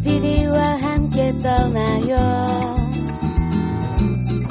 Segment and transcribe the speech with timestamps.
[0.00, 2.16] 닭피디와 함께 떠나요.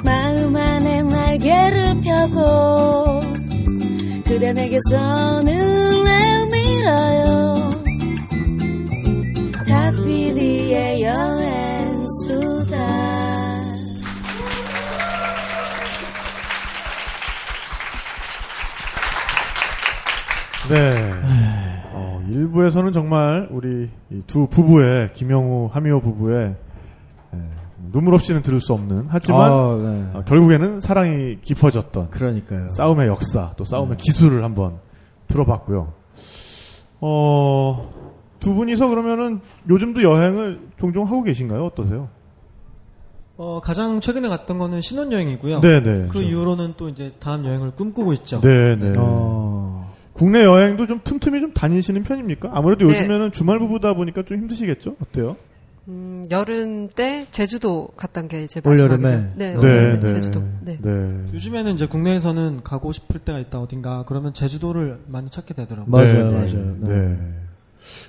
[0.04, 3.21] 마음 안에 날개를 펴고
[4.25, 7.71] 그대 내게서 눈을 밀어요.
[9.67, 12.78] 닭피디의 여행수다.
[20.70, 21.09] 네.
[22.50, 26.55] 어, 일부에서는 정말 우리 이두 부부의 김영우 하미호 부부의
[27.34, 27.40] 예,
[27.91, 30.09] 눈물 없이는 들을 수 없는 하지만 아, 네.
[30.13, 32.70] 어, 결국에는 사랑이 깊어졌던 그러니까요.
[32.70, 34.04] 싸움의 역사 또 싸움의 네.
[34.04, 34.77] 기술을 한번
[35.27, 35.93] 들어봤고요.
[37.02, 37.93] 어,
[38.40, 41.66] 두 분이서 그러면은 요즘도 여행을 종종 하고 계신가요?
[41.66, 42.09] 어떠세요?
[43.38, 45.62] 어, 가장 최근에 갔던 거는 신혼여행이고요.
[45.62, 46.07] 네네.
[46.09, 48.41] 그 이후로는 또 이제 다음 여행을 꿈꾸고 있죠.
[48.41, 48.95] 네네.
[48.98, 49.48] 어.
[50.19, 52.51] 국내 여행도 좀 틈틈이 좀 다니시는 편입니까?
[52.53, 52.99] 아무래도 네.
[52.99, 54.97] 요즘에는 주말 부부다 보니까 좀 힘드시겠죠?
[55.01, 55.37] 어때요?
[55.87, 58.59] 음, 여름 때 제주도 갔던 게 이제?
[58.61, 59.07] 마지막이죠.
[59.37, 60.05] 네, 네, 네.
[60.05, 60.43] 제주도.
[60.59, 60.77] 네.
[60.81, 60.91] 네.
[61.34, 65.89] 요즘에는 이제 국내에서는 가고 싶을 때가 있다 어딘가 그러면 제주도를 많이 찾게 되더라고요.
[65.89, 66.76] 맞아요, 네, 맞아요.
[66.81, 67.17] 네.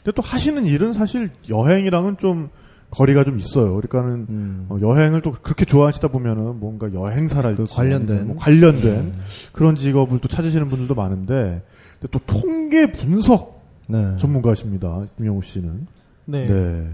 [0.03, 2.49] 근데 또 하시는 일은 사실 여행이랑은 좀
[2.91, 3.77] 거리가 좀 있어요.
[3.77, 4.67] 그러니까는 음.
[4.69, 8.27] 어, 여행을 또 그렇게 좋아하시다 보면은 뭔가 여행사랄지 그 관련된.
[8.27, 9.13] 뭐 관련된 네.
[9.53, 11.63] 그런 직업을 또 찾으시는 분들도 많은데
[12.09, 14.17] 또 통계 분석 네.
[14.19, 15.05] 전문가십니다.
[15.17, 15.87] 김영우 씨는.
[16.27, 16.47] 네.
[16.47, 16.91] 네.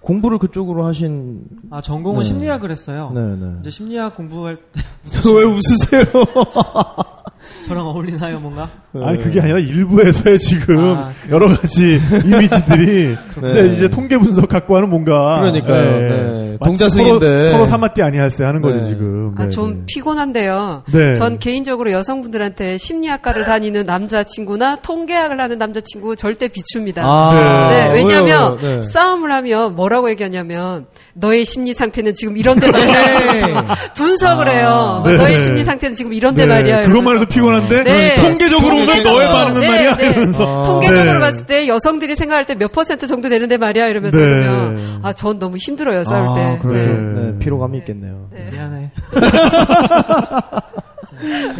[0.00, 1.44] 공부를 그쪽으로 하신.
[1.70, 2.24] 아 전공은 네.
[2.24, 3.10] 심리학을 했어요.
[3.14, 3.56] 네, 네.
[3.60, 4.82] 이제 심리학 공부할 때
[5.34, 6.04] 왜 웃으세요?
[7.66, 8.70] 저랑 어울리나요 뭔가?
[9.02, 13.50] 아니 그게 아니라 일부에서의 지금 아, 여러 가지 이미지들이 네.
[13.50, 16.00] 이제 이제 통계 분석 갖고 하는 뭔가 그러니까요.
[16.00, 16.56] 네.
[16.60, 17.26] 마치 동자승인데.
[17.26, 18.86] 서로, 서로 사마띠 아니할세 하는 거지 네.
[18.86, 19.34] 지금.
[19.36, 19.82] 아, 네, 좀 네.
[19.86, 20.84] 피곤한데요.
[20.92, 21.14] 네.
[21.14, 27.02] 전 개인적으로 여성분들한테 심리학과를 다니는 남자친구나 통계학을 하는 남자친구 절대 비춥니다.
[27.04, 28.76] 아, 네, 왜냐하면 왜요?
[28.76, 28.82] 네.
[28.82, 33.76] 싸움을 하면 뭐라고 얘기하냐면 너의 심리 상태는 지금 이런데 말이야.
[33.94, 35.00] 분석을 해요.
[35.04, 35.16] 뭐 네.
[35.16, 36.82] 너의 심리 상태는 지금 이런데 네, 말이야.
[36.86, 37.20] 그것만 이러면서.
[37.20, 38.16] 해도 피곤한데 네.
[38.16, 39.22] 통계적으로 보면 통계적으로.
[39.22, 40.06] 너의 반응은 네, 말이야 네.
[40.08, 41.18] 이러면서 통계적으로 네.
[41.20, 44.24] 봤을 때 여성들이 생각할 때 몇 퍼센트 정도 되는데 말이야 이러면서 네.
[44.24, 46.58] 그러면 아 전 너무 힘들어요 싸울 아, 때.
[46.60, 46.90] 그렇죠.
[46.92, 47.20] 네.
[47.32, 47.38] 네.
[47.38, 48.28] 피로감이 있겠네요.
[48.32, 48.48] 네.
[48.50, 48.90] 미안해.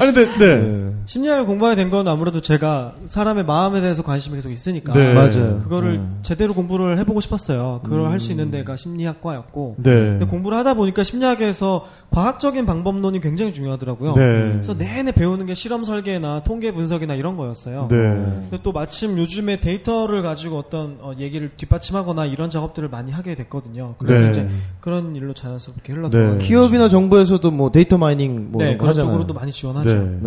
[0.01, 0.57] 아니 근데 네.
[0.59, 0.91] 네.
[1.07, 5.13] 심리학을 공부하게 된 건 아무래도 제가 사람의 마음에 대해서 관심이 계속 있으니까 네.
[5.15, 5.59] 맞아요.
[5.63, 6.05] 그거를 네.
[6.23, 7.81] 제대로 공부를 해보고 싶었어요.
[7.85, 9.91] 그걸 할수 있는 데가 심리학과였고 네.
[9.93, 14.15] 근데 공부를 하다 보니까 심리학에서 과학적인 방법론이 굉장히 중요하더라고요.
[14.15, 14.23] 네.
[14.53, 17.89] 그래서 내내 배우는 게 실험 설계나 통계 분석이나 이런 거였어요.
[17.91, 17.97] 네.
[17.97, 23.97] 근데 또 마침 요즘에 데이터를 가지고 어떤 어, 얘기를 뒷받침하거나 이런 작업들을 많이 하게 됐거든요.
[23.99, 24.31] 그래서 네.
[24.31, 24.49] 이제
[24.81, 26.39] 그런 일로 자연스럽게 흘러들어요.
[26.39, 26.47] 네.
[26.47, 29.11] 기업이나 정부에서도 뭐 data mining 뭐 네, 그런 하잖아요.
[29.11, 29.89] 쪽으로도 많이 지원하죠.
[29.89, 30.05] 네.
[30.05, 30.21] 네.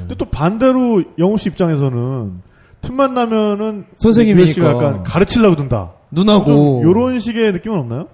[0.00, 2.42] 근데 또 반대로 영우 씨 입장에서는
[2.82, 4.66] 틈만 나면은 선생님이니까.
[4.68, 5.92] 약간 가르치려고 든다.
[6.10, 8.08] 눈하고 요런 식의 느낌은 없나요?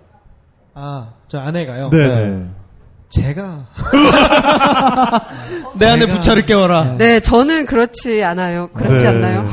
[0.75, 1.91] 아, 저 아내가요.
[1.91, 2.09] 네.
[2.09, 2.47] 네.
[3.09, 3.67] 제가
[5.79, 6.97] 내 안에 부처를 깨워라.
[6.97, 8.71] 네, 저는 그렇지 않아요.
[8.73, 9.09] 그렇지 네.
[9.09, 9.49] 않나요?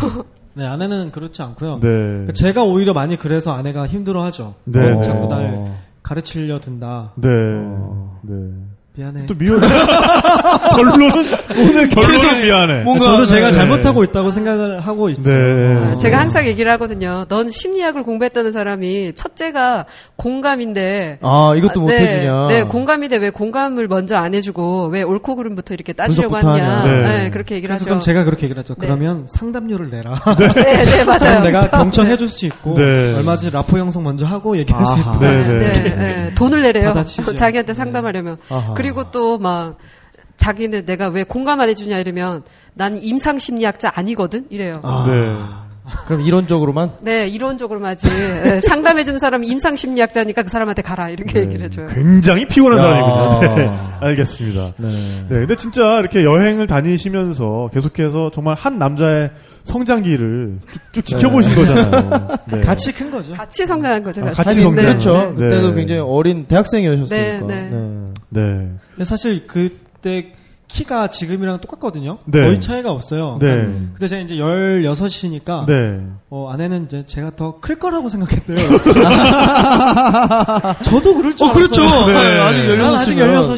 [0.53, 1.79] 네, 아내는 그렇지 않고요.
[1.81, 2.34] 네.
[2.34, 4.56] 제가 오히려 많이 그래서 아내가 힘들어하죠.
[4.66, 4.91] 네.
[4.91, 5.28] 어, 자꾸 어.
[5.28, 7.14] 날 가르치려 든다.
[7.16, 7.28] 네.
[7.29, 8.19] 어.
[8.22, 8.35] 네.
[8.97, 9.28] 미안해.
[9.28, 9.59] 또 미워.
[10.75, 11.12] 결론은
[11.56, 12.84] 오늘 결론은 미안해.
[12.84, 13.53] 뭔가- 저도 제가 네.
[13.53, 15.22] 잘못하고 있다고 생각을 하고 있죠.
[15.22, 15.75] 네.
[15.94, 17.25] 아, 제가 항상 얘기를 하거든요.
[17.30, 19.85] 넌 심리학을 공부했다는 사람이 첫째가
[20.16, 22.47] 공감인데 아, 이것도 아, 못 네, 해주냐.
[22.47, 26.84] 네, 공감인데 왜 공감을 먼저 안 해주고 왜 옳고 그름부터 이렇게 따지려고 하냐.
[26.84, 27.02] 네.
[27.24, 27.29] 네.
[27.29, 27.90] 그렇게 얘기를 그래서 하죠.
[27.90, 28.74] 그럼 제가 그렇게 얘기를 하죠.
[28.75, 28.85] 네.
[28.88, 30.16] 그러면 상담료를 내라.
[30.38, 30.47] 네,
[30.85, 31.19] 네, 맞아요.
[31.19, 33.16] 그럼 내가 경청해줄 수 있고 네.
[33.18, 35.16] 얼마든지 라포 형성 먼저 하고 얘기할 수 아하.
[35.16, 35.19] 있다.
[35.19, 35.96] 네, 네, 네.
[35.96, 36.94] 네, 돈을 내래요.
[37.35, 38.38] 자기한테 상담하려면.
[38.50, 38.74] 아하.
[38.74, 39.77] 그리고 또 막
[40.37, 42.43] 자기는 내가 왜 공감 안 해주냐 이러면
[42.73, 44.79] 난 임상 심리학자 아니거든 이래요.
[44.83, 45.05] 아.
[45.07, 45.66] 네.
[46.05, 48.07] 그럼 이론적으로만 네, 이론적으로만 하지.
[48.09, 51.87] 네, 상담해주는 사람은 임상 심리학자니까 그 사람한테 가라 이렇게 얘기를 해줘요.
[51.87, 52.83] 굉장히 피곤한 야.
[52.83, 53.55] 사람이군요.
[53.55, 53.69] 네.
[53.99, 54.73] 알겠습니다.
[54.77, 54.87] 네.
[54.87, 59.31] 네, 근데 진짜 이렇게 여행을 다니시면서 계속해서 정말 한 남자의
[59.63, 62.27] 성장기를 쭉, 쭉 지켜보신 거잖아요.
[62.51, 62.59] 네.
[62.61, 63.33] 같이 큰 거죠.
[63.33, 64.22] 같이 성장한 거죠.
[64.22, 64.37] 아, 같이.
[64.37, 64.85] 같이 아니, 성장.
[64.85, 65.13] 그렇죠.
[65.37, 65.47] 네.
[65.47, 65.75] 그때도 네.
[65.75, 67.47] 굉장히 어린 대학생이셨으니까.
[67.47, 68.05] 네, 네.
[68.29, 68.41] 네.
[68.91, 70.31] 근데 사실 그때
[70.67, 72.17] 키가 지금이랑 똑같거든요.
[72.25, 72.41] 네.
[72.43, 73.37] 거의 차이가 없어요.
[73.41, 73.47] 네.
[73.93, 76.02] 근데 제가 이제 16이니까 네.
[76.29, 78.58] 어, 아내는 이제 제가 더 클 거라고 생각했대요.
[80.84, 81.81] 저도 그럴 줄 어, 그렇죠.
[81.84, 82.05] 알았어요.
[82.08, 82.40] 네.
[82.40, 82.96] 아직 난 16이니까.
[82.97, 83.16] 아직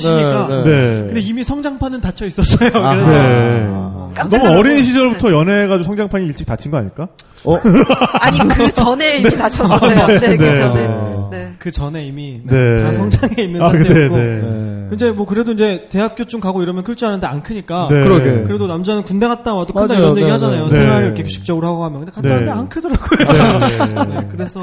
[0.07, 0.63] 16이니까.
[0.63, 1.03] 네.
[1.07, 2.69] 근데 이미 성장판은 닫혀 있었어요.
[2.75, 3.65] 아, 그래서 네.
[3.69, 4.57] 어, 깜짝 너무.
[4.59, 7.07] 어린 시절부터 연애해가지고 성장판이 일찍 닫힌 거 아닐까?
[7.45, 7.55] 어?
[8.19, 10.07] 아니 그 전에 이미 다쳤었어요.
[10.07, 10.37] 네, 네.
[10.37, 10.87] 그 전에.
[10.87, 11.29] 아.
[11.31, 11.53] 네.
[11.59, 12.83] 그 전에 이미 네.
[12.83, 14.41] 다 성장해 있는 아, 상태였고 네, 네.
[14.41, 14.68] 네.
[14.93, 18.03] 이제 뭐 그래도 이제 대학교쯤 가고 이러면 클 줄 아는데 안 크니까 네.
[18.03, 18.43] 그러게.
[18.43, 20.03] 그래도 남자는 군대 갔다 와도 큰다 맞아요.
[20.03, 20.65] 이런 얘기 네, 하잖아요.
[20.65, 20.69] 네.
[20.71, 21.05] 생활 네.
[21.07, 22.33] 이렇게 규칙적으로 하고 가면 근데 갔다 네.
[22.33, 23.59] 왔는데 안 크더라고요.
[23.59, 24.05] 네.
[24.21, 24.61] 네, 그래서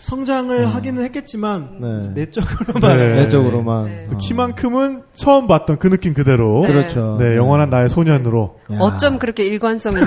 [0.00, 2.08] 성장을 하기는 했겠지만 네.
[2.14, 3.14] 내적으로만 네.
[3.16, 3.84] 내적으로만.
[3.84, 4.06] 네.
[4.12, 4.16] 어.
[4.16, 6.62] 키만큼은 처음 봤던 그 느낌 그대로.
[6.62, 6.72] 네.
[6.72, 7.16] 그렇죠.
[7.20, 8.56] 네, 영원한 나의 소년으로.
[8.72, 8.76] 야.
[8.80, 10.00] 어쩜 그렇게 일관성을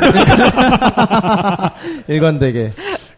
[2.07, 2.71] 일관되게.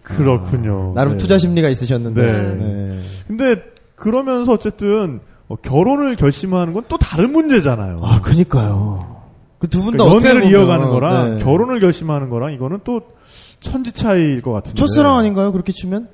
[0.04, 0.94] 그렇군요.
[0.96, 1.18] 나름 네.
[1.18, 2.22] 투자 심리가 있으셨는데.
[2.22, 2.54] 네.
[2.54, 3.00] 네.
[3.28, 3.64] 근데
[3.96, 8.00] 그러면서 어쨌든 어, 결혼을 결심하는 건 또 다른 문제잖아요.
[8.04, 9.16] 아, 그니까요.
[9.60, 11.44] 그 두 분다 그러니까 연애를 이어가는 거랑 네.
[11.44, 13.02] 결혼을 결심하는 거랑 이거는 또
[13.60, 14.76] 천지 차이일 것 같은데.
[14.80, 15.52] 첫사랑 아닌가요?
[15.52, 16.08] 그렇게 치면?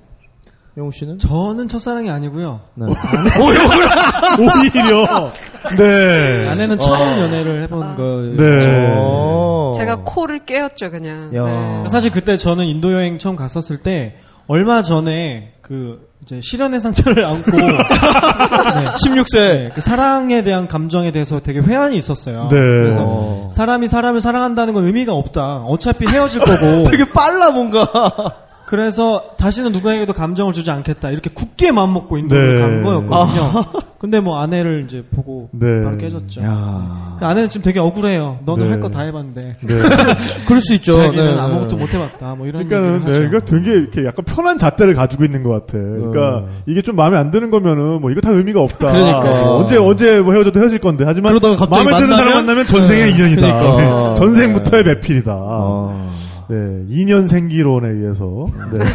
[0.78, 1.20] 영우 씨는?
[1.20, 2.62] 저는 첫사랑이 아니고요.
[2.76, 2.86] 네.
[4.40, 5.32] 오히려.
[5.78, 6.48] 네.
[6.50, 8.36] 아내는 처음 연애를 해본 거예요.
[8.38, 8.96] 네.
[8.98, 9.74] 어.
[9.76, 11.36] 제가 코를 깨었죠 그냥.
[11.36, 11.44] 야.
[11.44, 11.84] 네.
[11.90, 14.16] 사실 그때 저는 인도 여행 처음 갔었을 때
[14.48, 17.50] 얼마 전에 그 이제 실연의 상처를 안고
[19.08, 19.36] 16세.
[19.38, 22.50] 네, 그 사랑에 대한 감정에 대해서 되게 회한이 있었어요.
[22.50, 22.58] 네.
[22.58, 23.50] 그래서 어.
[23.54, 25.60] 사람이 사람을 사랑한다는 건 의미가 없다.
[25.60, 26.84] 어차피 헤어질 거고.
[26.92, 27.88] 되게 빨라, 뭔가.
[28.72, 31.12] 그래서 다시는 누구에게도 감정을 주지 않겠다.
[31.12, 32.62] 이렇게 굳게 마음 먹고 인도를 네.
[32.62, 33.66] 간 거였거든요.
[34.00, 35.84] 근데 뭐 아내를 이제 보고 네.
[35.84, 36.42] 바로 깨졌죠.
[36.42, 37.18] 야.
[37.20, 38.40] 그 아내는 지금 되게 억울해요.
[38.46, 38.72] 너는 네.
[38.72, 39.76] 할거 다 해봤는데 네.
[40.48, 40.94] 그럴 수 있죠.
[40.94, 41.38] 자기는 네.
[41.38, 42.36] 아무것도 못 해봤다.
[42.36, 42.70] 뭐 이런 네.
[42.70, 45.74] 그러니까 되게 이렇게 약간 편한 잣대를 가지고 있는 것 같아.
[45.74, 46.48] 그러니까 어.
[46.66, 48.90] 이게 좀 마음에 안 드는 거면은 뭐 이거 다 의미가 없다.
[48.90, 49.50] 그러니까.
[49.52, 52.18] 어, 언제 언제 뭐 헤어져도 헤어질 건데 하지만 그러다가 갑자기 마음에 드는 만나면?
[52.18, 53.10] 사람 만나면 전생의 네.
[53.12, 53.60] 인연이다.
[53.60, 54.14] 그러니까.
[54.14, 54.16] 네.
[54.16, 55.34] 전생부터의 배필이다.
[55.36, 56.10] 어.
[56.52, 58.84] 네, 2년 생기론에 의해서 네.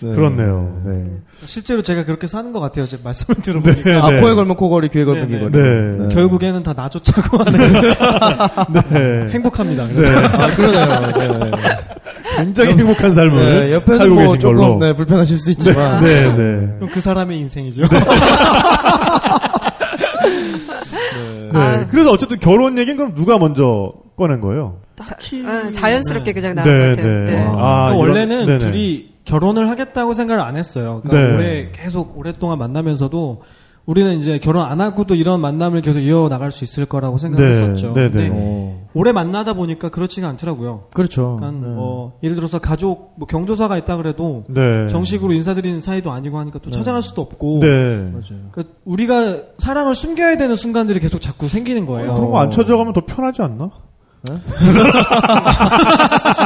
[0.00, 0.14] 네.
[0.14, 0.80] 그렇네요.
[0.84, 1.04] 네.
[1.44, 2.86] 실제로 제가 그렇게 사는 것 같아요.
[2.86, 3.82] 지금 말씀을 들어보니까.
[3.84, 3.94] 네.
[3.94, 5.44] 아, 코에 걸면 코걸이, 귀에 걸면 네, 네.
[5.44, 5.62] 귀걸이.
[6.08, 6.14] 네.
[6.14, 7.58] 결국에는 다 나조차고 하는
[8.90, 9.28] 네.
[9.34, 9.86] 행복합니다.
[9.88, 11.50] 그래서 아, 그러네요.
[11.50, 11.60] 네.
[12.36, 14.78] 굉장히 행복한 삶을 네, 옆에는 살고 뭐 계신 조금 걸로.
[14.78, 16.02] 네, 불편하실 수 있지만.
[16.02, 16.74] 네, 네.
[16.78, 17.82] 그럼 그 사람의 인생이죠.
[17.82, 17.98] 네.
[21.54, 21.86] 아.
[21.90, 24.78] 그래서 어쨌든 결혼 얘기는 그럼 누가 먼저 꺼낸 거예요?
[24.96, 26.40] 딱히 어, 자연스럽게 네.
[26.40, 27.24] 그냥 나온 것 같아요.
[27.24, 27.36] 네.
[27.46, 28.58] 아, 그러니까 이런- 원래는 네네.
[28.58, 31.00] 둘이 결혼을 하겠다고 생각을 안 했어요.
[31.04, 31.34] 그러니까 네.
[31.36, 33.42] 오래 계속 오랫동안 만나면서도
[33.84, 37.94] 우리는 이제 결혼 안 하고도 이런 만남을 계속 이어 나갈 수 있을 거라고 생각했었죠.
[37.94, 38.30] 네, 네, 근데 네.
[38.32, 38.82] 어.
[38.94, 40.84] 오래 만나다 보니까 그렇지가 않더라고요.
[40.92, 41.36] 그렇죠.
[41.40, 41.74] 그러니까 네.
[41.74, 44.86] 뭐 예를 들어서 가족 뭐 경조사가 있다 그래도 네.
[44.88, 47.68] 정식으로 인사드리는 사이도 아니고 하니까 또 찾아갈 수도 없고 네.
[48.12, 48.50] 맞아요.
[48.52, 52.14] 그러니까 우리가 사랑을 숨겨야 되는 순간들이 계속 자꾸 생기는 거예요.
[52.14, 53.70] 그런 거 안 찾아가면 더 편하지 않나?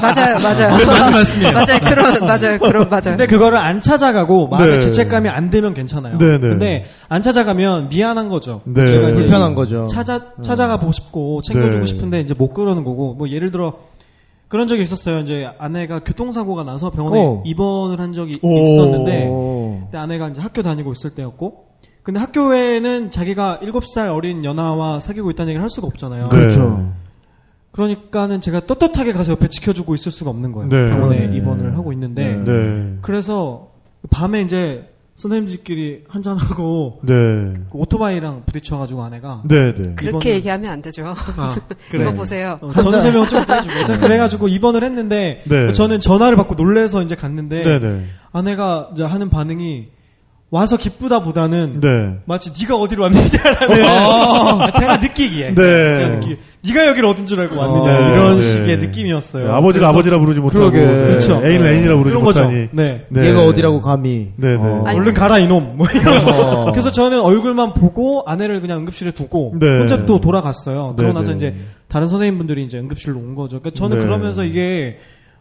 [0.03, 0.87] 맞아요, 맞아요.
[0.87, 1.53] 맞는 말씀이에요.
[1.53, 3.03] 맞아요, 그런, 맞아요, 그런, 맞아요.
[3.03, 4.81] 근데 그거를 안 찾아가고 마음에 네.
[4.81, 6.17] 죄책감이 안 들면 괜찮아요.
[6.19, 6.39] 네, 네.
[6.39, 8.63] 근데 안 찾아가면 미안한 거죠.
[8.65, 8.87] 네.
[8.87, 9.87] 제가 불편한 거죠.
[9.87, 11.85] 찾아 찾아가 보고 싶고 챙겨주고 네.
[11.85, 13.75] 싶은데 이제 못 그러는 거고 뭐 예를 들어
[14.49, 15.21] 그런 적이 있었어요.
[15.21, 17.43] 이제 아내가 교통사고가 나서 병원에 어.
[17.45, 18.57] 입원을 한 적이 오.
[18.57, 19.83] 있었는데 오.
[19.87, 21.67] 그때 아내가 이제 학교 다니고 있을 때였고
[22.03, 26.29] 근데 학교에는 자기가 7살 어린 연하와 사귀고 있다는 얘기를 할 수가 없잖아요.
[26.29, 26.29] 네.
[26.29, 26.89] 그렇죠.
[27.77, 30.69] 그러니까는 제가 떳떳하게 가서 옆에 지켜주고 있을 수가 없는 거예요.
[30.71, 30.89] 네.
[30.89, 31.37] 병원에 네.
[31.37, 32.43] 입원을 하고 있는데 네.
[32.43, 32.99] 네.
[33.03, 33.71] 그래서
[34.11, 37.13] 밤에 이제 선생님들끼리 한잔하고 네.
[37.71, 39.95] 그 오토바이랑 부딪혀가지고 아내가 네, 네.
[39.95, 41.15] 그렇게 얘기하면 안 되죠.
[41.37, 41.55] 아,
[41.95, 42.57] 이거 보세요.
[42.63, 45.73] 어, 전후 설명 좀 해주고 자, 그래가지고 입원을 했는데 네.
[45.75, 48.07] 저는 전화를 받고 놀래서 이제 갔는데 네, 네.
[48.33, 49.89] 아내가 이제 하는 반응이
[50.49, 52.19] 와서 기쁘다보다는 네.
[52.25, 55.97] 마치 네가 어디로 왔느냐라는 아, 제가 느끼기에 네.
[55.97, 58.13] 제가 느끼 네가 여기를 어딘 줄 알고 왔느냐 네.
[58.15, 58.43] 이런 네.
[58.43, 59.45] 식의 느낌이었어요.
[59.45, 60.87] 네, 아버지를 아버지라 부르지 못하고 그러게.
[60.87, 61.09] 네.
[61.09, 61.43] 그렇죠.
[61.45, 62.17] 애인을 애인이라 부르지.
[62.17, 63.07] 못하니 네.
[63.09, 63.27] 네.
[63.27, 64.29] 얘가 어디라고 감히.
[64.37, 64.57] 네, 네.
[64.57, 64.85] 어.
[64.87, 66.71] 얼른 가라 이놈 뭐 이런 어.
[66.71, 69.79] 그래서 저는 얼굴만 보고 아내를 그냥 응급실에 두고 네.
[69.79, 70.89] 혼자 또 돌아갔어요.
[70.91, 71.37] 네, 그러고 나서 네.
[71.37, 71.55] 이제
[71.89, 73.59] 다른 선생님분들이 이제 응급실로 온 거죠.
[73.59, 74.05] 그러니까 저는 네.
[74.05, 74.99] 그러면서 이게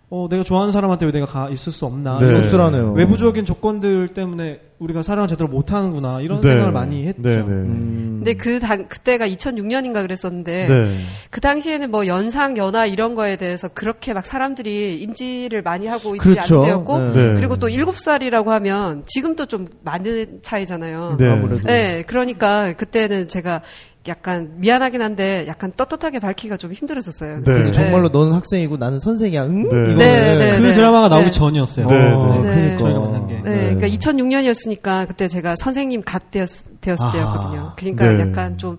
[0.10, 2.20] 어, 내가 좋아하는 사람한테 왜 내가 가 있을 수 없나?
[2.20, 2.34] 네.
[2.34, 2.94] 씁쓸하네요.
[2.94, 6.50] 외부적인 조건들 때문에 우리가 사랑을 제대로 못 하는구나 이런 네.
[6.50, 7.22] 생각을 많이 했죠.
[7.22, 7.42] 네, 네.
[7.42, 8.22] 음.
[8.24, 10.98] 근데 그 당, 그때가 2006년인가 그랬었는데, 네.
[11.32, 16.28] 그 당시에는 뭐 연상, 연하 이런 거에 대해서 그렇게 막 사람들이 인지를 많이 하고 있지
[16.28, 16.62] 그렇죠.
[16.64, 16.74] 네.
[17.14, 17.34] 네.
[17.36, 21.16] 그리고 또 7살이라고 하면 지금도 좀 많은 차이잖아요.
[21.18, 21.30] 네.
[21.30, 21.64] 아무래도.
[21.64, 23.64] 네, 그러니까 그때는 제가
[24.08, 27.38] 약간 미안하긴 한데 약간 떳떳하게 밝히기가 좀 힘들었었어요.
[27.38, 27.44] 네.
[27.44, 27.72] 그때.
[27.72, 29.44] 정말로 너는 학생이고 나는 선생이야.
[29.46, 29.64] 응?
[29.64, 29.68] 네.
[29.68, 29.98] 이거는.
[29.98, 30.62] 네, 네.
[30.62, 31.32] 그 드라마가 나오기 네.
[31.32, 31.88] 전이었어요.
[31.88, 32.52] 네, 어, 네.
[32.54, 32.78] 그러니까.
[32.78, 33.34] 저희가 만난 게.
[33.36, 36.48] 네, 그러니까 2006년이었으니까 그때 제가 선생님 갓 되었,
[36.82, 37.12] 되었을 아하.
[37.14, 37.74] 때였거든요.
[37.78, 38.20] 그러니까 네.
[38.22, 38.78] 약간 좀,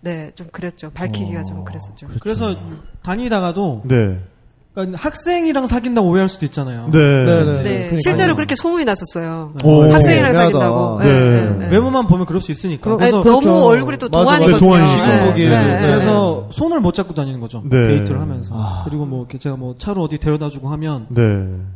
[0.00, 0.90] 네, 좀 그랬죠.
[0.90, 2.06] 밝히기가 좀 그랬었죠.
[2.20, 2.54] 그래서
[3.02, 4.18] 다니다가도 네.
[4.74, 6.90] 그러니까 학생이랑 사귄다고 오해할 수도 있잖아요.
[6.92, 6.98] 네.
[7.24, 7.62] 네, 네.
[7.62, 7.96] 네.
[7.98, 9.52] 실제로 그렇게 소문이 났었어요.
[9.64, 9.82] 오.
[9.92, 10.44] 학생이랑 애매하다.
[10.46, 10.98] 사귄다고.
[11.00, 11.06] 네.
[11.06, 11.68] 네, 네.
[11.70, 12.90] 외모만 보면 그럴 수 있으니까.
[12.90, 13.64] 네, 그래서 너무 그렇죠.
[13.64, 14.08] 얼굴이 또.
[14.08, 14.58] 동안이거든요.
[14.58, 15.06] 동안이시고.
[15.06, 15.32] 네.
[15.34, 15.80] 네, 네.
[15.80, 15.80] 네.
[15.88, 17.62] 그래서 손을 못 잡고 다니는 거죠.
[17.64, 17.88] 네.
[17.88, 18.54] 데이트를 하면서.
[18.56, 18.82] 아.
[18.84, 21.20] 그리고 뭐 이렇게 제가 뭐 차로 어디 데려다주고 하면 네.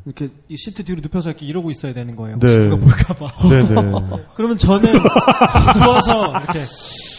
[0.07, 2.39] 이렇게 이 시트 뒤로 눕혀서 이렇게 이러고 있어야 되는 거예요.
[2.39, 2.47] 네.
[2.47, 3.49] 혹시 누가 볼까봐.
[3.49, 3.75] 네, 네.
[4.37, 4.93] 그러면 저는
[5.83, 6.61] 누워서 이렇게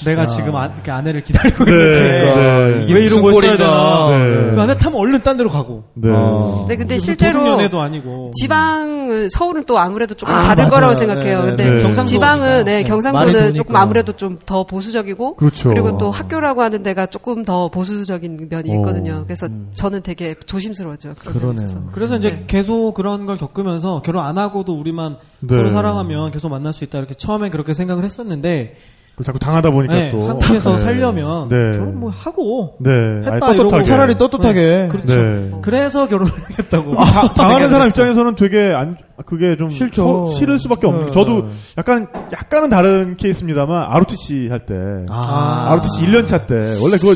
[0.04, 0.28] 내가 아.
[0.28, 2.84] 지금 아, 이렇게 아내를 기다리고 네, 있는데 네.
[2.86, 3.58] 이게 왜 이런 걸 써야.
[3.58, 4.10] 되나?
[4.10, 4.52] 네.
[4.56, 5.84] 그 아내 타면 얼른 딴 데로 가고.
[5.94, 6.10] 네.
[6.12, 6.66] 어.
[6.68, 8.32] 네, 근데 실제로 도둑연애도 아니고.
[8.36, 10.72] 지방은 서울은 또 아무래도 조금 아, 다를 맞아요.
[10.72, 11.40] 거라고 생각해요.
[11.42, 11.82] 네, 근데 네.
[11.82, 13.54] 경상도 지방은 네, 경상도는.
[13.54, 15.74] 조금 아무래도 좀 더 보수적이고 그렇죠.
[15.74, 18.76] 리고또 학교라고 하는 데가 조금 더 보수적인 면이 어.
[18.76, 19.24] 있거든요.
[19.26, 21.16] 그래서 저는 되게 조심스러워져요.
[21.16, 21.90] 그러네요.
[21.94, 22.44] 그래서 이제 네.
[22.48, 25.56] 계속 그런 걸 겪으면서 결혼 안 하고도 우리만 네.
[25.56, 29.94] 서로 사랑하면 계속 만날 수 있다 이렇게 처음엔 그렇게 생각을 했었는데 그 자꾸 당하다 보니까
[29.94, 30.78] 네, 또 한국에서 네.
[30.78, 31.56] 살려면 네.
[31.78, 32.90] 결혼 뭐 하고 네.
[33.20, 33.84] 했다 이러고 떳떳하게.
[33.86, 34.60] 차라리 떳떳하게.
[34.62, 35.16] 네, 그렇죠.
[35.16, 35.52] 네.
[35.62, 36.94] 그래서 결혼을 하겠다고.
[37.00, 37.88] 아, 당하는 사람.
[37.88, 40.30] 입장에서는 되게 안 그게 좀 싫죠.
[40.32, 41.12] 서- 싫을 수밖에 없는 게 네.
[41.14, 44.76] 저도 약간 약간은 다른 케이스입니다만 ROTC 할 때
[45.10, 45.68] 아.
[45.72, 47.14] ROTC 1년 차 때 원래 그거.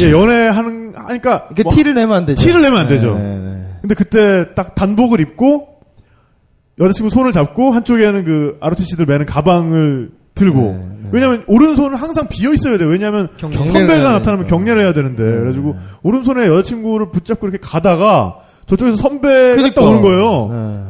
[0.00, 2.40] 예, 연애하는 하니까 이게 뭐 티를 내면 안 되죠.
[2.40, 3.16] 티를 내면 안 되죠.
[3.16, 3.66] 네, 네.
[3.80, 5.66] 근데 그때 딱 단복을 입고
[6.80, 10.72] 여자친구 손을 잡고 한쪽에는 그 ROTC들 매는 가방을 들고 네,
[11.02, 11.08] 네.
[11.12, 12.88] 왜냐면 오른손은 항상 비어 있어야 돼요.
[12.88, 13.56] 왜냐면 경례.
[13.66, 14.46] 선배가 나타나면.
[14.46, 15.30] 경례를 해야 되는데 네.
[15.30, 18.36] 그래가지고 오른손에 여자친구를 붙잡고 이렇게 가다가
[18.66, 19.80] 저쪽에서 선배가 그러니까.
[19.80, 20.48] 딱 오는 거예요.
[20.50, 20.82] 네.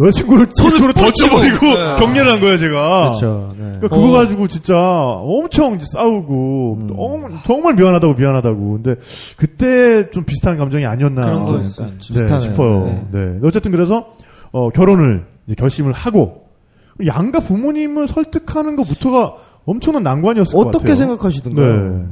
[0.00, 0.92] 여자친구를 손으로.
[0.92, 1.96] 쳐버리고 네.
[2.00, 2.98] 경례를 한 거예요, 제가.
[3.10, 3.48] 그렇죠.
[3.52, 3.64] 네.
[3.78, 6.86] 그러니까 그거 가지고 진짜 엄청 이제 싸우고 음.
[6.88, 8.80] 너무 정말 미안하다고 미안하다고.
[8.82, 8.96] 근데
[9.36, 12.14] 그때 좀 비슷한 감정이 아니었나 그런 거였을 수 네.
[12.14, 12.40] 비슷하네요.
[12.40, 13.06] 싶어요.
[13.12, 13.38] 네.
[13.44, 14.06] 어쨌든 그래서
[14.50, 16.43] 어, 결혼을 이제 결심을 하고
[17.06, 19.36] 양가 부모님을 설득하는 것부터가
[19.66, 20.68] 엄청난 난관이었을 것 같아요.
[20.68, 21.82] 어떻게 생각하시던가요?
[21.82, 22.06] 네.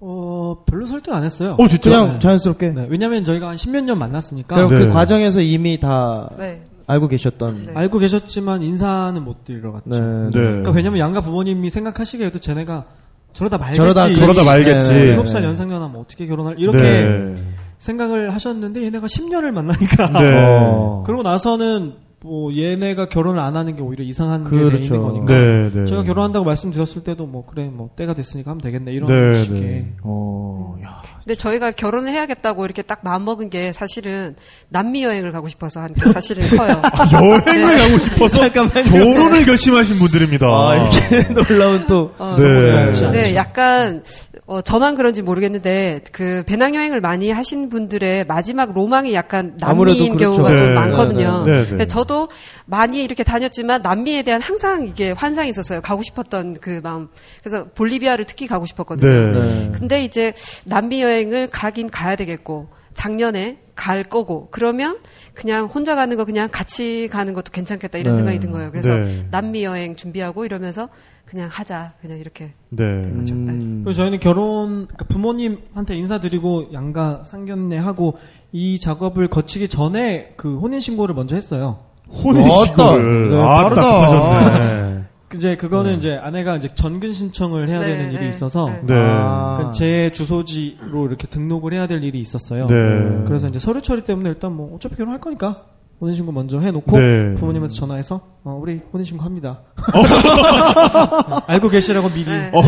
[0.00, 1.56] 어, 별로 설득 안 했어요.
[1.58, 1.90] 어 진짜.
[1.90, 2.18] 그냥 네.
[2.18, 2.70] 자연스럽게.
[2.70, 4.78] 네, 왜냐면 저희가 한 십몇 년 만났으니까 그럼 네.
[4.78, 6.64] 그 과정에서 이미 다 네.
[6.86, 7.62] 알고 계셨던.
[7.66, 7.72] 네.
[7.74, 9.90] 알고 계셨지만 인사는 못 드리러 갔죠.
[9.90, 10.00] 네.
[10.00, 10.30] 네.
[10.30, 12.84] 그러니까 왜냐면 양가 부모님이 생각하시기에도 쟤네가
[13.32, 13.76] 저러다 말겠지.
[13.76, 14.92] 저러다 저러다 말겠지.
[14.92, 15.48] 네, 네, 일곱 살 네.
[15.48, 17.34] 연상녀하면 어떻게 결혼할 이렇게 네.
[17.78, 20.34] 생각을 하셨는데 얘네가 10년을 만나니까 네.
[20.46, 21.02] 어.
[21.06, 24.76] 그러고 나서는 뭐 얘네가 결혼을 안 하는 게 오히려 이상한 게 그렇죠.
[24.94, 25.84] 있는 거니까 네, 네.
[25.86, 29.92] 제가 결혼한다고 말씀드렸을 때도 뭐 그래 뭐 때가 됐으니까 하면 되겠네 이런 네, 식의 네.
[30.04, 31.02] 어, 야.
[31.18, 34.36] 근데 저희가 결혼을 해야겠다고 이렇게 딱 마음 먹은 게 사실은
[34.68, 36.80] 남미 여행을 가고 싶어서 한 게 사실은 커요.
[37.12, 40.46] 여행을 가고 싶어서 결혼을 결심하신 분들입니다.
[40.46, 40.76] 아,
[41.10, 42.12] 이렇게 놀라운 또.
[42.18, 42.90] 어, 네.
[43.10, 44.02] 네, 약간
[44.52, 50.34] 어, 저만 그런지 모르겠는데 그 배낭여행을 많이 하신 분들의 마지막 로망이 약간 남미인 그렇죠.
[50.34, 51.44] 경우가 좀 네, 많거든요.
[51.46, 51.68] 네, 네, 네.
[51.70, 52.28] 근데 저도
[52.66, 55.80] 많이 이렇게 다녔지만 남미에 대한 항상 이게 환상이 있었어요.
[55.80, 57.08] 가고 싶었던 그 마음.
[57.42, 59.32] 그래서 볼리비아를 특히 가고 싶었거든요.
[59.32, 59.40] 네.
[59.40, 59.72] 네.
[59.72, 60.34] 근데 이제
[60.66, 64.98] 남미 여행을 가긴 가야 되겠고 작년에 갈 거고 그러면
[65.34, 68.16] 그냥 혼자 가는 거 그냥 같이 가는 것도 괜찮겠다 이런 네.
[68.18, 68.70] 생각이 든 거예요.
[68.70, 69.26] 그래서 네.
[69.30, 70.88] 남미 여행 준비하고 이러면서
[71.24, 72.84] 그냥 하자 그냥 이렇게 네.
[72.84, 73.80] 음.
[73.84, 78.18] 그래서 저희는 결혼 그러니까 부모님한테 인사드리고 양가 상견례 하고
[78.52, 81.78] 이 작업을 거치기 전에 그 혼인 신고를 먼저 했어요.
[82.10, 85.01] 혼인 신고를 네, 아, 빠르다.
[85.34, 88.82] 이제 그거는 이제 아내가 이제 전근 신청을 해야 네, 되는 일이 네, 있어서 네.
[88.86, 88.94] 네.
[88.94, 89.54] 아.
[89.56, 92.66] 그러니까 제 주소지로 이렇게 등록을 해야 될 일이 있었어요.
[92.66, 93.24] 네.
[93.26, 95.64] 그래서 이제 서류 처리 때문에 일단 뭐 어차피 결혼할 거니까
[96.02, 97.34] 혼인신고 먼저 해놓고 네.
[97.34, 99.60] 부모님한테 전화해서 어, 우리 혼인신고 합니다.
[101.46, 102.24] 알고 계시라고 미리.
[102.24, 102.50] 네.
[102.52, 102.60] 어,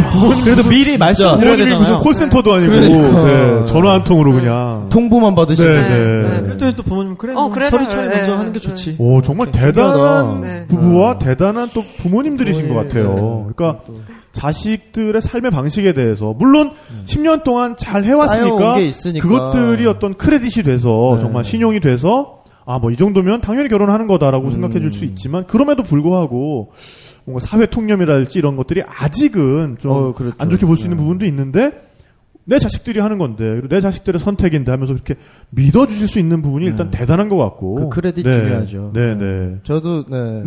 [0.45, 1.99] 그래도 미리 말씀드려야 부모님이 무슨 되잖아요.
[1.99, 3.25] 콜센터도 아니고 그러니까.
[3.25, 5.69] 네, 전화 한 통으로 그냥 통보만 받으시고.
[5.69, 6.31] 네, 네, 네.
[6.31, 6.43] 네.
[6.43, 7.71] 그랬더니 또 부모님 그래 어, 뭐 그래요.
[7.71, 8.69] 서류 처리 네, 먼저 네, 하는 게 네.
[8.69, 8.97] 좋지.
[9.01, 9.51] 오 정말.
[9.51, 10.67] 대단한 네.
[10.69, 13.15] 부부와 대단한 또 부모님들이신 것 같아요.
[13.49, 13.53] 네.
[13.57, 13.83] 그러니까
[14.33, 16.71] 자식들의 삶의 방식에 대해서 물론
[17.07, 19.27] 10년 동안 잘 해왔으니까 쌓여온 게 있으니까.
[19.27, 21.21] 그것들이 어떤 크레딧이 돼서 네.
[21.23, 24.53] 정말 신용이 돼서 아 뭐 이 정도면 당연히 결혼하는 거다라고 음.
[24.53, 26.73] 생각해 줄 수 있지만 그럼에도 불구하고
[27.25, 30.37] 뭔가 사회 통념이랄지 이런 것들이 아직은 좀안 어, 그렇죠.
[30.49, 31.03] 좋게 볼 수 있는 네.
[31.03, 31.73] 부분도 있는데
[32.47, 35.15] 내 자식들이 하는 건데 그리고 내 자식들의 선택인데 하면서 그렇게
[35.51, 38.33] 믿어 주실 수 있는 부분이 일단 대단한 것 같고 그 크레딧 네.
[38.33, 38.91] 중요하죠.
[38.95, 40.45] 네, 네, 저도 네.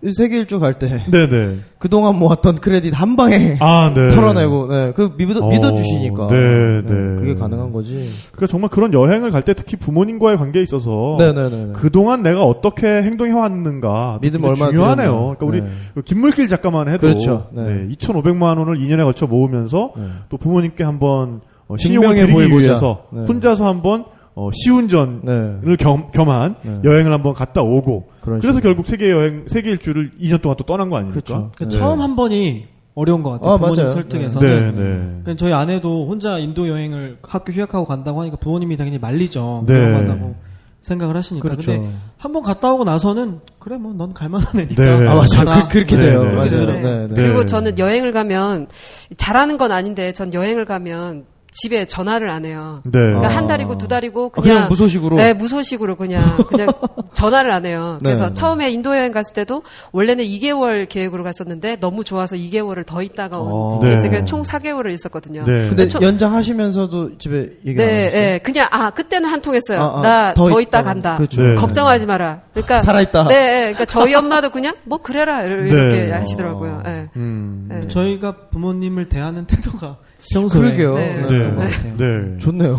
[0.00, 1.56] 네, 세계 일주 갈 때 네, 네.
[1.78, 4.08] 그동안 모았던 크레딧 한 방에 아, 네.
[4.14, 4.92] 털어내고 네.
[4.94, 7.16] 그 믿어, 어, 믿어주시니까 네, 네.
[7.18, 8.08] 그게 가능한 거지.
[8.30, 11.72] 그러니까 정말 그런 여행을 갈 때 특히 부모님과의 관계에 있어서 네네네.
[11.74, 15.34] 그동안 내가 어떻게 행동해 왔는가 믿음 얼마나 중요하네요.
[15.38, 15.68] 그러니까 우리 네.
[15.94, 17.48] 그 김물길 작가만 해도 그렇죠.
[17.52, 17.62] 네.
[17.62, 20.02] 네, 2,500만 원을 2년에 걸쳐 모으면서 네.
[20.28, 22.68] 또 부모님께 한번 어, 신용을 드리기 보이고자.
[22.68, 23.24] 위해서 네.
[23.26, 24.04] 혼자서 한번
[24.40, 25.76] 어, 시운전을 네.
[25.80, 26.80] 겸, 겸한 네.
[26.84, 28.60] 여행을 한번 갔다 오고 그래서 식으로.
[28.62, 31.20] 결국 세계 여행 세계 일주를 2년 동안 또 떠난 거 아닙니까?
[31.24, 31.50] 그렇죠.
[31.56, 33.52] 그 처음 한 번이 어려운 것 같아요.
[33.52, 33.94] 아, 부모님 맞아요.
[33.94, 34.48] 설득에서는.
[34.48, 34.88] 네, 네.
[35.22, 39.64] 그러니까 저희 아내도 혼자 인도 여행을 학교 휴학하고 간다고 하니까 부모님이 당연히 말리죠.
[39.66, 39.74] 네.
[39.74, 40.34] 위험하다고
[40.80, 41.48] 생각을 하시니까.
[41.48, 41.72] 그렇죠.
[41.72, 44.82] 근데 한 번 갔다 오고 나서는 그래 뭐 넌 갈만한 애니까.
[45.00, 45.08] 네.
[45.08, 45.44] 아 맞아.
[45.44, 45.66] 가라.
[45.68, 46.22] 그, 그렇게 네, 돼요.
[46.24, 46.66] 네, 맞아요.
[46.66, 46.80] 네.
[46.82, 47.14] 네, 네.
[47.16, 47.46] 그리고 네.
[47.46, 48.68] 저는 여행을 가면
[49.16, 51.24] 잘하는 건 아닌데 전 여행을 가면
[51.60, 52.80] 집에 전화를 안 해요.
[52.84, 52.90] 네.
[52.92, 53.36] 그러니까 아.
[53.36, 55.16] 한 달이고 두 달이고 아, 그냥, 그냥 무소식으로?
[55.16, 56.68] 네, 무소식으로 그냥 그냥
[57.14, 57.98] 전화를 안 해요.
[58.00, 58.34] 그래서 네.
[58.34, 59.62] 처음에 인도 여행 갔을 때도
[59.92, 63.80] 원래는 2개월 계획으로 갔었는데 너무 좋아서 2개월을 더 있다가 온 어.
[63.82, 63.96] 네.
[64.00, 65.44] 그래서 총 4개월을 있었거든요.
[65.46, 65.68] 네.
[65.68, 68.10] 근데 저- 연장하시면서도 집에 얘기 안 네?
[68.34, 69.80] 예, 그냥 아 그때는 한 통했어요.
[69.80, 70.82] 아, 아, 나더더 있다.
[70.82, 71.16] 간다.
[71.16, 71.42] 그렇죠.
[71.42, 71.54] 네.
[71.56, 72.42] 걱정하지 마라.
[72.52, 73.28] 그러니까 살아있다.
[73.28, 76.12] 네, 예, 그러니까 저희 엄마도 그냥 뭐 그래라 이렇게 네.
[76.12, 76.82] 하시더라고요.
[76.86, 77.08] 예.
[77.16, 77.66] 음.
[77.68, 77.88] 네.
[77.88, 79.96] 저희가 부모님을 대하는 태도가
[80.32, 80.94] 평소에 그러게요.
[80.94, 81.20] 네.
[81.20, 81.26] 네.
[81.26, 81.96] 그랬던 것 같아요.
[81.96, 82.38] 네.
[82.38, 82.74] 좋네요.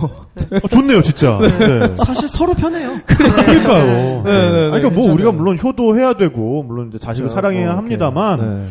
[0.63, 1.39] 어, 좋네요, 진짜.
[1.39, 1.96] 네.
[2.05, 3.00] 사실 서로 편해요.
[3.08, 4.24] 그러니까요.
[4.24, 5.13] 네, 네, 네, 그러니까 뭐.
[5.13, 7.36] 우리가 물론 효도해야 되고 물론 이제 자식을 그렇죠.
[7.36, 8.39] 사랑해야 뭐 합니다만.
[8.39, 8.67] 네.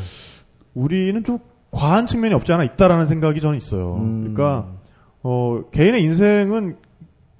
[0.74, 1.38] 우리는 좀
[1.70, 3.96] 과한 측면이 없지 않아 있다라는 생각이 저는 있어요.
[3.96, 4.34] 음.
[4.34, 4.68] 그러니까
[5.22, 6.76] 어, 개인의 인생은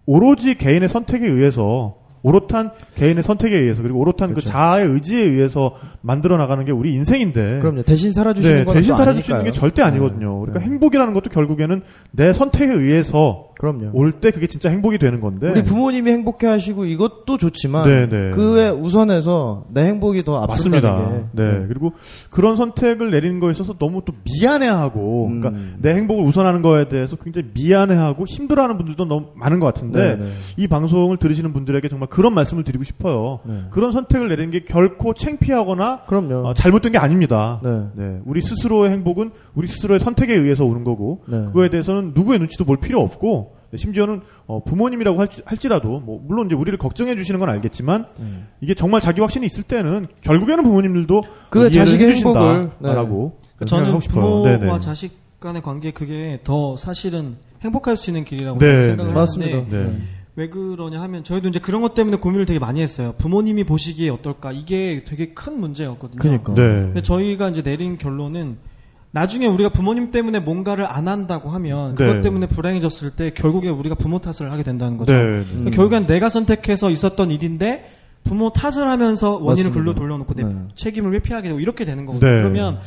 [0.07, 4.49] 오로지 개인의 선택에 의해서 오롯한 개인의 선택에 의해서 그리고 오롯한 그 그렇죠.
[4.49, 7.83] 자아의 의지에 의해서 만들어 나가는 게 우리 인생인데 그럼요.
[7.83, 9.61] 대신 살아주시는 네, 건 대신 또 살아줄 수 있는 게 아니니까요.
[9.61, 9.89] 절대 네.
[9.89, 10.41] 아니거든요.
[10.41, 10.67] 그러니까 네.
[10.67, 11.83] 행복이라는 것도 결국에는
[12.13, 13.91] 내 선택에 의해서 그럼요.
[13.93, 15.51] 올 때 그게 진짜 행복이 되는 건데.
[15.51, 18.31] 우리 부모님이 행복해 하시고 이것도 좋지만 네, 네.
[18.31, 20.89] 그에 우선해서 내 행복이 더 맞습니다.
[20.89, 21.65] 앞선다는 게 네.
[21.69, 21.93] 그리고
[22.31, 25.41] 그런 선택을 내리는 거에 있어서 너무 또 미안해하고, 음.
[25.41, 30.25] 그러니까 내 행복을 우선하는 거에 대해서 굉장히 미안해하고 힘들어하는 분들도 너무 많은 것 같은데, 네,
[30.25, 30.33] 네.
[30.57, 33.41] 이 방송을 들으시는 분들에게 정말 그런 말씀을 드리고 싶어요.
[33.45, 33.65] 네.
[33.71, 36.49] 그런 선택을 내리는 게 결코 창피하거나 그럼요.
[36.49, 37.61] 어, 잘못된 게 아닙니다.
[37.63, 37.71] 네.
[37.95, 38.21] 네.
[38.25, 41.37] 우리 스스로의 행복은 우리 스스로의 선택에 의해서 오는 거고, 네.
[41.47, 46.21] 그거에 대해서는 누구의 눈치도 볼 필요 없고, 네, 심지어는 어, 부모님이라고 할지, 할지 라도 뭐
[46.27, 48.47] 물론 이제 우리를 걱정해 주시는 건 알겠지만 음.
[48.63, 53.67] 이게 정말 자기 확신이 있을 때는 결국에는 부모님들도 그 이해를 자식의 해주신다라고 행복을, 네.
[53.67, 53.99] 저는.
[53.99, 54.81] 부모와 네네.
[54.81, 59.19] 자식 간의 관계 그게 더 사실은 행복할 수 있는 길이라고 네, 생각을 네.
[59.19, 59.59] 맞습니다.
[60.39, 60.43] 네.
[60.43, 63.15] 왜 그러냐 하면 저희도 이제 그런 것 때문에 고민을 되게 많이 했어요.
[63.19, 66.21] 부모님이 보시기에 어떨까 이게 되게 큰 문제였거든요.
[66.21, 66.55] 그러니까.
[66.55, 66.63] 네.
[66.63, 68.57] 근데 저희가 이제 내린 결론은
[69.11, 72.07] 나중에 우리가 부모님 때문에 뭔가를 안 한다고 하면 네.
[72.07, 75.13] 그것 때문에 불행해졌을 때 결국에 우리가 부모 탓을 하게 된다는 거죠.
[75.13, 75.45] 네.
[75.45, 77.91] 그러니까 결국엔 내가 선택해서 있었던 일인데
[78.23, 79.81] 부모 탓을 하면서 원인을 맞습니다.
[79.81, 80.55] 글로 돌려놓고 내 네.
[80.75, 82.31] 책임을 회피하게 되고 이렇게 되는 거거든요.
[82.31, 82.37] 네.
[82.39, 82.79] 그러면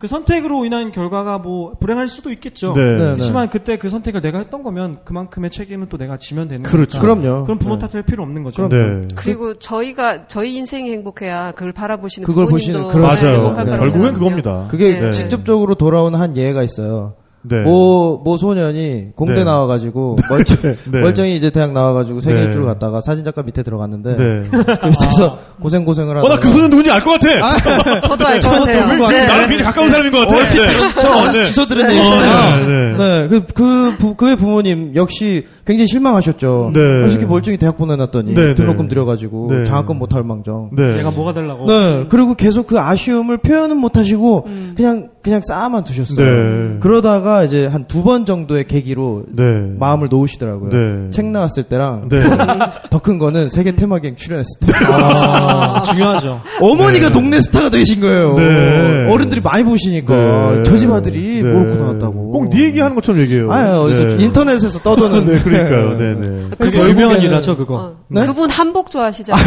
[0.00, 2.72] 그 선택으로 인한 결과가 뭐 불행할 수도 있겠죠.
[2.72, 2.80] 네.
[2.92, 2.96] 네.
[2.96, 6.98] 그렇지만 그때 그 선택을 내가 했던 거면 그만큼의 책임은 또 내가 지면 되는 그렇죠.
[6.98, 7.20] 거니까.
[7.20, 7.44] 그럼요.
[7.44, 7.86] 그럼 부모 네.
[7.86, 8.66] 탓할 필요 없는 거죠.
[8.70, 8.76] 네.
[9.14, 13.24] 그리고 저희가 저희 인생이 행복해야 그걸 바라보시는 그걸 부모님도 보시는- 그렇죠.
[13.26, 13.36] 맞아요.
[13.36, 13.70] 행복할 네.
[13.72, 14.14] 거라고 결국엔.
[14.14, 14.68] 그겁니다.
[14.70, 15.12] 그게 네.
[15.12, 17.12] 직접적으로 돌아오는 한 예가 있어요.
[17.42, 17.62] 네.
[17.62, 19.44] 모, 모 소년이 공대 네.
[19.44, 21.00] 나와가지고 멀쩡, 네.
[21.00, 22.44] 멀쩡히 이제 대학 나와가지고 세계 네.
[22.44, 24.42] 일주를 갔다가 사진작가 밑에 들어갔는데 네.
[24.50, 28.00] 그 밑에서 고생 고생을 하다가 어, 나 그 소년 누군지 알 것 같아!
[28.00, 29.08] 저도 알 것 같아요.
[29.08, 29.26] 네.
[29.26, 30.36] 나랑 굉장히 가까운 사람인 것 같아.
[30.36, 31.00] 네.
[31.00, 31.68] 저 어디서 네.
[31.68, 32.20] 들은 어.
[32.20, 32.92] 네, 네.
[32.98, 36.72] 네, 그, 그, 부, 그의 부모님 역시 굉장히 실망하셨죠.
[36.74, 37.00] 네.
[37.02, 38.88] 솔직히 멀쩡히 대학 보내놨더니 네, 등록금 네.
[38.88, 39.64] 들여가지고 네.
[39.64, 40.70] 장학금 못할 망정.
[40.72, 40.96] 네.
[40.96, 41.66] 내가 뭐가 되려고.
[41.66, 46.16] 네, 그리고 계속 그 아쉬움을 표현은 못하시고 그냥 그냥 쌓아만 두셨어요.
[46.26, 46.76] 네.
[46.80, 49.42] 그러다가 이제 한 두 번 정도의 계기로 네.
[49.78, 50.70] 마음을 놓으시더라고요.
[50.70, 51.10] 네.
[51.10, 52.18] 책 나왔을 때랑 네.
[52.90, 54.72] 더큰 거는 세계 테마기행 출연했을 때.
[54.86, 56.40] 아, 중요하죠.
[56.60, 57.12] 어머니가 네.
[57.12, 58.34] 동네 스타가 되신 거예요.
[58.34, 59.08] 네.
[59.10, 60.62] 어른들이 많이 보시니까 네.
[60.64, 61.52] 저집 아들이 네.
[61.52, 62.30] 모로코 나왔다고.
[62.32, 63.52] 꼭 네 얘기하는 것처럼 얘기해요.
[63.52, 64.24] 아, 어디서 네.
[64.24, 65.24] 인터넷에서 떠도는.
[65.30, 65.96] 네, 그 러니까요.
[65.98, 66.48] 네, 네.
[66.58, 67.74] 그게 그분- 유명한 일화죠, 그거.
[67.76, 68.26] 어, 네?
[68.26, 69.44] 그분 한복 좋아하시잖아요.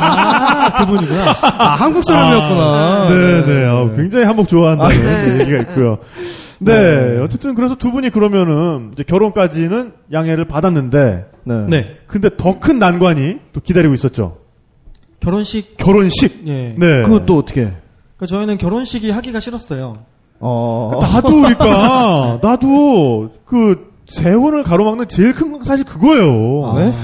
[0.00, 1.24] 아, 그분이구나.
[1.58, 3.08] 아, 한국 사람이었구나.
[3.08, 3.64] 네, 네.
[3.66, 5.40] 아, 굉장히 한복 좋아한다는 네.
[5.40, 5.98] 얘기가 있고요.
[6.60, 11.54] 네, 어쨌든 그래서 두 분이 그러면은 이제 결혼까지는 양해를 받았는데, 네.
[11.68, 11.96] 네.
[12.08, 14.38] 근데 더 큰 난관이 또 기다리고 있었죠.
[15.20, 16.42] 결혼식, 결혼식.
[16.46, 16.74] 예.
[16.76, 17.02] 네.
[17.02, 17.60] 그것도 어떻게?
[18.16, 19.98] 그러니까 저희는 결혼식이 하기가 싫었어요.
[20.40, 20.98] 어.
[21.00, 26.74] 나도 그러니까 나도 그 재혼을 가로막는 제일 큰 건 사실 그거예요.
[26.78, 26.94] 네?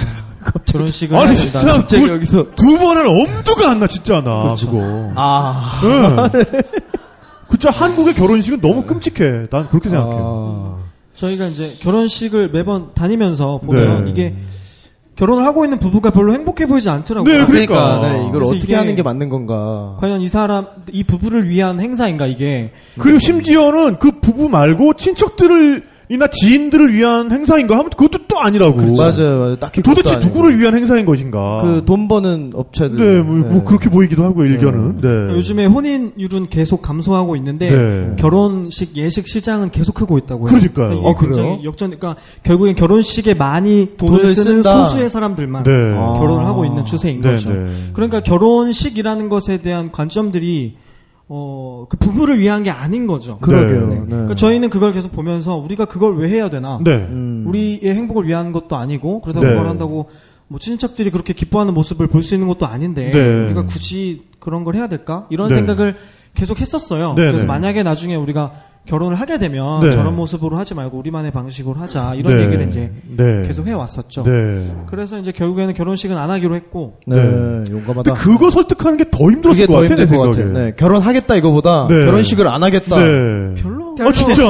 [0.67, 1.61] 결혼식을 아니 해야 진짜.
[1.65, 2.47] 갑자기 그 여기서.
[2.55, 4.71] 두 번을 엄두가 안 나 진짜 나 그렇죠.
[4.71, 5.13] 그거.
[5.17, 6.31] 아.
[6.33, 6.63] 네.
[7.49, 9.47] 그쵸 한국의 결혼식은 너무 끔찍해.
[9.51, 10.81] 난 그렇게 생각해요.
[11.15, 14.11] 저희가 이제 결혼식을 매번 다니면서 보면 네.
[14.11, 14.35] 이게
[15.17, 17.33] 결혼을 하고 있는 부부가 별로 행복해 보이지 않더라고요.
[17.33, 18.09] 네, 그러니까, 그러니까.
[18.09, 19.97] 네, 이걸 어떻게 하는 게 맞는 건가.
[20.01, 22.73] 과연 이 사람, 이 부부를 위한 행사인가 이게.
[22.99, 28.77] 그리고 심지어는 그 부부 말고 친척들을 이나 지인들을 위한 행사인가 하면 그것도 또 아니라고.
[28.97, 29.57] 맞아요, 맞아요.
[29.57, 30.29] 딱히 도대체 그것도 아니고.
[30.39, 31.63] 누구를 위한 행사인 것인가?
[31.63, 32.99] 그 돈 버는 업체들.
[32.99, 34.97] 네, 뭐, 뭐 그렇게 보이기도 하고 일견은.
[34.97, 35.01] 네.
[35.03, 38.17] 그러니까 요즘에 혼인율은 계속 감소하고 있는데 네.
[38.19, 40.59] 결혼식 예식 시장은 계속 크고 있다고 해요.
[40.59, 40.99] 그러니까요.
[41.01, 41.61] 어, 굉장히 그래요?
[41.65, 41.91] 역전.
[41.91, 44.85] 그러니까 결국엔 결혼식에 많이 돈을, 돈을 쓰는 쓴다.
[44.85, 45.71] 소수의 사람들만 네.
[45.71, 46.15] 아.
[46.19, 47.51] 결혼을 하고 있는 추세인 네, 거죠.
[47.53, 47.91] 네.
[47.93, 50.77] 그러니까 결혼식이라는 것에 대한 관점들이
[51.29, 53.39] 어, 그 부부를 위한 게 아닌 거죠.
[53.39, 53.87] 그러게요.
[53.89, 53.95] 네.
[54.01, 54.07] 네.
[54.07, 56.79] 그러니까 저희는 그걸 계속 보면서 우리가 그걸 왜 해야 되나?
[56.85, 56.91] 네.
[56.91, 57.45] 음.
[57.47, 59.49] 우리의 행복을 위한 것도 아니고 그러다 네.
[59.49, 60.11] 그걸 한다고
[60.49, 63.45] 뭐 친척들이 그렇게 기뻐하는 모습을 볼 수 있는 것도 아닌데 네.
[63.47, 65.27] 우리가 굳이 그런 걸 해야 될까?
[65.31, 65.55] 이런 네.
[65.55, 65.97] 생각을
[66.35, 67.15] 계속 했었어요.
[67.15, 67.47] 네, 그래서 네.
[67.47, 68.53] 만약에 나중에 우리가
[68.87, 69.91] 결혼을 하게 되면 네.
[69.91, 72.45] 저런 모습으로 하지 말고 우리만의 방식으로 하자 이런 네.
[72.45, 73.43] 얘기를 이제 네.
[73.47, 74.25] 계속 해왔었죠.
[74.25, 74.77] 네.
[74.87, 77.63] 그래서 이제 결국에는 결혼식은 안 하기로 했고 네, 네.
[77.71, 78.13] 용감하다.
[78.13, 80.31] 근데 그거 설득하는 게 더 힘들었을 것 더 같아, 내 힘들 것 생각에.
[80.51, 80.53] 같아요.
[80.67, 82.05] 네, 결혼하겠다 이거보다 네.
[82.05, 82.97] 결혼식을 안 하겠다.
[82.97, 83.55] 네.
[83.97, 84.43] 별로 아, 진짜.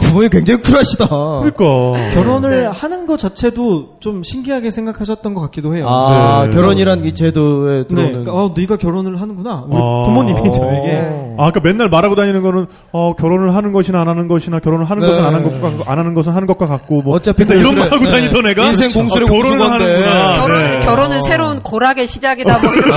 [0.00, 1.08] 부모님 굉장히 쿨하시다.
[1.08, 2.12] 그러니까.
[2.14, 2.66] 결혼을 네.
[2.66, 5.86] 하는 것 자체도 좀 신기하게 생각하셨던 것 같기도 해요.
[5.88, 6.54] 아, 네.
[6.54, 8.24] 결혼이란 이 제도에 네, 들어오는.
[8.24, 9.64] 그러니까, 어, 네가 결혼을 하는구나.
[9.68, 10.02] 우리 아.
[10.04, 14.60] 부모님이 저에게 아, 그러니까 맨날 말하고 다니는 거는 어, 결혼을 하는 것이나 안 하는 것이나
[14.60, 15.08] 결혼을 하는 네.
[15.08, 17.90] 것은 안 하는 것과 안 하는 것은 하는 것과 같고 뭐 어차피 근데 이런 말
[17.90, 18.10] 하고 네.
[18.10, 19.60] 다니던 애가 인생 공수를 어, 결혼을.
[19.60, 20.36] 하는구나.
[20.36, 20.80] 결혼, 네.
[20.80, 22.90] 결혼은 새로운 고락의 시작이다, 뭐, 이렇게.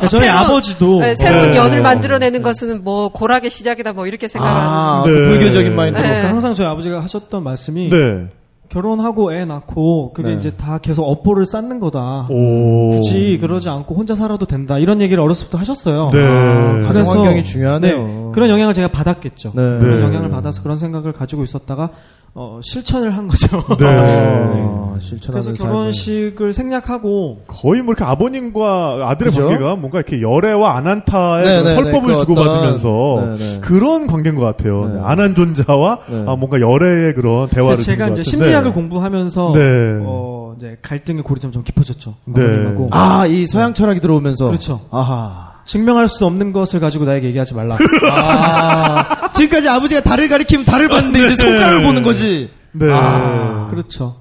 [0.00, 1.56] 네, 저희 아버지도 네, 새로운 네.
[1.56, 4.51] 연을 만들어내는 것은 뭐, 고락의 시작이다, 뭐, 이렇게 생각하는.
[4.52, 5.12] 아, 네.
[5.12, 5.98] 그 불교적인 마인드.
[5.98, 6.06] 네.
[6.06, 8.28] 그러니까 항상 저희 아버지가 하셨던 말씀이 네.
[8.68, 10.34] 결혼하고 애 낳고 그게 네.
[10.36, 12.26] 이제 다 계속 업보를 쌓는 거다.
[12.30, 12.90] 오.
[12.90, 14.78] 굳이 그러지 않고 혼자 살아도 된다.
[14.78, 16.08] 이런 얘기를 어렸을 때부터 하셨어요.
[16.10, 16.18] 네.
[16.26, 18.06] 아, 가정 그래서- 환경이 중요하네요.
[18.06, 19.50] 네, 그런 영향을 제가 받았겠죠.
[19.54, 19.78] 네.
[19.78, 20.04] 그런 네.
[20.04, 21.90] 영향을 받아서 그런 생각을 가지고 있었다가
[22.34, 23.58] 어, 실천을 한 거죠.
[23.78, 23.86] 네.
[23.86, 25.56] 아, 실천하는 그래서 삶을.
[25.56, 29.46] 결혼식을 생략하고 거의 뭐 이렇게 아버님과 아들의 그죠?
[29.48, 33.60] 관계가 뭔가 이렇게 열애와 안한타의 네, 네, 설법을 네, 그 주고받으면서 네, 네.
[33.60, 34.86] 그런 관계인 것 같아요.
[34.86, 35.00] 네.
[35.04, 36.20] 안한 존자와 네.
[36.26, 38.72] 아, 뭔가 열애의 그런 대화를 제가 주는 이제 것 심리학을.
[38.72, 39.98] 공부하면서 네.
[40.02, 42.14] 어, 이제 갈등의 고리점 좀 깊어졌죠.
[42.24, 42.42] 네.
[42.42, 44.46] 아버님하고 아, 이 서양 철학이 들어오면서.
[44.46, 44.80] 그렇죠.
[44.90, 45.51] 아하.
[45.64, 47.76] 증명할 수 없는 것을 가지고 나에게 얘기하지 말라.
[48.10, 52.50] 아, 지금까지 아버지가 달을 가리키면 달을 봤는데 이제 손가락을 보는 거지.
[52.72, 52.86] 네.
[52.92, 54.16] 아, 그렇죠.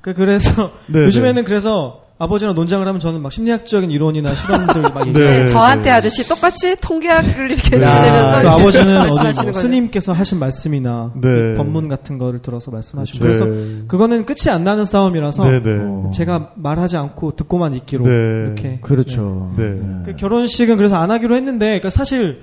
[0.00, 5.30] 그- 그래서 네, 요즘에는 그래서 아버지랑 논장을 하면 저는 막 심리학적인 이론이나 실험들 막 얘기해요.
[5.30, 5.38] 네.
[5.40, 7.80] 네, 저한테 하듯이 똑같이 통계학을 이렇게 네.
[7.80, 9.60] 들으면서 그 아버지는 어디 말씀하시는 뭐.
[9.60, 11.20] 스님께서 하신 말씀이나 네.
[11.20, 13.22] 그 법문 같은 거를 들어서 말씀하시고 네.
[13.22, 13.44] 그래서
[13.86, 15.70] 그거는 끝이 안 나는 싸움이라서 네, 네.
[15.78, 18.10] 어, 제가 말하지 않고 듣고만 있기로 네.
[18.10, 19.52] 이렇게 그렇죠.
[19.56, 19.64] 네.
[20.06, 22.40] 그 결혼식은 그래서 안 하기로 했는데 그러니까 사실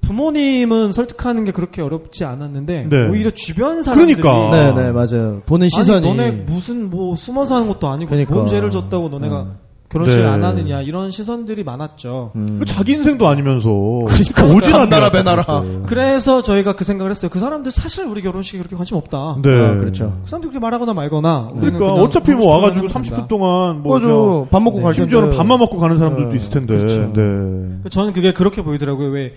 [0.00, 3.08] 부모님은 설득하는 게 그렇게 어렵지 않았는데 네.
[3.08, 4.56] 오히려 주변 사람들이 그러니까.
[4.74, 5.42] 네, 네, 맞아요.
[5.46, 6.06] 보는 시선이.
[6.08, 8.34] 아니 너네 무슨 뭐 숨어서 하는 것도 아니고 그러니까.
[8.34, 9.46] 뭔 죄를 졌다고 너네가
[9.90, 10.28] 결혼식을 네.
[10.30, 12.30] 안 하느냐 이런 시선들이 많았죠.
[12.36, 12.62] 음.
[12.64, 13.68] 자기 인생도 아니면서
[14.06, 14.86] 그러니까 않네.
[14.88, 15.64] 나라 배나라.
[15.86, 17.28] 그래서 저희가 그 생각을 했어요.
[17.28, 19.38] 그 사람들 사실 우리 결혼식에 그렇게 관심 없다.
[19.42, 19.50] 네.
[19.50, 20.16] 아, 그렇죠.
[20.22, 21.48] 그 사람들 그렇게 말하거나 말거나.
[21.58, 25.10] 그러니까 어차피 뭐 와가지고 싶은 거 30분 하면 동안 뭐 밥 먹고 갈 텐데.
[25.10, 26.36] 심지어는 밥만 먹고 가는 사람들도 네.
[26.36, 26.76] 있을 텐데.
[26.76, 27.12] 그렇죠.
[27.12, 27.90] 네.
[27.90, 29.08] 저는 그게 그렇게 보이더라고요.
[29.10, 29.32] 왜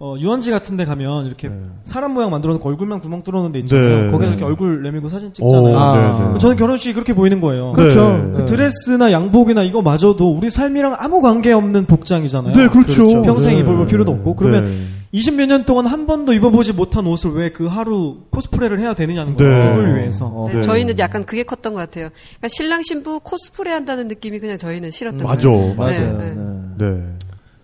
[0.00, 1.56] 어, 유원지 같은 데 가면 이렇게 네.
[1.82, 4.02] 사람 모양 만들어 놓고 얼굴만 구멍 뚫어 놓은 데 있잖아요.
[4.04, 4.06] 네.
[4.08, 4.36] 거기서 네.
[4.36, 5.76] 이렇게 얼굴 내밀고 사진 오, 찍잖아요.
[5.76, 6.30] 아.
[6.34, 7.72] 네, 저는 결혼식이 그렇게 보이는 거예요.
[7.72, 8.16] 그렇죠.
[8.16, 8.32] 네.
[8.36, 12.54] 그 드레스나 양복이나 이거 마저도 우리 삶이랑 아무 관계 없는 복장이잖아요.
[12.54, 13.22] 네, 그렇죠.
[13.22, 13.60] 평생 네.
[13.60, 14.36] 입어볼 필요도 없고.
[14.36, 15.18] 그러면 네.
[15.18, 19.44] 20몇 년 동안 한 번도 입어보지 못한 옷을 왜 그 하루 코스프레를 해야 되느냐는 네.
[19.44, 19.64] 거예요.
[19.74, 20.26] 누굴 위해서.
[20.26, 20.60] 어, 네, 네.
[20.60, 22.10] 저희는 약간 그게 컸던 것 같아요.
[22.36, 25.74] 그러니까 신랑 신부 코스프레 한다는 느낌이 그냥 저희는 싫었던 맞아, 거예요.
[25.74, 26.18] 맞아요.
[26.18, 26.34] 네, 네.
[26.36, 26.84] 네.
[26.86, 27.02] 네.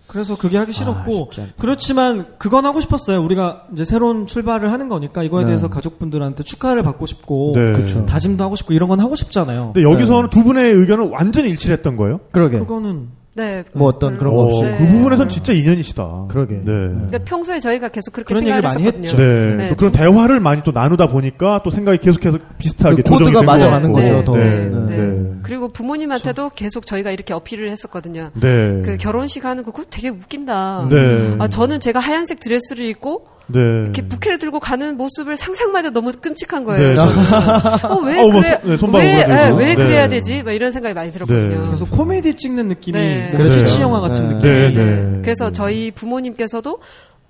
[0.07, 1.53] 그래서 그게 하기 싫었고 쉽지 않다.
[1.57, 3.21] 그렇지만 그건 하고 싶었어요.
[3.23, 5.47] 우리가 이제 새로운 출발을 하는 거니까 이거에 네.
[5.47, 7.71] 대해서 가족분들한테 축하를 받고 싶고 네.
[7.73, 8.05] 그쵸.
[8.05, 9.73] 다짐도 하고 싶고 이런 건 하고 싶잖아요.
[9.73, 12.19] 근데 여기서는 두 분의 의견은 완전히 일치했던 거예요.
[12.31, 12.59] 그러게.
[12.59, 13.63] 그거는 네.
[13.73, 14.63] 뭐 어떤 그런 거 어, 없이.
[14.63, 14.77] 네.
[14.77, 16.25] 그 부분에선 진짜 인연이시다.
[16.29, 16.55] 그러게.
[16.55, 16.63] 네.
[16.65, 19.07] 그러니까 평소에 저희가 계속 그렇게 그런 생각을 얘기를 많이 했었거든요.
[19.07, 19.17] 했죠.
[19.17, 19.55] 네.
[19.63, 19.69] 네.
[19.69, 23.45] 또 그런 대화를 많이 또 나누다 보니까 또 생각이 계속해서 비슷하게 그 조정이 코드가 된
[23.45, 24.15] 맞아가는 것 같고.
[24.15, 24.37] 거죠, 더.
[24.37, 24.69] 네.
[24.69, 24.97] 네.
[24.97, 25.31] 네.
[25.43, 28.31] 그리고 부모님한테도 계속 저희가 이렇게 어필을 했었거든요.
[28.35, 28.81] 네.
[28.83, 30.87] 그 결혼식 하는 거 그거 되게 웃긴다.
[30.89, 31.35] 네.
[31.39, 33.59] 아 저는 제가 하얀색 드레스를 입고 네.
[33.83, 36.93] 이렇게 부케를 들고 가는 모습을 상상만 해도 너무 끔찍한 거예요.
[36.93, 36.99] 네.
[36.99, 38.59] 어, 왜 어, 뭐 그래?
[38.79, 39.47] 손- 네, 왜.
[39.47, 39.75] 예, 왜 네.
[39.75, 40.41] 그래야 되지?
[40.43, 41.49] 막 이런 생각이 많이 들었거든요.
[41.61, 41.65] 네.
[41.67, 43.29] 그래서 코미디 찍는 느낌이 네.
[43.31, 43.59] 뭐 그렇죠.
[43.59, 44.33] 피치 영화 같은 네.
[44.35, 44.49] 느낌.
[44.49, 45.01] 네, 네.
[45.01, 45.21] 네.
[45.21, 46.79] 그래서 저희 부모님께서도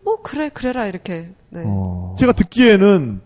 [0.04, 1.30] 뭐 그래 그래라 이렇게.
[1.50, 1.64] 네.
[1.66, 2.16] 어.
[2.20, 3.22] 제가 듣기에는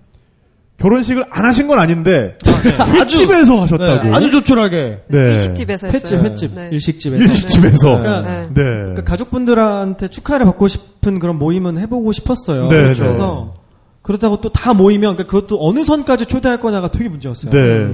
[0.80, 2.38] 결혼식을 안 하신 건 아닌데
[2.80, 4.04] 아주- 횟집에서 하셨다고.
[4.08, 5.00] 네, 아주 조촐하게.
[5.08, 5.32] 네.
[5.32, 6.20] 일식집에서 했어요.
[6.22, 6.70] 횟집, 횟집, 네.
[6.72, 7.24] 일식집에서.
[7.24, 7.98] 일식집에서.
[8.00, 8.48] 그러니까 네.
[8.48, 8.54] 네.
[8.64, 12.68] 그러니까 가족분들한테 축하를 받고 싶은 그런 모임은 해보고 싶었어요.
[12.70, 13.04] 네, 그렇죠.
[13.04, 13.10] 네.
[13.10, 13.54] 그래서
[14.02, 17.52] 그렇다고 또 다 모이면 그러니까 그것도 어느 선까지 초대할 거냐가 되게 문제였어요.
[17.52, 17.88] 네.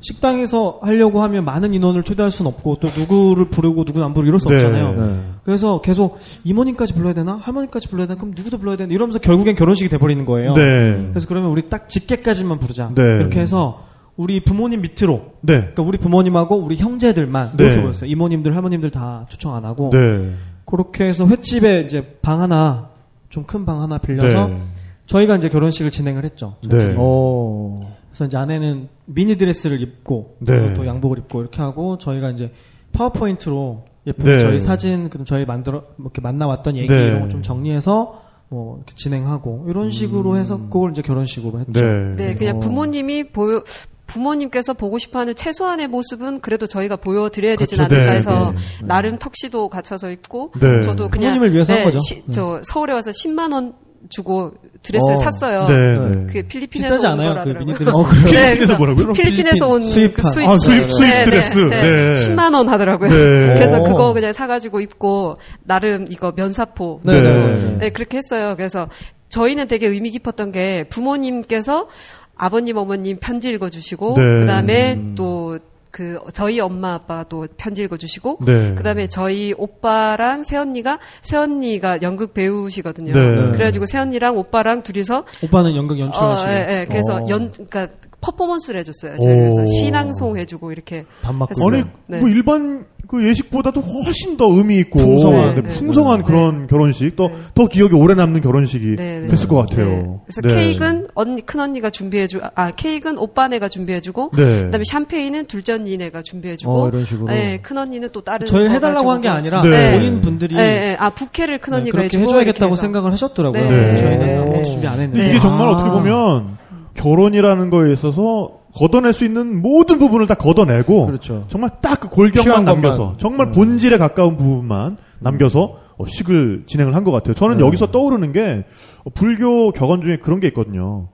[0.00, 4.38] 식당에서 하려고 하면 많은 인원을 초대할 수는 없고 또 누구를 부르고 누구는 안 부르고 이럴
[4.38, 4.54] 수 네.
[4.56, 4.92] 없잖아요.
[4.94, 5.20] 네.
[5.44, 9.88] 그래서 계속 이모님까지 불러야 되나 할머니까지 불러야 되나 그럼 누구도 불러야 되나 이러면서 결국엔 결혼식이
[9.90, 10.54] 돼버리는 거예요.
[10.54, 11.08] 네.
[11.10, 12.90] 그래서 그러면 우리 딱 직계까지만 부르자.
[12.94, 13.02] 네.
[13.02, 13.84] 이렇게 해서
[14.16, 15.58] 우리 부모님 밑으로 네.
[15.60, 17.64] 그러니까 우리 부모님하고 우리 형제들만 네.
[17.64, 18.10] 이렇게 보였어요.
[18.10, 20.32] 이모님들 할머님들 다 초청 안 하고 네.
[20.64, 22.88] 그렇게 해서 횟집에 이제 방 하나
[23.30, 24.60] 좀 큰 방 하나 빌려서 네.
[25.06, 26.56] 저희가 이제 결혼식을 진행을 했죠.
[26.68, 26.94] 네.
[26.96, 27.80] 오.
[28.10, 30.74] 그래서 이제 아내는 미니 드레스를 입고 네.
[30.74, 32.52] 또 양복을 입고 이렇게 하고 저희가 이제
[32.92, 34.38] 파워포인트로 예쁜 네.
[34.38, 37.06] 저희 사진 그럼 저희 만들어 뭐 이렇게 만나왔던 얘기 네.
[37.06, 41.84] 이런 거 좀 정리해서 뭐 이렇게 진행하고 이런 식으로 해서 그걸 이제 결혼식으로 했죠.
[41.84, 42.12] 네.
[42.16, 42.60] 네, 그냥 어.
[42.60, 43.62] 부모님이 보여
[44.06, 47.94] 부모님께서 보고 싶어하는 최소한의 모습은 그래도 저희가 보여드려야 되진 그렇죠.
[47.94, 50.80] 않을까 네, 해서 네, 나름 턱시도 갖춰서 입고 네.
[50.80, 51.98] 저도 그냥 부모님을 위해서 한 네, 거죠.
[51.98, 53.74] 시- 저 서울에 와서 10만 원
[54.08, 55.16] 주고 드레스를 어.
[55.16, 55.66] 샀어요.
[55.66, 56.26] 네, 네.
[56.32, 57.28] 그 필리핀에서 비싸지 온 않아요?
[57.28, 57.64] 그 거라더라고요.
[57.66, 57.96] 미니 드레스.
[57.98, 58.24] 어, 그래요?
[58.24, 59.12] 필리핀에서 뭐라고요?
[59.12, 60.24] 필리핀에서 온 수입한.
[60.24, 61.58] 그 수입, 아, 수입- 수입 네, 드레스.
[61.58, 62.12] 네, 네.
[62.14, 63.10] 10만 원 하더라고요.
[63.10, 63.54] 네.
[63.54, 63.84] 그래서 오.
[63.84, 67.32] 그거 그냥 사가지고 입고 나름 이거 면사포 네, 네.
[67.54, 67.76] 네.
[67.80, 68.54] 네, 그렇게 했어요.
[68.56, 68.88] 그래서
[69.28, 71.88] 저희는 되게 의미 깊었던 게 부모님께서
[72.36, 74.22] 아버님, 어머님 편지 읽어주시고, 네.
[74.22, 75.58] 그 다음에 또,
[75.90, 78.74] 그, 저희 엄마, 아빠가 또 편지 읽어주시고, 네.
[78.74, 83.12] 그 다음에 저희 오빠랑 새언니가, 새언니가 연극 배우시거든요.
[83.12, 83.50] 네.
[83.52, 86.50] 그래가지고 새언니랑 오빠랑 둘이서, 오빠는 연극 연출하시고.
[86.50, 86.86] 어, 예, 예.
[86.88, 87.26] 그래서 어.
[87.28, 87.88] 연, 그니까,
[88.20, 89.16] 퍼포먼스를 해줬어요.
[89.22, 89.66] 저희 그래서 오.
[89.66, 91.04] 신앙송 해주고 이렇게.
[91.22, 91.68] 했어요.
[91.68, 92.18] 아니 네.
[92.18, 95.54] 뭐 일반 그 예식보다도 훨씬 더 의미 있고 풍성한.
[95.54, 95.78] 네, 네, 네.
[95.78, 96.24] 풍성한 네.
[96.24, 97.34] 그런 결혼식 또 네.
[97.54, 99.28] 더 기억에 오래 남는 결혼식이 네, 네.
[99.28, 99.76] 됐을 것 네.
[99.76, 100.20] 같아요.
[100.26, 100.54] 그래서 네.
[100.54, 104.64] 케이크는 언니, 큰 언니가 준비해주, 아, 케이크는 오빠네가 준비해주고, 네.
[104.64, 107.28] 그다음에 샴페인은 둘째 언니네가 준비해주고, 어, 이런 식으로.
[107.28, 108.46] 네, 큰 언니는 또 다른.
[108.46, 109.96] 저희 거 해달라고 한 게 아니라 네.
[109.98, 110.96] 본인 분들이 네, 네.
[111.00, 112.76] 아 부케를 큰 네, 언니가 그렇게 해주고 해줘야겠다고.
[112.76, 113.70] 생각을 하셨더라고요.
[113.70, 113.96] 네.
[113.96, 114.36] 저희는 네.
[114.36, 115.30] 아무것도 준비 안 했는데.
[115.30, 115.70] 이게 정말 아.
[115.70, 116.58] 어떻게 보면
[116.94, 121.44] 결혼이라는 거에 있어서 걷어낼 수 있는 모든 부분을 다 걷어내고 그렇죠.
[121.48, 123.18] 정말 딱 그 골격만 남겨서 것만.
[123.18, 123.52] 정말 음.
[123.52, 127.34] 본질에 가까운 부분만 남겨서 어, 식을 진행을 한 것 같아요.
[127.34, 127.64] 저는 네.
[127.66, 128.64] 여기서 떠오르는 게
[129.04, 131.08] 어, 불교 격언 중에 그런 게 있거든요.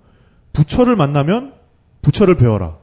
[0.52, 1.52] 부처를 만나면
[2.02, 2.76] 부처를 배워라.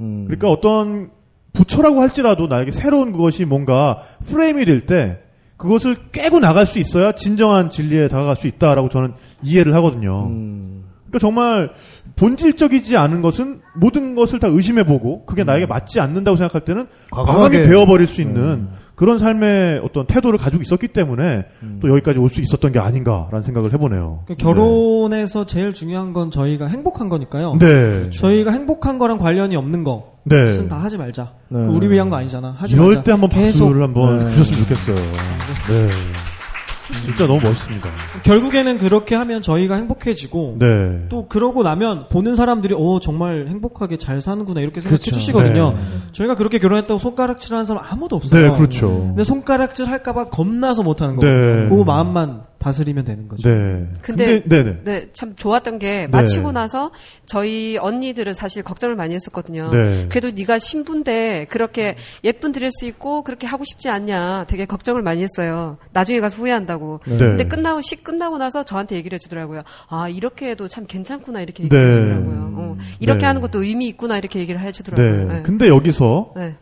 [0.00, 0.24] 음.
[0.26, 1.10] 그러니까 어떤
[1.52, 5.18] 부처라고 할지라도 나에게 새로운 그것이 뭔가 프레임이 될 때
[5.56, 9.12] 그것을 깨고 나갈 수 있어야 진정한 진리에 다가갈 수 있다라고 저는
[9.42, 10.26] 이해를 하거든요.
[10.28, 10.84] 음.
[11.08, 11.70] 그러니까 정말
[12.18, 17.62] 본질적이지 않은 것은 모든 것을 다 의심해보고 그게 나에게 맞지 않는다고 생각할 때는 과감하게 과감하게.
[17.70, 18.68] 배워버릴 수 있는 음.
[18.96, 21.78] 그런 삶의 어떤 태도를 가지고 있었기 때문에 음.
[21.80, 24.24] 또 여기까지 올 수 있었던 게 아닌가라는 생각을 해보네요.
[24.26, 27.56] 그 결혼에서 제일 중요한 건 저희가 행복한 거니까요.
[27.60, 28.10] 네.
[28.10, 30.14] 저희가 행복한 거랑 관련이 없는 거.
[30.24, 30.42] 네.
[30.44, 31.32] 무슨 다 하지 말자.
[31.48, 31.58] 네.
[31.60, 32.54] 그 우리 위한 거 아니잖아.
[32.58, 33.02] 하지 이럴 말자.
[33.04, 34.28] 때 한번 계속 박수를 한번 네.
[34.30, 34.96] 주셨으면 좋겠어요.
[34.96, 35.86] 네.
[37.04, 37.88] 진짜 너무 멋있습니다.
[38.22, 41.06] 결국에는 그렇게 하면 저희가 행복해지고 네.
[41.08, 45.14] 또 그러고 나면 보는 사람들이 어 정말 행복하게 잘 사는구나 이렇게 생각해 그렇죠.
[45.14, 45.72] 주시거든요.
[45.72, 45.78] 네.
[46.12, 48.52] 저희가 그렇게 결혼했다고 손가락질 하는 사람 아무도 없어요.
[48.52, 48.88] 네, 그렇죠.
[48.88, 51.64] 근데 손가락질 할까봐 겁나서 못하는 거예요.
[51.64, 51.68] 네.
[51.68, 53.48] 그 마음만 다스리면 되는 거죠.
[53.48, 53.86] 네.
[54.02, 54.80] 근데- 네, 네.
[54.84, 56.06] 네, 참 좋았던 게 네.
[56.08, 56.90] 마치고 나서
[57.24, 59.70] 저희 언니들은 사실 걱정을 많이 했었거든요.
[59.70, 60.06] 네.
[60.08, 65.78] 그래도 네가 신부인데 그렇게 예쁜 드레스 입고 그렇게 하고 싶지 않냐 되게 걱정을 많이 했어요.
[65.92, 67.00] 나중에 가서 후회한다고.
[67.06, 67.16] 네.
[67.18, 69.60] 근데 끝나고 식 끝나고 나서 저한테 얘기를 해주더라고요.
[69.88, 71.92] 아 이렇게 해도 참 괜찮구나 이렇게 얘기를 네.
[71.98, 72.54] 해주더라고요.
[72.56, 73.26] 어, 이렇게 네.
[73.26, 74.66] 하는 것도 의미 있구나 이렇게 얘기를 네.
[74.66, 75.28] 해주더라고요.
[75.32, 75.42] 네.
[75.42, 76.56] 근데 여기서 네.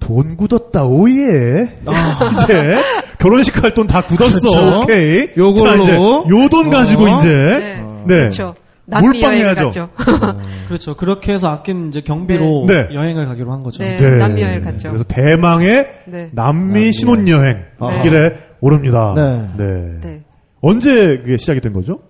[0.00, 1.78] 돈 굳었다 오예.
[1.86, 2.30] 아.
[2.44, 2.76] 이제
[3.18, 4.40] 결혼식 할돈다 굳었어.
[4.40, 4.80] 그렇죠.
[4.82, 5.28] 오케이.
[5.36, 5.64] 요걸로.
[5.64, 5.96] 자, 이제
[6.30, 7.18] 요돈 가지고 어.
[7.18, 7.82] 이제 네.
[8.06, 8.18] 네.
[8.20, 8.54] 그렇죠.
[8.86, 9.64] 남미 몰빵 여행 해야죠.
[9.64, 9.88] 갔죠.
[10.68, 10.94] 그렇죠.
[10.96, 12.86] 그렇게 해서 아낀 이제 경비로 네.
[12.88, 12.94] 네.
[12.94, 13.82] 여행을 가기로 한 거죠.
[13.82, 13.98] 네.
[14.16, 14.88] 남미 여행을 갔죠.
[14.90, 16.30] 그래서 대망의 네.
[16.32, 18.02] 남미 신혼 여행 네.
[18.02, 19.14] 길에 오릅니다.
[19.16, 19.48] 네.
[19.56, 19.98] 네.
[20.02, 20.22] 네.
[20.60, 22.00] 언제 그게 시작이 된 거죠?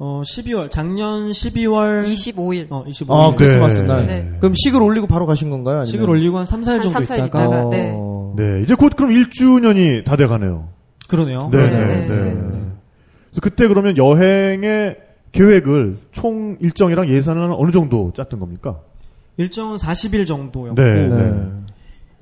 [0.00, 2.66] 어 12월 작년 12월 25일.
[2.70, 3.86] 어 25일 아, 크리스마스 네.
[3.86, 4.06] 날.
[4.06, 4.32] 네.
[4.38, 5.78] 그럼 식을 올리고 바로 가신 건가요?
[5.78, 5.86] 아니면?
[5.86, 7.70] 식을 올리고 한 3, 4일 한 정도 삼, 사일 있다가 있다가.
[7.70, 7.92] 네.
[7.96, 8.34] 어.
[8.36, 8.62] 네.
[8.62, 10.68] 이제 곧 그럼 1주년이 다 돼 가네요.
[11.08, 11.48] 그러네요.
[11.50, 12.24] 네, 네, 네, 네, 네.
[12.24, 12.32] 네.
[12.34, 14.96] 그래서 그때 그러면 여행의
[15.32, 18.78] 계획을 총 일정이랑 예산은 어느 정도 짰던 겁니까?
[19.36, 21.32] 일정은 40일 정도였고 네, 네.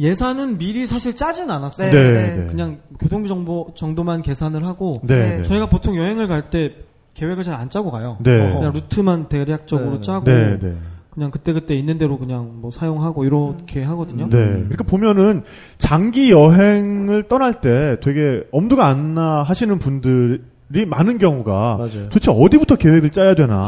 [0.00, 1.90] 예산은 미리 사실 짜진 않았어요.
[1.90, 2.46] 네, 네, 네.
[2.46, 5.36] 그냥 교통비 정보 정도만 계산을 하고 네.
[5.38, 5.42] 네.
[5.42, 6.72] 저희가 보통 여행을 갈 때
[7.16, 8.18] 계획을 잘 안 짜고 가요.
[8.20, 8.52] 네.
[8.52, 10.00] 그냥 루트만 대략적으로 네.
[10.02, 10.74] 짜고 네, 네.
[11.10, 14.24] 그냥 그때그때 있는 대로 그냥 뭐 사용하고 이렇게 하거든요.
[14.28, 14.36] 네.
[14.36, 15.42] 그러니까 보면은
[15.78, 20.42] 장기 여행을 떠날 때 되게 엄두가 안 나 하시는 분들
[20.74, 22.08] 이 많은 경우가 맞아요.
[22.10, 23.64] 도대체 어디부터 계획을 짜야 되나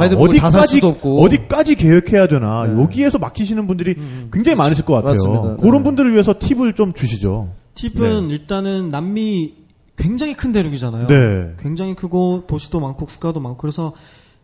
[0.88, 1.22] 없고.
[1.22, 2.82] 어디까지 계획해야 되나 네.
[2.82, 5.12] 여기에서 막히시는 분들이 음, 굉장히 많으실 것 같아요.
[5.12, 5.56] 맞습니다.
[5.62, 5.82] 그런 네.
[5.84, 7.50] 분들을 위해서 팁을 좀 주시죠.
[7.76, 9.54] 팁은 일단은 남미
[9.98, 11.06] 굉장히 큰 대륙이잖아요.
[11.08, 11.54] 네.
[11.60, 13.92] 굉장히 크고 도시도 많고 국가도 많고 그래서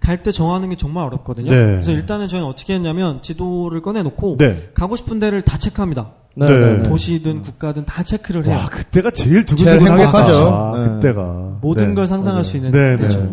[0.00, 1.50] 갈 때 정하는 게 정말 어렵거든요.
[1.50, 1.56] 네.
[1.56, 4.68] 그래서 일단은 저희는 어떻게 했냐면 지도를 꺼내놓고 네.
[4.74, 6.10] 가고 싶은 데를 다 체크합니다.
[6.36, 6.46] 네.
[6.46, 6.58] 네.
[6.58, 6.76] 네.
[6.78, 6.82] 네.
[6.82, 8.56] 도시든 국가든 다 체크를 해요.
[8.56, 9.96] 와 그때가 제일 두근두근하겠다.
[9.96, 10.48] 행복하죠.
[10.48, 10.94] 아, 네.
[10.94, 11.94] 그때가 모든 네.
[11.94, 12.44] 걸 상상할.
[12.44, 13.20] 수 있는 네, 때죠.
[13.20, 13.30] 네.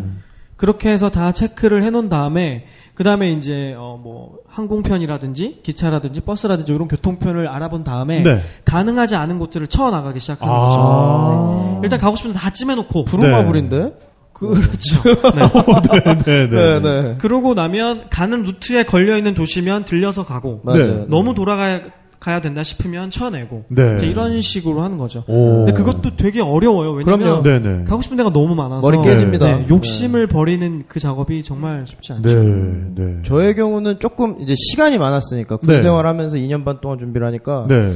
[0.56, 6.88] 그렇게 해서 다 체크를 해놓은 다음에 그 다음에 이제 어 뭐 항공편이라든지 기차라든지 버스라든지 이런
[6.88, 8.42] 교통편을 알아본 다음에 네.
[8.64, 10.58] 가능하지 않은 곳들을 쳐 나가기 시작하는 아.
[10.66, 11.72] 거죠.
[11.74, 11.80] 네.
[11.84, 13.92] 일단 가고 싶은 데 다 찜해놓고 부루마블인데?
[14.32, 15.02] 그렇죠.
[15.92, 16.80] 네, 네, 네, 네.
[16.80, 17.14] 네.
[17.18, 21.06] 그러고 나면 가는 루트에 걸려 있는 도시면 들려서 가고 맞아요.
[21.08, 21.80] 너무 돌아가야
[22.22, 23.96] 가야 된다 싶으면 쳐내고 네.
[23.96, 25.24] 이제 이런 식으로 하는 거죠.
[25.26, 25.64] 오.
[25.64, 26.92] 근데 그것도 되게 어려워요.
[26.92, 27.42] 왜냐면 그럼요.
[27.42, 27.84] 네, 네.
[27.84, 29.46] 가고 싶은 데가 너무 많아서 머리 깨집니다.
[29.58, 32.42] 네, 욕심을 버리는 그 작업이 정말 쉽지 않죠.
[32.44, 33.22] 네, 네.
[33.24, 35.80] 저의 경우는 조금 이제 시간이 많았으니까 군 네.
[35.80, 37.92] 생활하면서 2년 반 동안 준비를 하니까 네.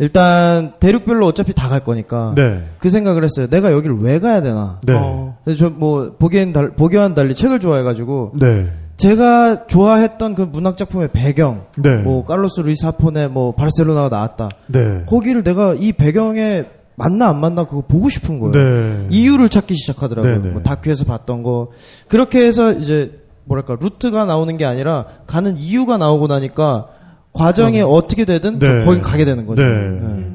[0.00, 2.64] 일단 대륙별로 어차피 다 갈 거니까 네.
[2.80, 3.46] 그 생각을 했어요.
[3.48, 4.80] 내가 여기를 왜 가야 되나?
[4.84, 4.94] 네.
[4.96, 5.36] 어.
[5.44, 8.66] 그래서 저뭐 보기엔 달, 보기와는 달리 책을 좋아해가지고 네.
[8.98, 11.96] 제가 좋아했던 그 문학 작품의 배경, 네.
[12.02, 14.50] 뭐 칼로스 루이스 하폰의 뭐 바르셀로나가 나왔다.
[14.66, 15.04] 네.
[15.06, 18.52] 거기를 내가 이 배경에 맞나 안 맞나 그거 보고 싶은 거예요.
[18.52, 19.06] 네.
[19.10, 20.38] 이유를 찾기 시작하더라고요.
[20.38, 20.50] 네, 네.
[20.50, 21.68] 뭐 다큐에서 봤던 거
[22.08, 26.88] 그렇게 해서 이제 뭐랄까 루트가 나오는 게 아니라 가는 이유가 나오고 나니까
[27.32, 28.84] 과정이 어떻게 되든 네.
[28.84, 29.62] 거기 가게 되는 거죠.
[29.62, 29.68] 네.
[29.68, 30.26] 네.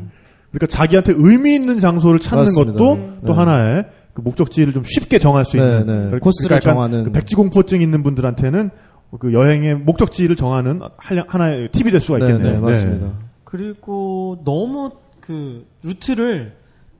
[0.51, 2.73] 그러니까 자기한테 의미 있는 장소를 찾는 맞습니다.
[2.73, 3.09] 것도 네.
[3.25, 3.33] 또 네.
[3.33, 5.93] 하나의 그 목적지를 좀 쉽게 정할 수 네, 있는 네.
[5.93, 7.03] 그러니까 코스를 약간 정하는.
[7.05, 8.69] 그 백지공포증 있는 분들한테는
[9.19, 12.53] 그 여행의 목적지를 정하는 한- 하나의 팁이 될 수가 네, 있겠네요.
[12.53, 13.07] 네, 맞습니다.
[13.43, 16.53] 그리고 너무 그 루트를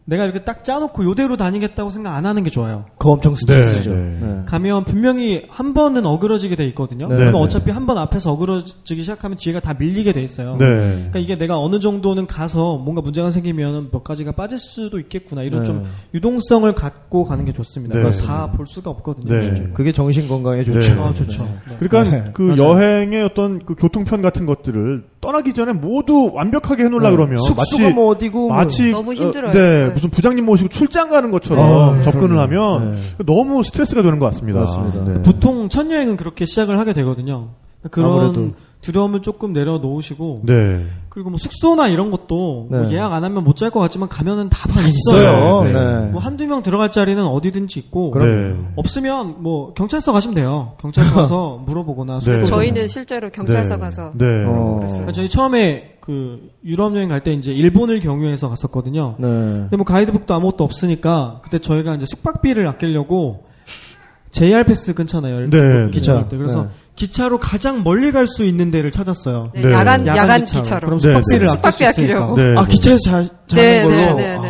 [0.06, 2.86] 내가 이렇게 딱 짜놓고 요대로 다니겠다고 생각 안 하는 게 좋아요.
[2.98, 3.94] 그거 엄청 스트레스죠.
[3.96, 4.42] 네, 네.
[4.46, 7.08] 가면 분명히 한 번은 어그러지게 돼 있거든요.
[7.08, 7.40] 네, 그러면 네.
[7.40, 10.58] 어차피 한 번 앞에서 어그러지기 시작하면 뒤에가 다 밀리게 돼 있어요.
[10.58, 10.66] 네.
[10.66, 15.64] 그러니까 이게 내가 어느 정도는 가서 뭔가 문제가 생기면 몇 가지가 빠질 수도 있겠구나 이런
[15.64, 15.68] 네.
[15.68, 17.96] 좀 유동성을 갖고 가는 게 좋습니다.
[17.96, 18.02] 네.
[18.02, 19.40] 그러니까 다 볼 수가 없거든요.
[19.40, 19.72] 네.
[19.74, 20.96] 그게 정신 건강에 좋죠.
[20.96, 21.02] 네.
[21.02, 21.44] 아 좋죠.
[21.70, 21.78] 네.
[21.80, 22.58] 그러니까 네, 그 맞아요.
[22.74, 27.16] 여행의 어떤 그 교통편 같은 것들을 떠나기 전에 모두 완벽하게 해놓으려 네.
[27.16, 28.58] 그러면 숙소가 마치 뭐 어디고 뭐.
[28.58, 29.52] 마치 너무 힘들어요.
[29.52, 29.94] 어, 네, 네.
[29.94, 32.04] 무슨 부장님 모시고 출장 가는 것처럼 네.
[32.04, 32.34] 접근을.
[32.34, 33.24] 하면 네.
[33.26, 34.60] 너무 스트레스가 되는 것 같습니다.
[34.60, 35.06] 맞습니다.
[35.06, 35.22] 네.
[35.22, 37.50] 보통 첫 여행은 그렇게 시작을 하게 되거든요.
[37.90, 38.52] 그런 아무래도.
[38.84, 40.86] 두려움을 조금 내려놓으시고 네.
[41.10, 42.94] 그리고 뭐 숙소나 이런 것도 뭐 네.
[42.94, 45.64] 예약 안 하면 못 잘 것 같지만 가면은 다, 다 있어요.
[45.64, 45.80] 네, 네.
[45.80, 46.06] 네.
[46.12, 48.56] 뭐 한두 명 들어갈 자리는 어디든지 있고 네.
[48.76, 50.74] 없으면 뭐 경찰서 가시면 돼요.
[50.82, 52.44] 경찰서 가서 물어보거나 숙소 네.
[52.44, 53.80] 저희는 실제로 경찰서 네.
[53.82, 54.26] 가서 네.
[54.48, 55.12] 어.
[55.14, 59.16] 저희 처음에 그 유럽 여행 갈 때 이제 일본을 경유해서 갔었거든요.
[59.18, 59.28] 네.
[59.28, 63.46] 근데 뭐 가이드북도 아무것도 없으니까 그때 저희가 이제 숙박비를 아끼려고
[64.32, 65.50] JR 패스 끊잖아요.
[65.50, 66.28] 네, 기차.
[66.28, 66.38] 때.
[66.38, 66.70] 그래서 네.
[66.96, 69.52] 기차로 가장 멀리 갈 수 있는 데를 찾았어요.
[69.56, 69.72] 네, 네.
[69.74, 70.62] 야간 야간 야간 기차로.
[70.64, 70.86] 기차로.
[70.88, 71.52] 그럼 네, 숙박비를 네.
[71.64, 72.34] 아낄 수 있으니까.
[72.36, 72.56] 네.
[72.58, 73.12] 아 기차에서 자,
[73.48, 73.96] 자는 네, 걸로.
[73.96, 74.50] 네, 네, 네.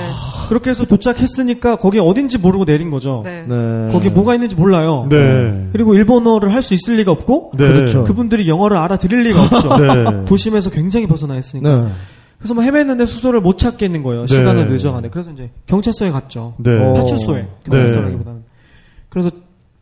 [0.49, 3.21] 그렇게 해서 도착했으니까 거기 어딘지 모르고 내린 거죠.
[3.23, 3.45] 네.
[3.47, 3.55] 네.
[3.91, 5.07] 거기 뭐가 있는지 몰라요.
[5.09, 5.69] 네.
[5.71, 7.65] 그리고 일본어를 할 수 있을 리가 없고 네.
[7.67, 8.03] 그렇죠.
[8.03, 9.69] 그분들이 영어를 알아들을 리가 없죠.
[9.79, 10.25] 네.
[10.25, 11.69] 도심에서 굉장히 벗어나 있으니까.
[11.85, 11.91] 네.
[12.37, 14.25] 그래서 뭐 헤맸는데 숙소를 못 찾겠는 거예요.
[14.25, 14.35] 네.
[14.35, 15.09] 시간은 늦어가네.
[15.11, 16.55] 그래서 이제 경찰서에 갔죠.
[16.59, 16.77] 네.
[16.77, 16.91] 어.
[16.93, 18.43] 파출소에 경찰서라기보다는.
[19.09, 19.29] 그래서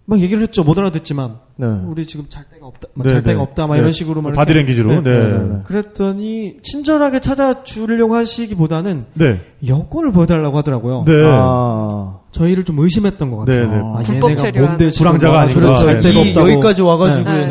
[0.06, 0.64] 막 얘기를 했죠.
[0.64, 1.68] 못 알아듣지만 네.
[1.86, 2.88] 우리 지금 잘 데가 없다.
[2.96, 3.44] 막 네, 잘 데가 네.
[3.44, 3.68] 없다.
[3.68, 3.80] 막 네.
[3.82, 4.92] 이런 식으로 막 바디랭귀지로.
[4.94, 5.20] 이렇게- 네.
[5.20, 5.56] 네, 네.
[5.64, 9.42] 그랬더니 친절하게 찾아주려고 하시기보다는 네.
[9.68, 11.06] 여권을 보여달라고 하더라고요.
[11.06, 11.14] 네.
[11.28, 12.18] 아.
[12.32, 13.68] 저희를 좀 의심했던 것 같아요.
[13.68, 13.82] 네, 네.
[13.84, 14.60] 아, 불법 얘네가.
[14.62, 15.48] 뭔데 부랑자가.
[15.48, 15.86] 그렇죠.
[15.86, 16.10] 잘 네.
[16.10, 16.52] 데가 이, 없다고.
[16.52, 17.50] 여기까지 와가지고 네.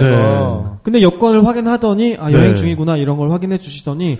[0.83, 2.35] 근데 여권을 확인하더니 아 네.
[2.37, 4.19] 여행 중이구나 이런 걸 확인해 주시더니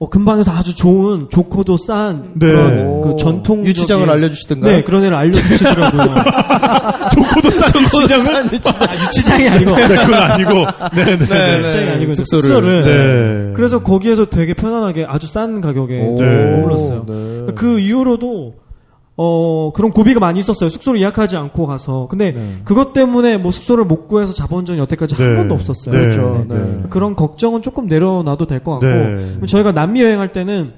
[0.00, 2.46] 어, 근방에서 아주 좋은 좋고도 싼 네.
[2.46, 4.76] 그런 그 전통 유치장을 알려주시던가요?
[4.76, 6.02] 네 그런 애를 알려주시더라고요.
[7.14, 8.36] 좋고도 싼 유치장을?
[8.36, 10.52] 아, 유치장이 아니고 네, 그건 아니고.
[10.94, 11.26] 네, 네.
[11.26, 11.58] 네.
[11.58, 12.42] 유치장이 아니고 이제 숙소를.
[12.42, 12.82] 숙소를.
[12.84, 13.52] 네.
[13.56, 16.16] 그래서 거기에서 되게 편안하게 아주 싼 가격에 오.
[16.20, 16.50] 네.
[16.52, 17.04] 머물렀어요.
[17.08, 17.52] 네.
[17.56, 18.54] 그 이후로도
[19.20, 20.70] 어 그런 고비가 많이 있었어요.
[20.70, 22.06] 숙소를 예약하지 않고 가서.
[22.08, 22.56] 근데 네.
[22.64, 25.36] 그것 때문에 뭐 숙소를 못 구해서 자본 적이 여태까지 한 네.
[25.36, 25.92] 번도 없었어요.
[25.92, 26.00] 네.
[26.00, 26.46] 그렇죠.
[26.48, 26.54] 네.
[26.56, 26.82] 네.
[26.88, 29.36] 그런 걱정은 조금 내려놔도 될 것 같고 네.
[29.46, 30.72] 저희가 남미 여행할 때는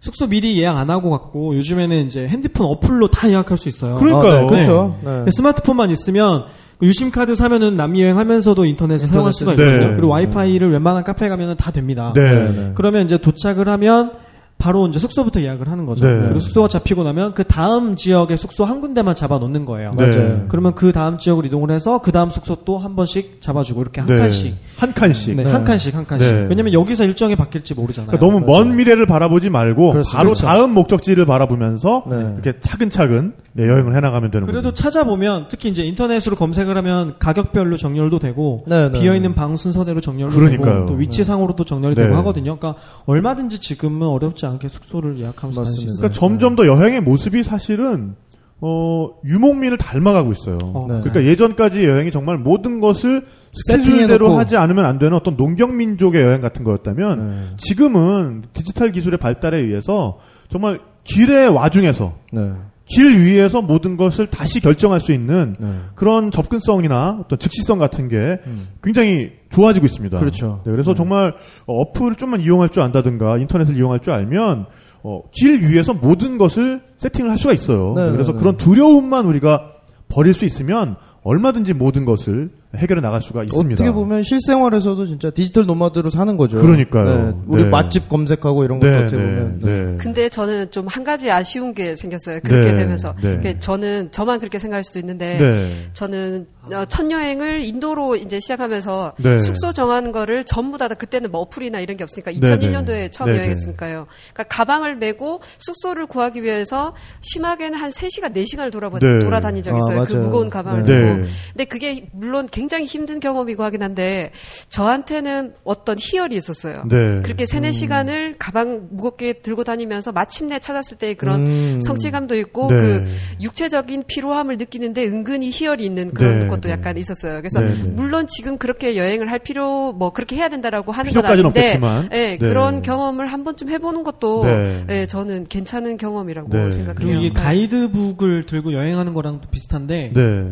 [0.00, 3.94] 숙소 미리 예약 안 하고 갔고 요즘에는 이제 핸드폰 어플로 다 예약할 수 있어요.
[3.94, 4.32] 그러니까요.
[4.32, 4.98] 아, 네, 그렇죠.
[5.02, 5.24] 네.
[5.34, 6.44] 스마트폰만 있으면
[6.78, 9.88] 그 유심 카드 사면은 남미 여행하면서 인터넷을 사용할 수가 있거든요.
[9.88, 9.94] 네.
[9.94, 12.12] 그리고 와이파이를 웬만한 카페 가면은 다 됩니다.
[12.14, 12.20] 네.
[12.22, 12.72] 네, 네.
[12.74, 14.12] 그러면 이제 도착을 하면
[14.56, 16.06] 바로 이제 숙소부터 예약을 하는 거죠.
[16.06, 16.20] 네.
[16.20, 19.92] 그리고 숙소가 잡히고 나면 그 다음 지역의 숙소 한 군데만 잡아 놓는 거예요.
[19.94, 20.06] 네.
[20.06, 20.44] 맞아요.
[20.48, 24.14] 그러면 그 다음 지역으로 이동을 해서 그 다음 숙소 또 한 번씩 잡아주고 이렇게 한
[24.14, 24.20] 네.
[24.20, 24.54] 칸씩.
[24.76, 25.36] 한 칸씩.
[25.36, 25.50] 네, 네.
[25.50, 26.32] 한 칸씩 한 칸씩.
[26.32, 26.46] 네.
[26.48, 28.16] 왜냐면 여기서 일정이 바뀔지 모르잖아요.
[28.16, 30.16] 그러니까 너무 먼 미래를 바라보지 말고 그렇습니다.
[30.18, 30.46] 바로 그렇죠.
[30.46, 32.16] 다음 목적지를 바라보면서 네.
[32.42, 34.82] 이렇게 차근차근 네, 여행을 해나가면 되는 그래도 거죠.
[34.82, 39.00] 찾아보면 특히 이제 인터넷으로 검색을 하면 가격별로 정렬도 되고 네, 네.
[39.00, 40.74] 비어 있는 방 순서대로 정렬도 그러니까요.
[40.74, 42.02] 되고 또 위치상으로도 정렬이 네.
[42.02, 42.58] 되고 하거든요.
[42.58, 45.92] 그러니까 얼마든지 지금은 어렵지 않게 숙소를 예약하면서 맞습니다.
[45.98, 48.16] 그러니까 점점 더 여행의 모습이 사실은
[48.60, 50.58] 어, 유목민을 닮아가고 있어요.
[50.62, 51.00] 어, 네.
[51.00, 54.36] 그러니까 예전까지 여행이 정말 모든 것을 스케줄대로.
[54.36, 57.36] 하지 않으면 안 되는 어떤 농경민족의 여행 같은 거였다면 네.
[57.58, 60.18] 지금은 디지털 기술의 발달에 의해서
[60.50, 62.50] 정말 길의 와중에서 네.
[62.86, 65.68] 길 위에서 모든 것을 다시 결정할 수 있는 네.
[65.94, 68.68] 그런 접근성이나 어떤 즉시성 같은 게 음.
[68.82, 70.18] 굉장히 좋아지고 있습니다.
[70.18, 70.62] 그렇죠.
[70.66, 71.34] 네, 그래서 정말
[71.66, 74.66] 어, 어플을 좀만 이용할 줄 안다든가 인터넷을 이용할 줄 알면
[75.02, 77.94] 어, 길 위에서 모든 것을 세팅을 할 수가 있어요.
[77.94, 79.70] 네, 그래서 네, 그런 두려움만 우리가
[80.08, 83.74] 버릴 수 있으면 얼마든지 모든 것을 해결해 나갈 수가 있습니다.
[83.74, 86.56] 어떻게 보면 실생활에서도 진짜 디지털 노마드로 사는 거죠.
[86.62, 87.26] 그러니까요.
[87.26, 87.68] 네, 우리 네.
[87.68, 89.96] 맛집 검색하고 이런 것도 네, 어떻게 네, 보면 네.
[89.98, 92.38] 근데 저는 좀 한 가지 아쉬운 게 생겼어요.
[92.44, 93.14] 그렇게 네, 되면서.
[93.20, 93.58] 네.
[93.58, 95.74] 저는 저만 그렇게 생각할 수도 있는데 네.
[95.92, 99.38] 저는 어, 첫 여행을 인도로 이제 시작하면서 네.
[99.38, 103.08] 숙소 정하는 거를 전부 다 그때는 뭐 어플이나 이런 게 없으니까 네, 2001년도에 네.
[103.10, 104.06] 처음 네, 여행했으니까요.
[104.32, 109.18] 그러니까 가방을 메고 숙소를 구하기 위해서 심하게는 한 3시간, 4시간을 돌아, 네.
[109.18, 110.02] 돌아다닌 적이 아, 있어요.
[110.04, 110.24] 그 맞아요.
[110.24, 111.00] 무거운 가방을 네.
[111.00, 111.16] 메고.
[111.22, 111.28] 네.
[111.50, 114.30] 근데 그게 물론 굉장히 힘든 경험이고 하긴 한데
[114.68, 116.84] 저한테는 어떤 희열이 있었어요.
[116.88, 117.20] 네.
[117.22, 121.80] 그렇게 세네 시간을 가방 무겁게 들고 다니면서 마침내 찾았을 때의 그런 음.
[121.80, 122.78] 성취감도 있고 네.
[122.78, 123.04] 그
[123.40, 126.70] 육체적인 피로함을 느끼는데 은근히 희열이 있는 그런 네, 것도 네.
[126.70, 127.38] 약간 있었어요.
[127.38, 127.88] 그래서 네, 네.
[127.90, 131.78] 물론 지금 그렇게 여행을 할 필요 뭐 그렇게 해야 된다라고 하는 건 아닌데.
[132.12, 132.38] 예, 네.
[132.38, 134.84] 그런 경험을 한 번쯤 해보는 것도 네.
[134.90, 136.70] 예, 저는 괜찮은 경험이라고 네.
[136.70, 136.94] 생각해요.
[136.94, 137.40] 그리고 이게 네.
[137.40, 140.50] 가이드북을 들고 여행하는 거랑 또 비슷한데 네.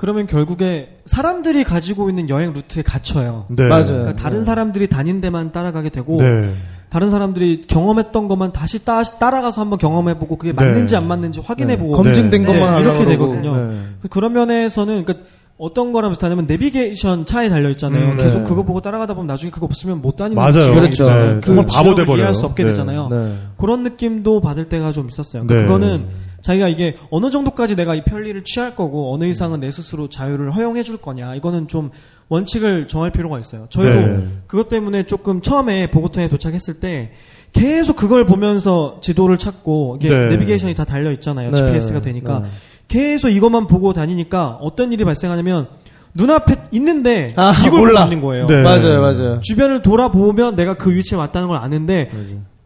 [0.00, 3.44] 그러면 결국에 사람들이 가지고 있는 여행 루트에 갇혀요.
[3.50, 3.68] 네.
[3.68, 3.86] 맞아요.
[3.88, 6.54] 그러니까 다른 사람들이 다닌 데만 따라가게 되고 네.
[6.88, 10.64] 다른 사람들이 경험했던 것만 다시 따, 따라가서 한번 경험해보고 그게 네.
[10.64, 12.48] 맞는지 안 맞는지 확인해보고 검증된 네.
[12.48, 12.74] 것만 네.
[12.76, 13.10] 하려고 이렇게.
[13.10, 13.56] 되거든요.
[13.56, 13.82] 네.
[14.08, 15.26] 그런 면에서는 그러니까
[15.58, 18.12] 어떤 거랑 비슷하냐면 내비게이션 차에 달려 있잖아요.
[18.12, 18.44] 음, 계속 네.
[18.44, 20.72] 그거 보고 따라가다 보면 나중에 그거 없으면 못 다니는 맞아요.
[20.72, 20.86] 그렇죠.
[20.86, 21.26] 있잖아요.
[21.26, 21.34] 네.
[21.40, 22.16] 그 정말 바보 지역을 돼버려요.
[22.16, 22.70] 이해할 수 없게 네.
[22.70, 23.08] 되잖아요.
[23.10, 23.38] 네.
[23.58, 25.46] 그런 느낌도 받을 때가 좀 있었어요.
[25.46, 25.62] 그러니까 네.
[25.66, 26.06] 그거는
[26.40, 30.82] 자기가 이게 어느 정도까지 내가 이 편리를 취할 거고 어느 이상은 내 스스로 자유를 허용해
[30.82, 31.90] 줄 거냐 이거는 좀
[32.28, 33.66] 원칙을 정할 필요가 있어요.
[33.70, 34.28] 저희도 네.
[34.46, 37.10] 그것 때문에 조금 처음에 보고턴에 도착했을 때
[37.52, 40.26] 계속 그걸 보면서 지도를 찾고 이게 네.
[40.28, 41.50] 내비게이션이 다 달려 있잖아요.
[41.50, 41.56] 네.
[41.56, 42.48] GPS가 되니까 네.
[42.86, 45.66] 계속 이것만 보고 다니니까 어떤 일이 발생하냐면
[46.14, 48.00] 눈앞에 있는데 아, 이걸 몰라.
[48.02, 48.46] 보고 있는 거예요.
[48.46, 48.62] 네.
[48.62, 49.40] 맞아요, 맞아요.
[49.40, 52.10] 주변을 돌아보면 내가 그 위치에 왔다는 걸 아는데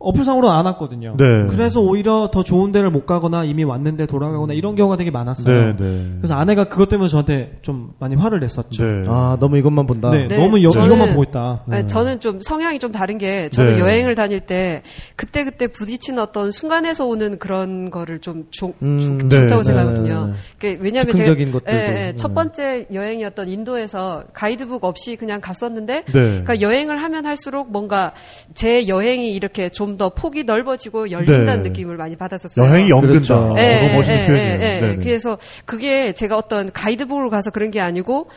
[0.05, 1.17] 어플상으로는 안 왔거든요.
[1.19, 1.47] 네.
[1.49, 5.75] 그래서 오히려 더 좋은 데를 못 가거나 이미 왔는데 돌아가거나 이런 경우가 되게 많았어요.
[5.75, 5.77] 네.
[5.79, 6.11] 네.
[6.19, 8.85] 그래서 아내가 그것 때문에 저한테 좀 많이 화를 냈었죠.
[8.85, 9.03] 네.
[9.09, 10.11] 아, 너무 이것만 본다.
[10.11, 11.63] 네, 네, 너무 여, 저는- 이것만 보고 있다.
[11.67, 13.81] 네, 저는 좀 성향이 좀 다른 게 저는 네.
[13.81, 14.83] 여행을 다닐 때
[15.17, 19.65] 그때 그때 부딪히는 어떤 순간에서 오는 그런 거를 좀 조, 음, 조- 네, 좋다고 네,
[19.65, 20.27] 생각하거든요.
[20.27, 20.77] 네, 네.
[20.77, 21.61] 그 왜냐하면 제가 것들도.
[21.69, 22.17] 예, 예, 네.
[22.17, 26.13] 첫 번째 여행이었던 인도에서 가이드북 없이 그냥 갔었는데 네.
[26.13, 28.13] 그러니까 여행을 하면 할수록 뭔가
[28.55, 31.69] 제 여행이 이렇게 좀더 폭이 넓어지고 열린다는 네.
[31.71, 32.65] 느낌을 많이 받았었어요.
[32.65, 33.13] 여행이 연근다.
[33.13, 33.35] 그렇죠.
[33.35, 34.49] 어, 예, 너무 멋있는 예, 표현이에요.
[34.49, 34.59] 예, 예.
[34.59, 34.97] 네, 네.
[34.97, 38.29] 그래서 그게 제가 어떤 가이드북을 가서 그런 게 아니고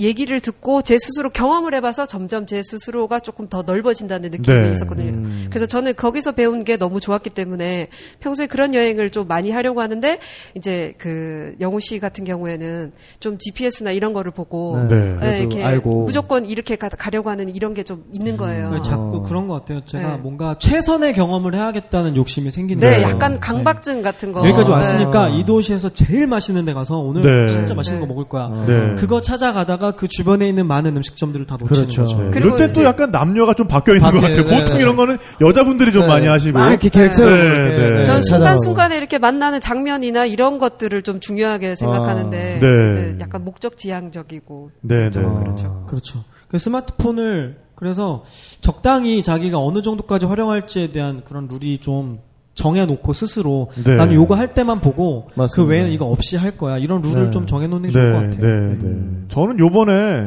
[0.00, 4.72] 얘기를 듣고 제 스스로 경험을 해봐서 점점 제 스스로가 조금 더 넓어진다는 느낌이 네.
[4.72, 5.10] 있었거든요.
[5.10, 5.46] 음.
[5.50, 7.88] 그래서 저는 거기서 배운 게 너무 좋았기 때문에
[8.18, 10.18] 평소에 그런 여행을 좀 많이 하려고 하는데
[10.56, 14.96] 이제 그 영호 씨 같은 경우에는 좀 GPS나 이런 거를 보고 네.
[14.96, 15.04] 네.
[15.04, 16.04] 예, 그래도 이렇게 알고.
[16.04, 18.70] 무조건 이렇게 가, 가려고 하는 이런 게 좀 있는 거예요.
[18.70, 19.22] 네, 자꾸 어.
[19.22, 19.84] 그런 것 같아요.
[19.84, 20.16] 제가 네.
[20.16, 23.08] 뭔가 최선의 경험을 해야겠다는 욕심이 생기는 네, 거예요.
[23.10, 23.38] 약간 네.
[23.40, 24.40] 강박증 같은 거.
[24.40, 24.72] 여기까지 네.
[24.72, 27.52] 왔으니까 이 도시에서 제일 맛있는 데 가서 오늘 네.
[27.52, 28.06] 진짜 맛있는 네.
[28.06, 28.48] 거 먹을 거야.
[28.66, 28.94] 네.
[28.96, 32.02] 그거 찾아가다가 그 주변에 있는 많은 음식점들을 다 놓치는 그렇죠.
[32.02, 32.30] 거죠.
[32.30, 32.38] 네.
[32.38, 34.46] 이럴 때 또 약간 남녀가 좀 바뀌어 있는 것 바뀌- 같아요.
[34.46, 36.08] 네, 보통 네, 이런 거는 여자분들이 좀 네.
[36.08, 36.58] 많이 하시고.
[36.58, 37.90] 막 이렇게 계획 세우고 네, 이렇게, 네.
[37.98, 38.22] 네, 전.
[38.22, 43.16] 순간순간에 이렇게 만나는 장면이나 이런 것들을 좀 중요하게 생각하는데 아, 네.
[43.20, 45.40] 약간 목적 지향적이고 네, 좀 네.
[45.40, 45.84] 그렇죠.
[45.88, 46.24] 그렇죠.
[46.48, 48.24] 그 스마트폰을 그래서
[48.60, 52.20] 적당히 자기가 어느 정도까지 활용할지에 대한 그런 룰이 좀
[52.54, 53.96] 정해놓고 스스로 네.
[53.96, 55.62] 나는 요거 할 때만 보고 맞습니다.
[55.62, 57.30] 그 외에는 이거 없이 할 거야 이런 룰을 네.
[57.30, 58.40] 좀 정해놓는 게 좋을 것 같아요.
[58.40, 59.10] 네, 네.
[59.28, 60.26] 저는 요번에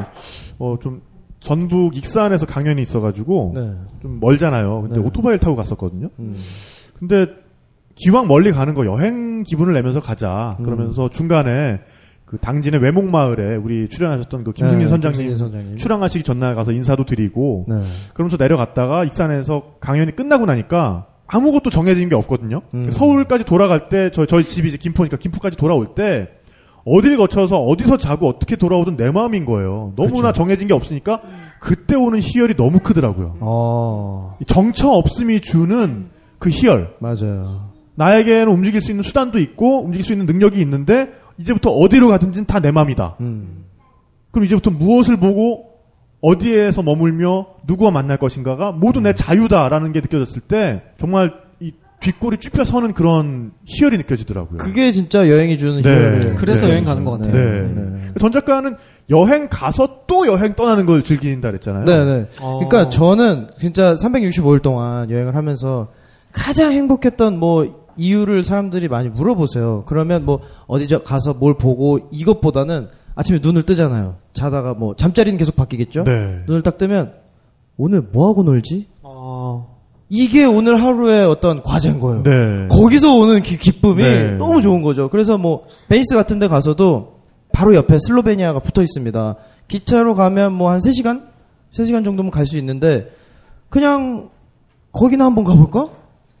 [0.58, 1.00] 어 좀
[1.40, 3.72] 전북 익산에서 강연이 있어가지고 네.
[4.02, 4.82] 좀 멀잖아요.
[4.82, 5.06] 근데 네.
[5.06, 6.08] 오토바이를 타고 갔었거든요.
[6.18, 6.34] 음.
[6.98, 7.26] 근데
[7.94, 10.56] 기왕 멀리 가는 거 여행 기분을 내면서 가자.
[10.58, 10.64] 음.
[10.64, 11.78] 그러면서 중간에
[12.24, 15.76] 그 당진의 외목마을에 우리 출연하셨던 그 김승진 네, 선장님 김승진 선장님.
[15.76, 17.84] 출항하시기 전날 가서 인사도 드리고 네.
[18.14, 22.62] 그러면서 내려갔다가 익산에서 강연이 끝나고 나니까 아무것도 정해진 게 없거든요.
[22.74, 22.90] 음.
[22.90, 26.28] 서울까지 돌아갈 때 저, 저희 집이 이제 김포니까 김포까지 돌아올 때
[26.84, 29.92] 어딜 거쳐서 어디서 자고 어떻게 돌아오든 내 마음인 거예요.
[29.94, 31.20] 너무나 정해진 게 없으니까
[31.60, 33.36] 그때 오는 희열이 너무 크더라고요.
[33.40, 36.08] 어, 이 정처 없음이 주는
[36.38, 36.94] 그 희열.
[36.98, 37.72] 맞아요.
[37.94, 42.70] 나에게는 움직일 수 있는 수단도 있고 움직일 수 있는 능력이 있는데 이제부터 어디로 가든지는 다내
[42.70, 43.16] 맘이다.
[43.20, 43.64] 음.
[44.30, 45.67] 그럼 이제부터 무엇을 보고
[46.20, 52.66] 어디에서 머물며 누구와 만날 것인가가 모두 내 자유다라는 게 느껴졌을 때 정말 이 뒷골이 쭈뼛
[52.66, 54.58] 서는 그런 희열이 느껴지더라고요.
[54.58, 55.88] 그게 진짜 여행이 주는 네.
[55.88, 56.36] 희열이에요.
[56.36, 56.72] 그래서 네.
[56.72, 57.32] 여행 가는 것 같아요.
[57.32, 58.12] 네.
[58.18, 58.76] 전 작가는
[59.10, 61.84] 여행 가서 또 여행 떠나는 걸 즐긴다 그랬잖아요.
[61.84, 62.26] 네, 네.
[62.40, 62.58] 어.
[62.58, 65.88] 그러니까 저는 진짜 365일 동안 여행을 하면서
[66.32, 69.84] 가장 행복했던 뭐 이유를 사람들이 많이 물어보세요.
[69.86, 72.88] 그러면 뭐 어디 저 가서 뭘 보고 이것보다는
[73.18, 74.14] 아침에 눈을 뜨잖아요.
[74.32, 76.04] 자다가 뭐 잠자리는 계속 바뀌겠죠.
[76.04, 76.44] 네.
[76.46, 77.14] 눈을 딱 뜨면
[77.76, 78.86] 오늘 뭐 하고 놀지?
[79.02, 79.76] 어,
[80.08, 82.22] 이게 오늘 하루의 어떤 과제인 거예요.
[82.22, 82.68] 네.
[82.70, 84.30] 거기서 오는 기, 기쁨이 네.
[84.36, 85.10] 너무 좋은 거죠.
[85.10, 87.18] 그래서 뭐 베니스 같은 데 가서도
[87.52, 89.34] 바로 옆에 슬로베니아가 붙어 있습니다.
[89.66, 91.24] 기차로 가면 뭐 한 3시간?
[91.72, 93.08] 3시간 정도면 갈 수 있는데
[93.68, 94.30] 그냥
[94.92, 95.88] 거기나 한번 가볼까?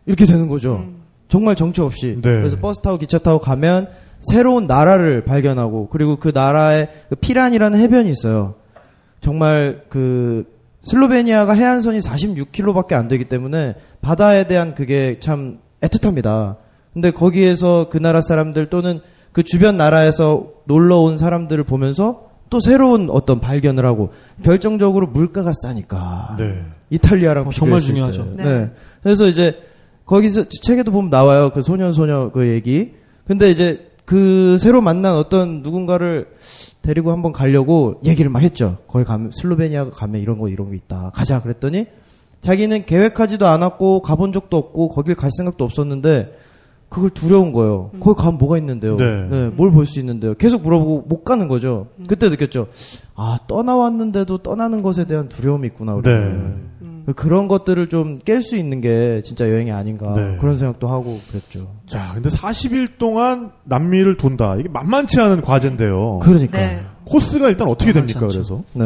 [0.06, 0.84] 이렇게 되는 거죠.
[1.28, 2.14] 정말 정처 없이.
[2.14, 2.20] 네.
[2.22, 3.88] 그래서 버스 타고 기차 타고 가면
[4.20, 8.54] 새로운 나라를 발견하고 그리고 그 나라에 그 피란이라는 해변이 있어요.
[9.20, 10.44] 정말 그
[10.82, 16.56] 슬로베니아가 해안선이 46km밖에 안 되기 때문에 바다에 대한 그게 참 애틋합니다.
[16.92, 19.00] 근데 거기에서 그 나라 사람들 또는
[19.32, 24.10] 그 주변 나라에서 놀러 온 사람들을 보면서 또 새로운 어떤 발견을 하고
[24.42, 26.64] 결정적으로 물가가 싸니까 네.
[26.90, 28.36] 이탈리아랑 어, 정말 비교했을 중요하죠.
[28.36, 28.44] 때.
[28.44, 28.58] 네.
[28.58, 28.70] 네.
[29.02, 29.58] 그래서 이제
[30.06, 31.50] 거기서 책에도 보면 나와요.
[31.52, 32.94] 그 소년 소녀 그 얘기.
[33.26, 36.28] 근데 이제 그 새로 만난 어떤 누군가를
[36.80, 38.78] 데리고 한번 가려고 얘기를 막 했죠.
[38.86, 41.10] 거기 가면 슬로베니아 가면 이런 거 이런 거 있다.
[41.14, 41.84] 가자 그랬더니
[42.40, 46.38] 자기는 계획하지도 않았고 가본 적도 없고 거길 갈 생각도 없었는데
[46.88, 47.90] 그걸 두려운 거예요.
[48.00, 48.96] 거기 가면 뭐가 있는데요?
[48.96, 49.48] 네.
[49.50, 50.32] 뭘 볼 수 있는데요?
[50.36, 51.88] 계속 물어보고 못 가는 거죠.
[52.08, 52.68] 그때 느꼈죠.
[53.14, 55.92] 아 떠나왔는데도 떠나는 것에 대한 두려움이 있구나.
[55.92, 56.56] 우리는.
[57.16, 60.36] 그런 것들을 좀 깰 수 있는 게 진짜 여행이 아닌가 네.
[60.38, 61.74] 그런 생각도 하고 그랬죠.
[61.86, 64.56] 자, 근데 40일 동안 남미를 돈다.
[64.58, 66.18] 이게 만만치 않은 과제인데요.
[66.22, 66.58] 그러니까.
[66.58, 66.84] 네.
[67.04, 68.20] 코스가 일단 어떻게 됩니까?
[68.24, 68.28] 않죠.
[68.34, 68.62] 그래서.
[68.74, 68.84] 네.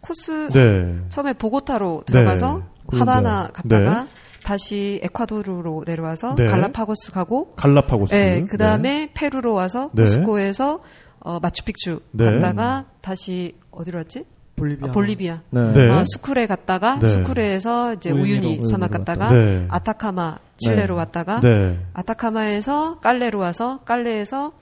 [0.00, 0.98] 코스 네.
[1.08, 2.62] 처음에 보고타로 들어가서
[2.92, 2.98] 네.
[2.98, 3.52] 하바나 네.
[3.52, 4.06] 갔다가
[4.44, 6.46] 다시 에콰도르로 내려와서 네.
[6.46, 8.14] 갈라파고스 가고 갈라파고스.
[8.14, 10.04] 네, 그 다음에 페루로 와서 네.
[10.04, 10.80] 쿠스코에서
[11.18, 12.24] 어, 마추픽추 네.
[12.24, 14.24] 갔다가 다시 어디로 왔지?
[14.56, 14.88] 볼리비아.
[14.88, 15.40] 아, 볼리비아.
[15.50, 15.72] 네.
[15.72, 15.90] 네.
[15.90, 17.08] 어, 수크레 갔다가 네.
[17.08, 19.30] 수크레에서 이제 우유니 우유니로 사막 갔다가.
[19.30, 19.66] 네.
[19.68, 20.98] 아타카마 칠레로 네.
[20.98, 21.78] 왔다가 네.
[21.92, 24.52] 아타카마에서 깔레로 와서 깔레에서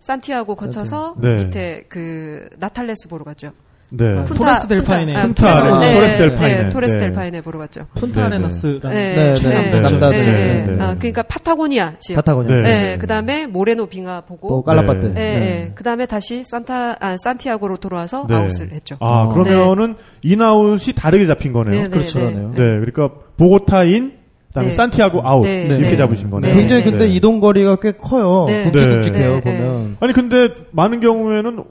[0.00, 1.36] 산티아고 거쳐서 네.
[1.36, 3.52] 밑에 그 나탈레스 보러 갔죠.
[3.94, 4.18] 네.
[4.18, 5.14] 아, 토레스 델 파이네.
[5.16, 6.68] 아, 푼타, 토레스, 아, 네, 토레스 델 네, 파이네.
[6.70, 7.00] 토레스 네.
[7.00, 7.86] 델 파이네 보러 갔죠.
[7.94, 9.70] 푼타 아레나스라는 네, 네, 네.
[9.70, 10.66] 네, 네, 네.
[10.66, 10.82] 네.
[10.82, 12.16] 아, 그러니까 파타고니아 지역.
[12.16, 12.56] 파타고니아.
[12.56, 12.62] 네.
[12.62, 15.08] 네, 그다음에 모레노 빙하 보고 또 깔라파테.
[15.12, 15.72] 네.
[15.74, 18.34] 그다음에 다시 산타 아, 산티아고로 돌아와서 네.
[18.34, 18.96] 아웃을 했죠.
[19.00, 19.28] 아, 어.
[19.28, 21.82] 그러면은 인아웃이 다르게 잡힌 거네요.
[21.82, 22.34] 네, 그렇죠, 네.
[22.34, 24.12] 네, 그러니까 보고타 in,
[24.48, 24.74] 그다음에 네.
[24.74, 25.96] 산티아고 아웃 네, 이렇게 네.
[25.96, 26.54] 잡으신 거네요.
[26.54, 26.90] 네, 굉장히 네.
[26.90, 28.46] 근데 이동 거리가 꽤 커요.
[28.48, 28.62] 네.
[28.64, 29.58] 굵직굵직해요 네, 네.
[29.58, 29.96] 보면.
[30.00, 31.64] 아니 근데 많은 경우에는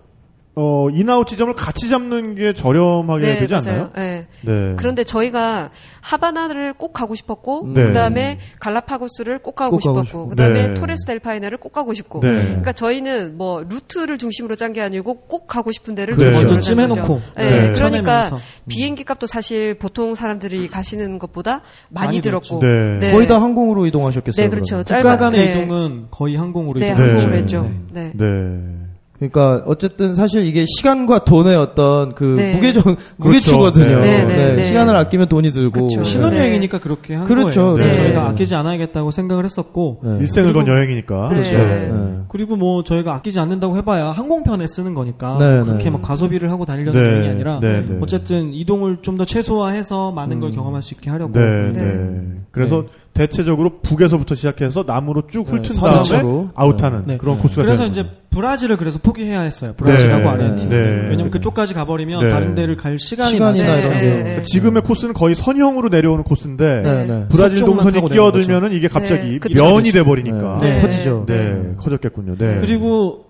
[0.61, 3.63] 어 in out 지점을 같이 잡는 게 저렴하게 네, 되지 맞아요.
[3.67, 3.89] 않나요?
[3.95, 4.27] 네.
[4.41, 4.73] 네.
[4.77, 7.85] 그런데 저희가 하바나를 꼭 가고 싶었고 네.
[7.85, 10.73] 그 다음에 갈라파고스를 꼭 가고 꼭 싶었고 그 다음에 네.
[10.73, 12.27] 토레스 델 파이네를 꼭 가고 싶고 네.
[12.43, 16.31] 그러니까 저희는 뭐 루트를 중심으로 짠 게 아니고 꼭 가고 싶은 데를 네.
[16.31, 17.21] 중심으로 짠 거죠.
[17.35, 17.43] 네.
[17.43, 17.73] 네.
[17.73, 18.39] 그러니까 쳐내면서.
[18.69, 22.59] 비행기 값도 사실 보통 사람들이 가시는 것보다 많이, 많이 들었고.
[22.59, 23.11] 네.
[23.11, 24.45] 거의 다 항공으로 이동하셨겠어요.
[24.45, 24.77] 네, 그렇죠.
[24.77, 25.63] 국가 간의 네.
[25.63, 27.03] 이동은 거의 항공으로 네, 이동하죠.
[27.03, 27.37] 항공으로 네.
[27.37, 27.71] 했죠.
[27.91, 28.11] 네.
[29.21, 29.29] 네.
[29.29, 32.55] 그러니까 어쨌든 사실 이게 시간과 돈의 어떤 그 네.
[32.55, 32.83] 무게적
[33.17, 33.99] 무게추거든요.
[33.99, 34.67] 네, 네, 네.
[34.67, 35.87] 시간을 아끼면 돈이 들고.
[35.87, 36.01] 그쵸.
[36.03, 37.73] 신혼여행이니까 그렇게 한 그렇죠.
[37.73, 37.77] 거예요.
[37.77, 37.93] 네.
[37.93, 40.17] 저희가 아끼지 않아야겠다고 생각을 했었고 네.
[40.21, 41.29] 일생을 건 여행이니까.
[41.29, 41.57] 그렇죠.
[41.57, 41.89] 네.
[41.89, 42.17] 네.
[42.29, 45.89] 그리고 뭐 저희가 아끼지 않는다고 해봐야 항공편에 쓰는 거니까 네, 그렇게 네.
[45.91, 47.09] 막 가소비를 하고 다니려는 네.
[47.09, 47.99] 여행이 아니라 네, 네.
[48.01, 51.79] 어쨌든 이동을 좀 더 최소화해서 많은 걸 경험할 수 있게 하려고 네, 네.
[51.79, 52.21] 네.
[52.51, 56.49] 그래서 대체적으로 북에서부터 시작해서 남으로 쭉 훑은 네, 다음에 서쪽으로.
[56.55, 57.17] 아웃하는 네.
[57.17, 58.15] 그런 코스가 그래서 되는 이제 거죠.
[58.29, 59.73] 브라질을 그래서 포기해야 했어요.
[59.75, 60.29] 브라질하고 네.
[60.29, 60.69] 아르헨티나.
[60.69, 60.77] 네.
[61.09, 62.29] 왜냐면 그쪽까지 가버리면 네.
[62.29, 64.01] 다른 데를 갈 시간이 시간이나 많지 이런 않아요.
[64.01, 64.09] 게.
[64.09, 64.23] 네.
[64.23, 67.25] 그러니까 지금의 코스는 거의 선형으로 내려오는 코스인데 네, 네.
[67.29, 69.91] 브라질 동선이 타고 끼어들면은 이게 갑자기 네, 면이.
[69.91, 70.75] 돼 버리니까 네.
[70.75, 70.81] 네.
[70.81, 71.25] 커지죠.
[71.27, 72.35] 네, 커졌겠군요.
[72.37, 72.59] 네.
[72.61, 73.25] 그리고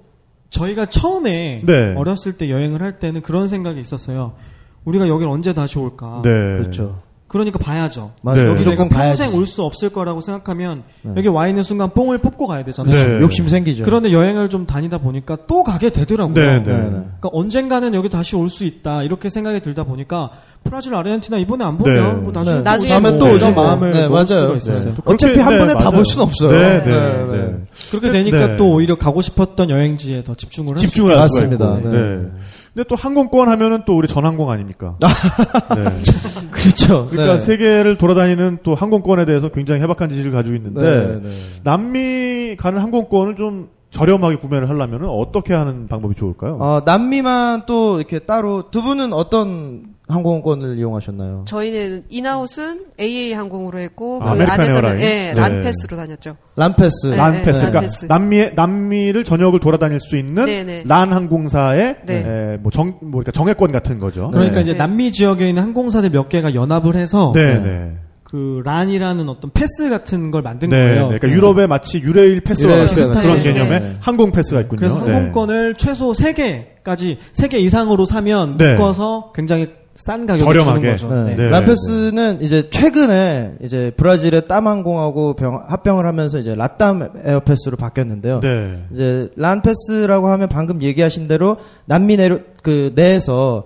[0.51, 1.95] 저희가 처음에 네.
[1.97, 4.33] 어렸을 때 여행을 할 때는 그런 생각이 있었어요.
[4.85, 6.21] 우리가 여길 언제 다시 올까?
[6.23, 6.29] 네.
[6.29, 6.99] 그렇죠.
[7.31, 8.11] 그러니까 봐야죠.
[8.23, 8.43] 맞아요.
[8.43, 8.49] 네.
[8.49, 9.21] 여기 무조건 내가 가야지.
[9.21, 11.13] 평생 올 수 없을 거라고 생각하면 네.
[11.15, 12.93] 여기 와 있는 순간 뽕을 뽑고 가야 되잖아요.
[12.95, 13.21] 네.
[13.21, 13.83] 욕심 생기죠.
[13.83, 16.33] 그런데 여행을 좀 다니다 보니까 또 가게 되더라고요.
[16.35, 16.63] 네, 네.
[16.63, 16.89] 네, 네.
[16.89, 20.31] 그러니까 언젠가는 여기 다시 올 수 있다 이렇게 생각이 들다 보니까
[20.63, 22.21] 브라질, 아르헨티나 이번에 안 보면 네.
[22.21, 22.63] 뭐 나중에, 네.
[22.63, 23.35] 또 나중에 오지 뭐뭐 오죠.
[23.37, 24.25] 이런 마음을 네, 먹을 맞아요.
[24.27, 24.57] 수가 네.
[24.57, 24.93] 있었어요.
[25.05, 25.89] 어차피 그렇게- 한 네, 번에 다.
[25.89, 26.51] 볼 수는 없어요.
[26.51, 27.37] 네, 네, 네, 네.
[27.37, 27.53] 네.
[27.89, 28.57] 그렇게 되니까 네.
[28.57, 31.77] 또 오히려 가고 싶었던 여행지에 더 집중을 할수 할 수가 맞습니다.
[31.79, 31.89] 있고.
[31.89, 32.27] 네.
[32.73, 32.83] 네.
[32.83, 34.97] 근데 또 항공권 하면은 또 우리 전항공 아닙니까?
[35.01, 35.83] 네.
[36.51, 37.09] 그렇죠.
[37.09, 37.39] 그러니까 네.
[37.39, 41.35] 세계를 돌아다니는 또 항공권에 대해서 굉장히 해박한 지식을 가지고 있는데 네, 네.
[41.63, 46.57] 남미 가는 항공권을 좀 저렴하게 구매를 하려면 어떻게 하는 방법이 좋을까요?
[46.59, 51.43] 어, 남미만 또 이렇게 따로 두 분은 어떤 항공권을 이용하셨나요?
[51.45, 54.99] 저희는 인아웃은 AA 항공으로 했고 아, 그 안에서는?
[55.01, 55.33] 예, 네.
[55.33, 56.37] 란패스로 다녔죠.
[56.57, 57.07] 란패스.
[57.07, 57.45] 네, 란 패스.
[57.45, 58.05] 네, 그러니까 란패스.
[58.05, 60.83] 남미 남미를 전역을 돌아다닐 수 있는 네, 네.
[60.85, 62.15] 란 항공사의 네.
[62.15, 64.31] 에, 뭐 정, 뭐 그러니까 정액권 같은 거죠.
[64.31, 64.61] 그러니까 네.
[64.61, 64.77] 이제 네.
[64.77, 67.91] 남미 지역에 있는 항공사들 몇 개가 연합을 해서 네, 네.
[68.31, 71.09] 그 란이라는 어떤 패스 같은 걸 만든 네, 거예요.
[71.09, 71.19] 네.
[71.19, 73.21] 그러니까 유럽에 마치 유레일 패스와 유레일 같은 패스.
[73.21, 73.95] 그런 네, 개념의 네.
[73.99, 74.79] 항공 패스가 있군요.
[74.79, 75.11] 그래서 네.
[75.11, 78.71] 항공권을 최소 3개까지 3개 이상으로 사면 네.
[78.73, 80.95] 묶어서 굉장히 싼 가격에 저렴하게.
[80.95, 81.29] 주는 거죠.
[81.29, 81.35] 네.
[81.35, 81.49] 네.
[81.49, 88.39] 란패스는 이제 최근에 이제 브라질의 땀항공하고 병- 합병을 하면서 이제 라땀 에어패스로 바뀌었는데요.
[88.39, 88.83] 네.
[88.93, 93.65] 이제 란패스라고 하면 방금 얘기하신 대로 남미 내로 그 내에서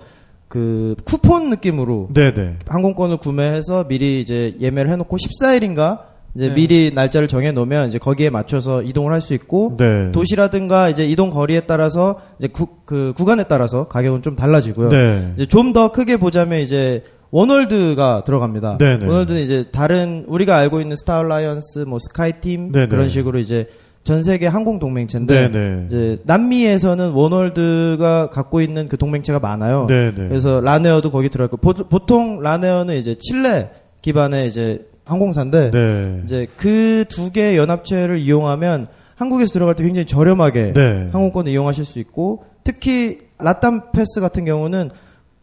[0.56, 2.56] 그 쿠폰 느낌으로 네, 네.
[2.66, 6.00] 항공권을 구매해서 미리 이제 예매를 해놓고 14일인가
[6.34, 6.54] 이제 네.
[6.54, 10.14] 미리 날짜를 정해 놓으면 이제 거기에 맞춰서 이동을 할 수 있고 네.
[10.14, 14.90] 도시라든가 이제 이동 거리에 따라서 이제 구, 그 구간에 따라서 가격은 좀 달라지고요.
[14.90, 15.34] 네.
[15.36, 18.78] 이제 좀 더 크게 보자면 이제 원월드가 들어갑니다.
[18.78, 19.06] 네네.
[19.06, 22.88] 원월드는 이제 다른 우리가 알고 있는 스타 얼라이언스, 뭐 스카이팀 네네.
[22.88, 23.68] 그런 식으로 이제
[24.06, 25.84] 전 세계 항공 동맹체인데 네네.
[25.88, 29.88] 이제 남미에서는 원월드가 갖고 있는 그 동맹체가 많아요.
[29.88, 30.30] 네네.
[30.30, 33.72] 그래서 란에어도 거기 들어있고 보, 보통 란에어는 이제 칠레
[34.04, 36.22] 기반의 이제 항공사인데 네.
[36.24, 38.86] 이제 그 두 개의 연합체를 이용하면
[39.16, 41.10] 한국에서 들어갈 때 굉장히 저렴하게 네.
[41.12, 44.92] 항공권을 이용하실 수 있고 특히 라땀 패스 같은 경우는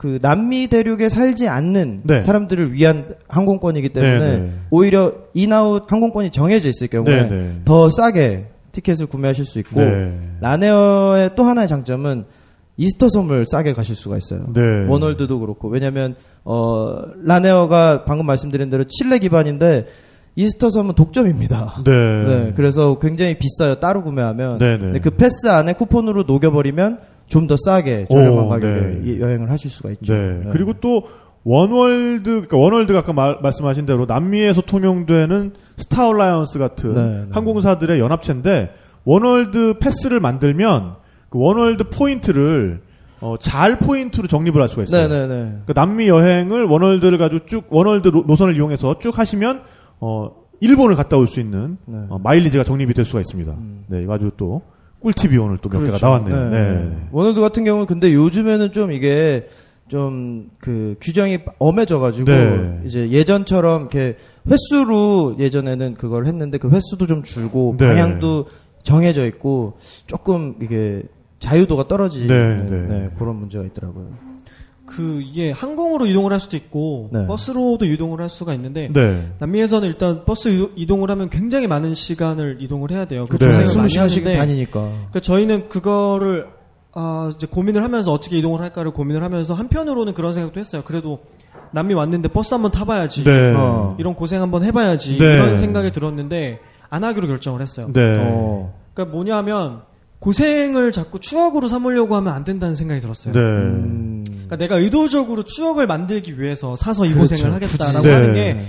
[0.03, 2.23] 그 남미 대륙에 살지 않는 네.
[2.23, 4.53] 사람들을 위한 항공권이기 때문에 네, 네.
[4.69, 7.61] 오히려 in out 항공권이 정해져 있을 경우에 네, 네.
[7.65, 10.19] 더 싸게 티켓을 구매하실 수 있고 네.
[10.41, 12.25] 란에어의 또 하나의 장점은
[12.77, 14.45] 이스터 섬을 싸게 가실 수가 있어요.
[14.53, 14.61] 네.
[14.89, 19.87] 원월드도 그렇고 왜냐하면 어 란에어가 방금 말씀드린 대로 칠레 기반인데
[20.35, 21.83] 이스터 섬은 독점입니다.
[21.85, 21.93] 네.
[22.27, 23.77] 네, 그래서 굉장히 비싸요.
[23.77, 24.59] 따로 구매하면.
[24.59, 24.99] 네, 네.
[24.99, 26.99] 그 패스 안에 쿠폰으로 녹여버리면
[27.33, 29.01] 좀 더 싸게 저렴한 오, 가격에 네.
[29.05, 30.13] 이- 여행을 하실 수가 있죠.
[30.15, 30.43] 네.
[30.53, 31.05] 그리고 또
[31.45, 37.25] 원월드, 그러니까 원월드가 아까 말, 말씀하신 대로 남미에서 통용되는 스타 얼라이언스 같은 네, 네.
[37.31, 38.71] 항공사들의 연합체인데
[39.05, 40.95] 원월드 패스를 만들면
[41.31, 42.81] 그 원월드 포인트를
[43.21, 45.09] 어, 잘 포인트로 적립을 할 수가 있어요.
[45.09, 45.35] 네네네.
[45.65, 49.63] 그러니까 남미 여행을 원월드를 가지고 쭉 원월드 노- 노선을 이용해서 쭉 하시면
[50.01, 50.31] 어
[50.61, 51.97] 일본을 갔다 올 수 있는 네.
[52.09, 53.53] 어, 마일리지가 적립이 될 수가 있습니다.
[53.89, 54.63] 네, 이거 아주 또
[55.03, 56.07] 꿀팁이 오늘 또 몇 개가 그렇죠.
[56.07, 56.51] 나왔네요.
[56.51, 56.75] 네.
[56.85, 56.97] 네.
[57.11, 59.49] 원월드 같은 경우는 근데 요즘에는 좀 이게
[59.89, 62.81] 좀 그 규정이 엄해져가지고 네.
[62.87, 64.17] 이제 예전처럼 이렇게
[64.49, 67.89] 횟수로 예전에는 그걸 했는데 그 횟수도 좀 줄고 네.
[67.89, 68.47] 방향도
[68.85, 69.75] 정해져 있고
[70.07, 71.03] 조금 이게
[71.41, 72.87] 자유도가 떨어지는 네, 네.
[72.87, 74.07] 네, 그런 문제가 있더라고요.
[74.85, 77.27] 그 이게 항공으로 이동을 할 수도 있고 네.
[77.27, 79.31] 버스로도 이동을 할 수가 있는데 네.
[79.39, 83.27] 남미에서는 일단 버스 이- 이동을 하면 굉장히 많은 시간을 이동을 해야 돼요.
[83.29, 83.47] 그 네.
[83.47, 84.81] 고생을 많이 20시간씩 하는데 다니니까.
[84.81, 86.47] 그러니까 저희는 그거를
[86.95, 90.83] 아, 이제 고민을 하면서 어떻게 이동을 할까를 고민을 하면서 한편으로는 그런 생각도 했어요.
[90.85, 91.21] 그래도
[91.71, 93.25] 남미 왔는데 버스 한번 타봐야지.
[93.25, 93.53] 네.
[93.57, 93.97] 어.
[93.99, 95.17] 이런 고생 한번 해봐야지.
[95.17, 95.37] 네.
[95.37, 96.59] 이런 생각이 들었는데
[96.91, 97.89] 안 하기로 결정을 했어요.
[97.95, 98.13] 네.
[98.19, 98.75] 어.
[98.93, 99.83] 그러니까 뭐냐면
[100.23, 103.35] 고생을 자꾸 추억으로 삼으려고 하면 안 된다는 생각이 들었어요.
[103.35, 103.41] 네.
[103.41, 104.23] 음.
[104.25, 107.35] 그러니까 내가 의도적으로 추억을 만들기 위해서 사서 이 그렇죠.
[107.35, 108.09] 고생을 하겠다라고 굳이.
[108.09, 108.55] 하는 네.
[108.55, 108.67] 게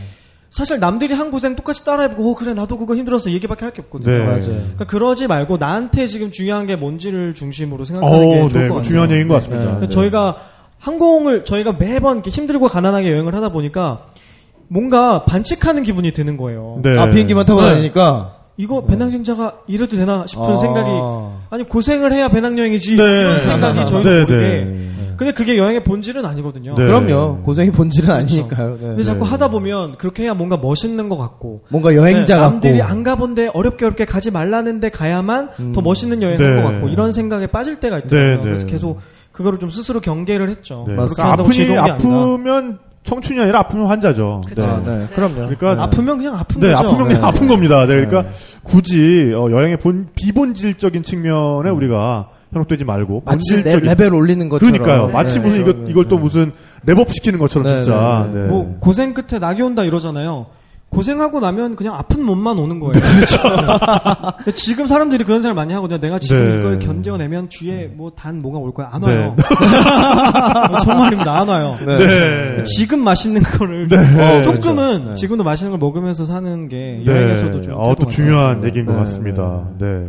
[0.50, 3.84] 사실 남들이 한 고생 똑같이 따라해보고 어, 그래 나도 그거 힘들었어 이 얘기밖에 할 게
[3.84, 4.12] 없거든요.
[4.12, 4.24] 네.
[4.26, 4.42] 맞아요.
[4.46, 8.68] 그러니까 그러지 말고 나한테 지금 중요한 게 뭔지를 중심으로 생각하는 게 어, 좋을 네.
[8.70, 8.88] 것 같아요.
[8.90, 9.60] 중요한 얘기인 것 같습니다.
[9.60, 9.66] 네.
[9.66, 9.90] 그러니까 네.
[9.90, 10.38] 저희가
[10.80, 14.08] 항공을 저희가 매번 이렇게 힘들고 가난하게 여행을 하다 보니까
[14.70, 16.80] 뭔가 반칙하는 기분이 드는 거예요.
[16.84, 16.98] 네.
[16.98, 17.70] 아 비행기만 타고 네.
[17.70, 18.40] 다니니까.
[18.58, 20.56] 이거 배낭여행자가 이래도 되나 싶은 아.
[20.56, 20.90] 생각이
[21.50, 23.04] 아니 고생을 해야 배낭여행이지 네.
[23.04, 24.90] 이런 생각이 저희가 네, 모르게 네.
[25.18, 26.76] 근데 그게 여행의 본질은 아니거든요.
[26.76, 26.84] 네.
[26.84, 27.44] 그럼요.
[27.44, 28.22] 고생이 본질은 그렇죠.
[28.36, 28.78] 아니니까요.
[28.80, 28.88] 네.
[28.88, 32.52] 근데 자꾸 하다 보면 그렇게 해야 뭔가 멋있는 것 같고 뭔가 여행자 네, 같고.
[32.54, 36.56] 남들이 안 가본데 어렵게 어렵게 가지 말라는데 가야만 더 멋있는 여행을 네.
[36.56, 38.30] 한것 같고 이런 생각에 빠질 때가 있더라고요.
[38.30, 38.44] 네, 네.
[38.44, 39.02] 그래서 계속
[39.32, 40.86] 그거를 좀 스스로 경계를 했죠.
[40.88, 40.96] 네.
[40.96, 41.78] 그렇게 아프니.
[41.78, 44.42] 아프면 청춘이 아니라 아프면 환자죠.
[44.48, 44.68] 그쵸.
[44.68, 45.08] 아, 네.
[45.14, 45.36] 그럼요.
[45.36, 46.88] 그러니까 아프면 그냥 아픈 네, 거죠.
[46.88, 47.28] 아프면 그냥 네.
[47.28, 47.86] 아픈 겁니다.
[47.86, 48.32] 네, 그러니까
[48.64, 54.72] 굳이 어, 여행의 본 비본질적인 측면에 우리가 현혹되지 말고 마치 내 본질적인 레벨 올리는 것처럼.
[54.74, 55.08] 그러니까요.
[55.08, 56.22] 네, 마치 네, 무슨 이거 네, 이걸 또 네.
[56.22, 56.52] 무슨
[56.86, 58.30] 렙업 시키는 것처럼 네, 진짜.
[58.32, 58.48] 네, 네.
[58.48, 60.48] 뭐 고생 끝에 낙이 온다 이러잖아요.
[60.94, 62.94] 고생하고 나면 그냥 아픈 몸만 오는 거예요.
[62.94, 66.00] 근데 지금 사람들이 그런 생각 많이 하거든요.
[66.00, 66.60] 내가 지금 네.
[66.60, 68.90] 이걸 견뎌내면 뒤에 뭐 단 뭐가 올 거야.
[68.92, 69.08] 안 네.
[69.08, 69.36] 와요.
[70.84, 71.40] 정말입니다.
[71.40, 71.76] 안 와요.
[71.86, 72.64] 네.
[72.66, 73.98] 지금 맛있는 거를 네.
[73.98, 74.54] 어, 그렇죠.
[74.54, 75.14] 조금은 네.
[75.16, 77.12] 지금도 맛있는 걸 먹으면서 사는 게 네.
[77.12, 78.68] 여행에서도 좀 어, 또 중요한 있어요.
[78.68, 79.68] 얘기인 것 네, 같습니다.
[79.80, 80.06] 네.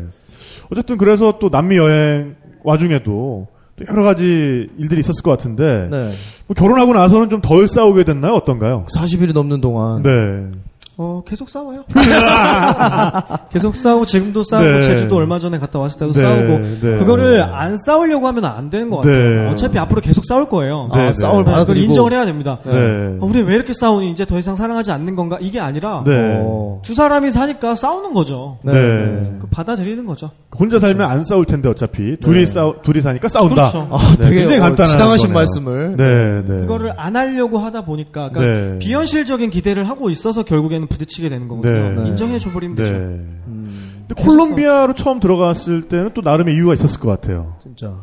[0.70, 6.10] 어쨌든 그래서 또 남미 여행 와중에도 또 여러 가지 일들이 있었을 것 같은데 네.
[6.46, 8.32] 뭐 결혼하고 나서는 좀 덜 싸우게 됐나요?
[8.34, 8.86] 어떤가요?
[8.94, 10.02] 40일이 넘는 동안.
[10.02, 10.10] 네.
[10.96, 11.84] 어, 계속 싸워요.
[13.50, 14.82] 계속 싸우고 지금도 싸우고 네.
[14.82, 16.98] 제주도 얼마 전에 갔다 왔을 때도 네, 싸우고 네.
[16.98, 19.14] 그거를 안 싸우려고 하면 안 되는 것 같아요.
[19.44, 19.50] 네.
[19.50, 20.90] 어차피 앞으로 계속 싸울 거예요.
[20.94, 21.14] 네, 아, 네.
[21.14, 21.84] 싸울 네, 그걸 받아들이고.
[21.86, 22.58] 인정을 해야 됩니다.
[22.64, 22.72] 네.
[23.20, 26.12] 아, 우리 왜 이렇게 싸우니 이제 더 이상 사랑하지 않는 건가 이게 아니라 네.
[26.40, 26.80] 어.
[26.84, 28.58] 두 사람이 사니까 싸우는 거죠.
[28.62, 28.72] 네.
[28.72, 29.32] 네.
[29.40, 30.30] 그 받아들이는 거죠.
[30.56, 33.54] 혼자 살면 안 싸울 텐데 어차피 둘이 싸우 둘이 사니까 싸운다.
[33.54, 33.88] 그렇죠.
[33.90, 35.34] 아, 네, 되게 굉장히 어, 간단한 지당하신 거네요.
[35.34, 35.96] 말씀을.
[35.96, 36.60] 네, 네.
[36.60, 38.78] 그거를 안 하려고 하다 보니까 그러니까 네.
[38.78, 42.02] 비현실적인 기대를 하고 있어서 결국에는 부딪히게 되는 거거든요.
[42.02, 42.08] 네.
[42.08, 42.84] 인정해 줘버리면 네.
[42.84, 42.96] 되죠.
[42.96, 47.56] 음, 근데 콜롬비아로 처음 들어갔을 때는 또 나름의 이유가 있었을 것 같아요.
[47.62, 47.94] 진짜.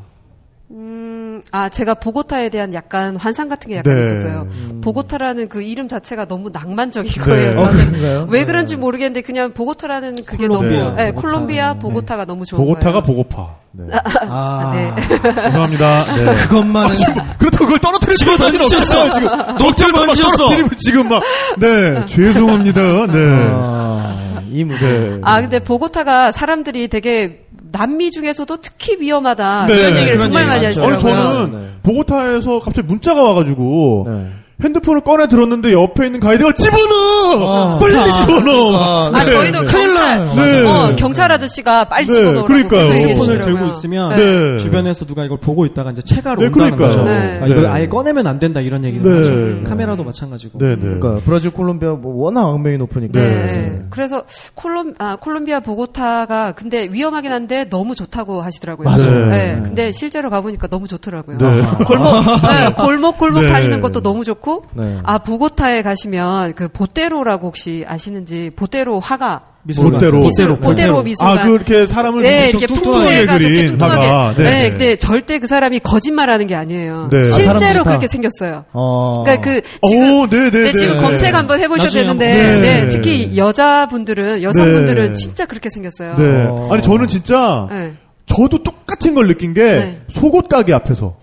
[0.71, 1.10] 음,
[1.41, 4.03] 음, 아, 제가 보고타에 대한 약간 환상 같은 게 약간 네.
[4.03, 4.47] 있었어요.
[4.81, 7.19] 보고타라는 그 이름 자체가 너무 낭만적인 네.
[7.21, 7.51] 거예요.
[7.53, 8.27] 어, 저는 그런가요?
[8.31, 11.21] 왜 그런지 모르겠는데 그냥 보고타라는 그게 콜롬비아, 너무, 네, 보고타.
[11.21, 11.79] 콜롬비아 네.
[11.79, 13.03] 보고타가 너무 좋은 보고타가 거예요.
[13.03, 13.55] 보고파.
[13.73, 13.85] 네.
[14.27, 14.93] 아, 네.
[15.43, 16.03] 죄송합니다.
[16.15, 16.35] 네.
[16.47, 16.95] 그것만은
[17.37, 19.13] 그렇다고 그걸 떨어뜨릴 집어 던지셨어.
[19.13, 19.27] 지금.
[19.29, 20.49] 막 던지셨어.
[20.77, 21.23] 지금 막,
[21.57, 22.05] 네.
[22.07, 22.81] 죄송합니다.
[23.07, 23.47] 네.
[23.51, 24.85] 아, 이 무대.
[24.85, 25.19] 네.
[25.23, 29.67] 아, 근데 보고타가 사람들이 되게 남미 중에서도 특히 위험하다.
[29.67, 29.73] 네.
[29.73, 30.99] 이런 얘기를 정말 많이 하시더라고요.
[30.99, 31.67] 저는 네.
[31.83, 34.27] 보고타에서 갑자기 문자가 와가지고, 네.
[34.63, 37.75] 핸드폰을 꺼내 들었는데 옆에 있는 가이드가 집어넣어!
[37.75, 37.79] 아.
[37.79, 38.75] 빨리 집어넣어!
[38.77, 39.29] 아, 아, 네.
[39.29, 39.71] 저희도 네.
[39.71, 40.67] 경찰, 네.
[40.67, 42.91] 어, 경찰 아저씨가 빨리 네, 집어넣으라고 그러니까요.
[42.91, 43.41] 핸드폰을.
[43.41, 44.57] 들고 있으면 네.
[44.57, 46.77] 주변에서 누가 이걸 보고 있다가 이제 체가로 네, 온다는.
[46.77, 47.03] 거죠.
[47.03, 47.39] 네.
[47.41, 47.67] 아, 이걸 네.
[47.67, 49.17] 아예 꺼내면 안 된다 이런 얘기를 네.
[49.19, 49.31] 하죠.
[49.31, 49.63] 음.
[49.67, 50.59] 카메라도 마찬가지고.
[50.59, 50.75] 네네.
[50.79, 53.19] 그러니까 브라질, 콜롬비아 뭐 워낙 악명이 높으니까.
[53.19, 53.29] 네.
[53.29, 53.81] 네.
[53.89, 54.23] 그래서
[54.55, 58.89] 콜롬 아 콜롬비아 보고타가 근데 위험하긴 한데 너무 좋다고 하시더라고요.
[58.89, 59.25] 맞아요.
[59.27, 59.55] 네.
[59.55, 59.61] 네.
[59.63, 61.37] 근데 실제로 가보니까 너무 좋더라고요.
[61.37, 61.61] 네.
[61.85, 62.11] 골목
[62.43, 63.47] 네, 골목 골목 네.
[63.49, 64.99] 다니는 것도 너무 좋고 네.
[65.03, 69.93] 아 보고타에 가시면 그 보테로라고 혹시 아시는지 보테로 화가 미술관.
[69.93, 70.19] 보테로.
[70.19, 70.57] 미술, 보테로.
[70.59, 71.37] 보테로 미술관.
[71.37, 74.07] 아, 그, 이렇게 사람을 네, 이렇게 풍부해가지고 그린 뚱뚱하게.
[74.07, 74.33] 화가.
[74.37, 74.69] 네, 네.
[74.71, 77.09] 근데 절대 그 사람이 거짓말하는 게 아니에요.
[77.11, 77.19] 네.
[77.19, 77.83] 아, 실제로 많다.
[77.83, 78.65] 그렇게 생겼어요.
[78.73, 79.21] 어.
[79.23, 81.03] 그러니까 그 지금 오, 네, 네, 네, 지금 네.
[81.03, 82.89] 검색 한번 해보셔야 되는데, 한번- 네, 네.
[82.89, 85.13] 특히 여자분들은, 여성분들은 네.
[85.13, 86.15] 진짜 그렇게 생겼어요.
[86.17, 86.45] 네.
[86.49, 86.69] 어.
[86.71, 87.93] 아니, 저는 진짜, 네.
[88.25, 90.01] 저도 똑같은 걸 느낀 게, 네.
[90.15, 91.17] 속옷 가게 앞에서.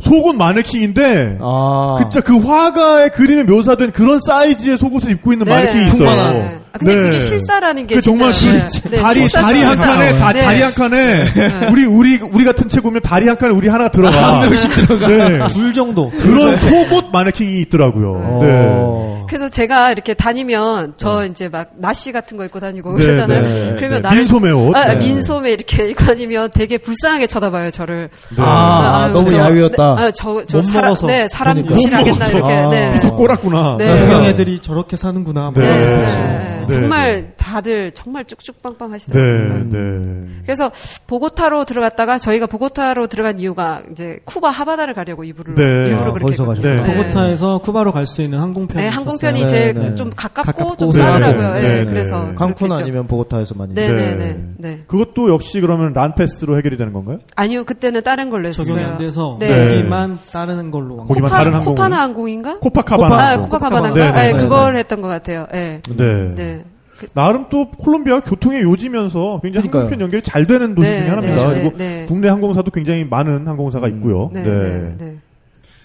[0.00, 1.96] 속옷 마네킹인데, 아.
[1.98, 6.60] 그쵸, 그 화가의 그림에 묘사된 그런 사이즈의 속옷을 입고 있는 마네킹이 있어요.
[6.84, 6.92] 네.
[6.92, 7.02] 아, 근데 네.
[7.10, 8.96] 그게 실사라는 게그 정말 진짜, 그 네.
[8.96, 9.76] 네, 다리 실사 다리 한.
[9.76, 10.42] 칸에 다, 네.
[10.42, 14.48] 다리 한 칸에 우리 우리 우리 같은 체구면 다리 한 칸에 우리 하나 들어가 한
[14.50, 15.38] 명씩 들어가 네.
[15.48, 16.10] 둘 정도.
[16.10, 18.40] 그런 속옷 마네킹이 있더라고요.
[18.42, 18.48] 네.
[18.52, 19.16] 어.
[19.28, 23.42] 그래서 제가 이렇게 다니면 저 이제 막 나시 같은 거 입고 다니고 네, 그러잖아요.
[23.42, 24.00] 네, 그러면 네.
[24.00, 24.76] 나를 민소매 옷.
[24.76, 24.96] 아, 네.
[24.98, 28.08] 민소매 이렇게 입고 다니면 되게 불쌍하게 쳐다봐요 저를.
[28.36, 28.36] 네.
[28.44, 29.94] 아, 아유, 너무 저- 야위였다.
[29.96, 30.94] 네, 아, 저, 저못 사람.
[31.08, 31.74] 네, 사람 그러니까.
[31.74, 32.54] 무시하겠다 못 이렇게.
[32.54, 32.70] 먹어서.
[32.70, 32.86] 네.
[32.88, 32.92] 아.
[32.92, 33.76] 비속 꼬랐구나.
[33.80, 33.98] 네.
[34.00, 35.50] 동양 애들이 저렇게 사는구나.
[35.52, 36.65] 뭐 네, 이런 네.
[36.68, 36.74] 네.
[36.76, 39.70] 네, 정말 다들 정말 쭉쭉 빵빵 네, 하시더라고요.
[39.70, 40.28] 네.
[40.44, 40.70] 그래서
[41.06, 45.62] 보고타로 들어갔다가 저희가 보고타로 들어간 이유가 이제 쿠바 하바나를 가려고 일부러 네.
[45.88, 46.82] 일부러 아, 그렇게 했거든요.
[46.82, 46.94] 네.
[46.94, 48.88] 보고타에서 쿠바로 갈 수 있는 항공편이 네.
[48.88, 49.94] 항공편이 네, 제일 네.
[49.96, 51.54] 좀 가깝고, 가깝고 좀 네, 싸더라고요.
[51.54, 52.34] 네, 예, 네, 그래서 네.
[52.34, 52.80] 칸쿤.
[52.80, 53.74] 아니면 보고타에서 많이.
[53.74, 53.94] 네, 네.
[53.94, 54.80] 네, 네, 네.
[54.86, 57.18] 그것도 역시 그러면 란패스로 해결이 되는 건가요?
[57.34, 58.74] 아니요, 그때는 다른 걸로 했었어요.
[58.74, 59.48] 적용이 안 돼서 네.
[59.76, 61.00] 거기만 따르는 걸로.
[61.00, 61.74] 한 거기만 코파, 다른 항공은?
[61.76, 62.58] 코파나 항공인가?
[62.60, 63.14] 코파카바나.
[63.16, 63.50] 아, 항공.
[63.50, 63.98] 코파카바나인가?
[64.00, 65.46] 네, 네, 네, 네, 그걸 했던 것 같아요.
[65.54, 65.80] 예.
[65.96, 66.34] 네.
[66.36, 66.55] 네.
[66.98, 69.80] 그- 나름 또 콜롬비아 교통의 요지면서 굉장히 그러니까요.
[69.82, 71.48] 항공편 연결이 잘 되는 도시 네, 중에 하나입니다.
[71.48, 72.06] 네, 그리고 네, 네.
[72.06, 74.30] 국내 항공사도 굉장히 많은 항공사가 있고요.
[74.32, 75.16] 네, 네, 네.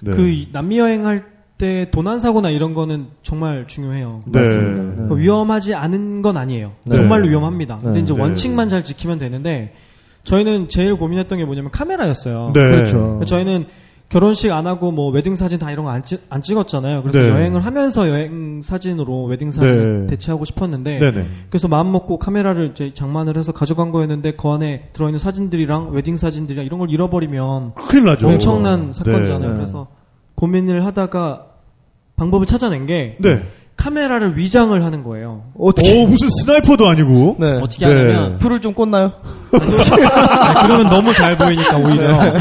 [0.01, 0.11] 네.
[0.11, 1.23] 그 이- 남미 여행할
[1.57, 4.21] 때 도난 사고나 이런 거는 정말 중요해요.
[4.25, 4.39] 네.
[4.39, 5.05] 맞습니다.
[5.07, 6.71] 그 위험하지 않은 건 아니에요.
[6.85, 6.95] 네.
[6.95, 7.77] 정말로 위험합니다.
[7.77, 8.03] 근데 네.
[8.03, 8.19] 이제 네.
[8.19, 9.73] 원칙만 잘 지키면 되는데
[10.23, 12.51] 저희는 제일 고민했던 게 뭐냐면 카메라였어요.
[12.53, 12.61] 네.
[12.71, 13.21] 그렇죠.
[13.25, 13.65] 저희는
[14.11, 17.01] 결혼식 안 하고 뭐 웨딩 사진 다 이런 거안 안 찍었잖아요.
[17.01, 17.29] 그래서 네.
[17.29, 20.07] 여행을 하면서 여행 사진으로 웨딩 사진 네.
[20.07, 21.27] 대체하고 싶었는데 네네.
[21.49, 26.65] 그래서 마음 먹고 카메라를 이제 장만을 해서 가져간 거였는데 그 안에 들어있는 사진들이랑 웨딩 사진들이랑
[26.65, 28.27] 이런 걸 잃어버리면 큰일 나죠.
[28.27, 29.49] 엄청난 사건이잖아요.
[29.49, 29.55] 네.
[29.55, 29.87] 그래서
[30.35, 31.45] 고민을 하다가
[32.17, 33.47] 방법을 찾아낸 게 네.
[33.81, 35.41] 카메라를 위장을 하는 거예요.
[35.57, 36.03] 어떻게?
[36.03, 37.37] 오, 무슨 sniper도 아니고.
[37.39, 37.53] 네.
[37.53, 37.91] 어떻게 네.
[37.91, 39.11] 하냐면 풀을 좀 꽂나요?
[39.51, 42.33] 아, 그러면 너무 잘 보이니까 오히려.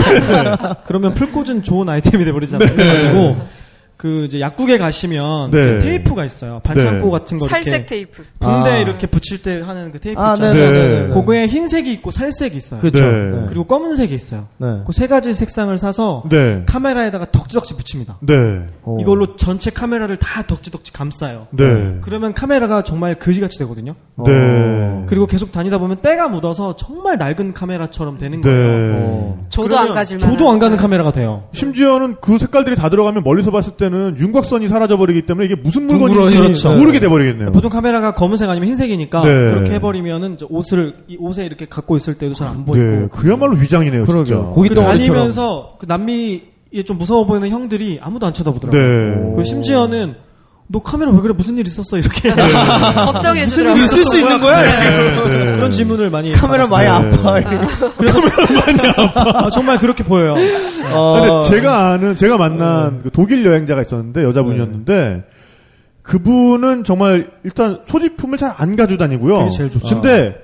[0.85, 2.69] 그러면 풀꽂은 좋은 아이템이 돼버리잖아요.
[2.69, 3.37] 그래가지고
[4.01, 5.63] 그 이제 약국에 가시면 네.
[5.63, 6.61] 그 테이프가 있어요.
[6.65, 7.11] 반창고 네.
[7.11, 8.25] 같은 거 살색 이렇게 테이프.
[8.39, 8.79] 붕대 아.
[8.79, 10.55] 이렇게 붙일 때 하는 그 테이프 아, 있잖아요.
[10.55, 11.03] 네네네.
[11.03, 11.09] 네.
[11.09, 12.81] 그거에 흰색이 있고 살색이 있어요.
[12.81, 13.05] 그렇죠.
[13.05, 13.31] 네.
[13.41, 13.47] 네.
[13.47, 14.47] 그리고 검은색이 있어요.
[14.57, 14.69] 네.
[14.87, 16.63] 그세 가지 색상을 사서 네.
[16.65, 18.17] 카메라에다가 덕지덕지 붙입니다.
[18.23, 18.35] 네.
[18.85, 18.97] 어.
[18.99, 21.49] 이걸로 전체 카메라를 다 덕지덕지 감싸요.
[21.51, 21.99] 네.
[22.01, 23.97] 그러면 카메라가 정말 그지같이 되거든요.
[24.25, 25.05] 네.
[25.09, 28.51] 그리고 계속 다니다 보면 때가 묻어서 정말 낡은 카메라처럼 되는 네.
[28.51, 28.95] 거예요.
[28.97, 29.41] 어.
[29.51, 30.31] 저도 안 가질만.
[30.31, 31.45] 저도 안 가는 카메라가 돼요.
[31.53, 36.77] 심지어는 그 색깔들이 다 들어가면 멀리서 봤을 때는 윤곽선이 사라져버리기 때문에 이게 무슨 물건인지 그렇죠.
[36.77, 37.53] 모르게 돼버리겠네요.
[37.53, 39.33] 보통 카메라가 검은색 아니면 흰색이니까 네.
[39.53, 42.85] 그렇게 해버리면은 옷을 이 옷에 이렇게 갖고 있을 때도 잘 안 보이고.
[42.85, 43.09] 네.
[43.11, 44.25] 그야말로 위장이네요, 그러게요.
[44.25, 44.41] 진짜.
[44.53, 44.75] 고기 그.
[44.77, 46.41] 다니면서 그 남미에
[46.87, 48.83] 좀 무서워 보이는 형들이 아무도 안 쳐다보더라고요.
[48.83, 49.15] 네.
[49.27, 50.15] 그리고 심지어는
[50.73, 53.87] 너 카메라 왜 그래 무슨 일 있었어 이렇게 걱정해 주더라고요.
[53.87, 54.63] 쓸수 있는 거야?
[54.63, 55.57] 네.
[55.57, 57.17] 그런 질문을 많이 카메라 많이 받았어요.
[57.17, 57.41] 아파.
[59.47, 60.37] 아, 정말 그렇게 보여요.
[60.93, 61.41] 어.
[61.43, 65.25] 근데 제가 아는 제가 만난 그 독일 여행자가 있었는데 여자분이었는데
[66.03, 69.39] 그분은 정말 일단 소지품을 잘 안 가지고 다니고요.
[69.39, 70.01] 그게 제일 좋죠.
[70.01, 70.37] 근데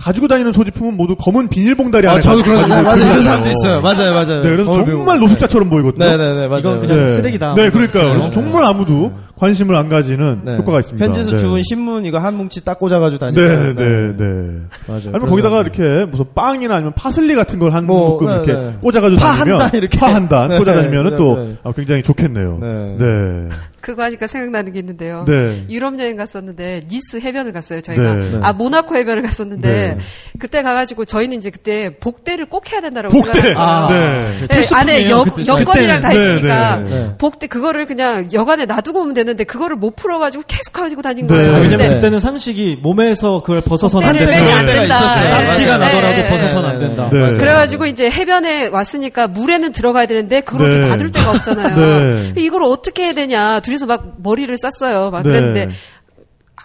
[0.00, 2.84] 가지고 다니는 소지품은 모두 검은 비닐봉다리 안에 아, 저도 그런 맞아요.
[2.84, 3.22] 다니고 이런.
[3.22, 3.80] 사람도 있어요.
[3.82, 4.42] 맞아요, 맞아요.
[4.42, 5.20] 네, 그래서 정말.
[5.20, 6.04] 노숙자처럼 보이거든요.
[6.04, 6.60] 네, 네, 네, 맞아요.
[6.60, 7.54] 이건 그냥 쓰레기다.
[7.54, 8.10] 네, 그러니까요.
[8.12, 8.30] 그래서 네.
[8.32, 10.56] 정말 아무도 관심을 안 가지는 네.
[10.56, 11.04] 효과가 있습니다.
[11.04, 11.36] 현지에서 네.
[11.36, 13.40] 주운 신문 이거 한 뭉치 딱 꽂아가지고 다니고.
[13.40, 14.60] 네, 네, 네.
[14.86, 15.02] 맞아요.
[15.12, 18.76] 아니면 거기다가 이렇게 무슨 빵이나 아니면 파슬리 같은 걸한 뭐, 묶음 네, 이렇게 네.
[18.80, 19.98] 꽂아가지고 파 다니면 한단 이렇게.
[19.98, 21.56] 파한단 네, 꽂아다니면은 네, 또 네.
[21.62, 22.58] 아, 굉장히 좋겠네요.
[22.60, 23.48] 네.
[23.80, 23.90] 네.
[23.90, 25.24] 그거 하니까 생각나는 게 있는데요.
[25.26, 25.64] 네.
[25.70, 27.80] 유럽 여행 갔었는데 니스 해변을 갔어요.
[27.80, 28.38] 저희가 네.
[28.42, 29.98] 아 모나코 해변을 갔었는데 네.
[30.38, 33.32] 그때 가가지고 저희는 이제 그때 복대를 꼭 해야 된다라고 복대.
[33.32, 33.58] 생각했어요.
[33.58, 34.46] 아, 네.
[34.48, 36.12] 네, 안에 여, 그때 여건이랑 다.
[36.12, 37.14] 있으니까 네, 네, 네.
[37.18, 41.34] 복대 그거를 그냥 여관에 놔두고 오면 되는데 그거를 못 풀어가지고 계속 가지고 다닌 네.
[41.34, 41.50] 거예요.
[41.54, 44.56] 아, 왜냐면 근데 그때는 상식이 몸에서 그걸 벗어서는 안 된다.
[44.56, 45.14] 안 된다.
[45.16, 47.10] 네, 네, 나더라도 네, 벗어서는 네, 안 된다.
[47.12, 47.38] 네.
[47.38, 50.88] 그래가지고 이제 해변에 왔으니까 물에는 들어가야 되는데 그걸 네.
[50.88, 51.76] 놔둘 데가 없잖아요.
[51.76, 52.32] 네.
[52.36, 53.60] 이걸 어떻게 해야 되냐.
[53.70, 55.10] 둘이서 막 머리를 쌌어요.
[55.10, 55.30] 막 네.
[55.30, 55.70] 그랬는데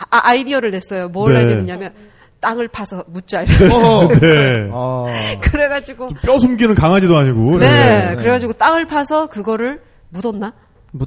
[0.09, 1.09] 아, 아이디어를 냈어요.
[1.09, 1.39] 뭘 네.
[1.39, 1.93] 해야 되느냐면
[2.39, 3.43] 땅을 파서 묻자.
[3.43, 4.07] 이래서 어.
[4.19, 4.69] 네.
[4.73, 5.05] 아.
[5.41, 7.59] 그래가지고 뼈 숨기는 강아지도 아니고.
[7.59, 10.53] 네, 그래가지고 땅을 파서 그거를 묻었나?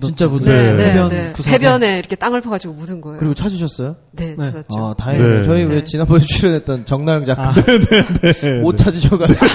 [0.03, 0.77] 진짜 묻은 네, 네.
[0.77, 1.33] 네, 해변 네.
[1.47, 3.19] 해변에 이렇게 땅을 파가지고 묻은 거예요.
[3.19, 3.97] 그리고 찾으셨어요?
[4.13, 4.45] 네, 네.
[4.45, 4.79] 찾았죠.
[4.79, 5.37] 아, 다행이네요.
[5.39, 5.43] 네.
[5.45, 5.85] 저희 왜 네.
[5.85, 8.61] 지난번에 출연했던 정나영 작가 네.
[8.61, 9.47] 못 찾으셔가지고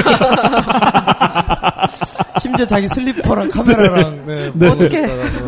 [2.44, 4.68] 심지어 자기 슬리퍼랑 카메라랑 네, 네.
[4.68, 5.02] 어떡해.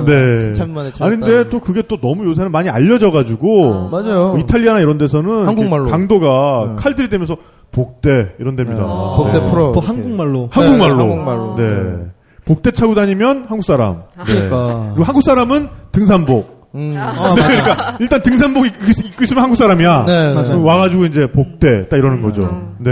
[0.06, 0.54] 네.
[0.54, 4.30] 참만에 아니 근데 또 그게 또 너무 요새는 많이 알려져 가지고 맞아요.
[4.30, 5.90] 뭐 이탈리아나 이런 데서는 한국말로.
[5.90, 6.76] 강도가 네.
[6.78, 7.36] 칼 들이대면서
[7.74, 8.86] 복대 이런 데입니다.
[8.86, 9.18] 어.
[9.18, 9.46] 복대 네.
[9.46, 9.74] 풀어.
[9.74, 9.82] 또.
[9.82, 10.48] 한국말로.
[10.50, 10.96] 한국말로.
[10.96, 11.56] 네, 한국말로.
[11.58, 12.06] 네.
[12.46, 14.04] 복대 차고 다니면 한국 사람.
[14.18, 14.24] 네.
[14.26, 14.92] 그러니까.
[14.94, 16.70] 그리고 한국 사람은 등산복.
[16.76, 16.96] 음.
[17.36, 20.06] 그러니까 일단 등산복 입고, 있으면 한국 사람이야.
[20.06, 20.54] 네.
[20.54, 22.44] 와가지고 이제 복대 딱 이러는 거죠.
[22.44, 22.76] 음.
[22.80, 22.92] 네.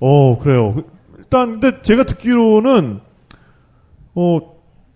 [0.00, 0.74] 어 그래요.
[1.28, 3.00] 일단 근데 제가 듣기로는
[4.14, 4.40] 어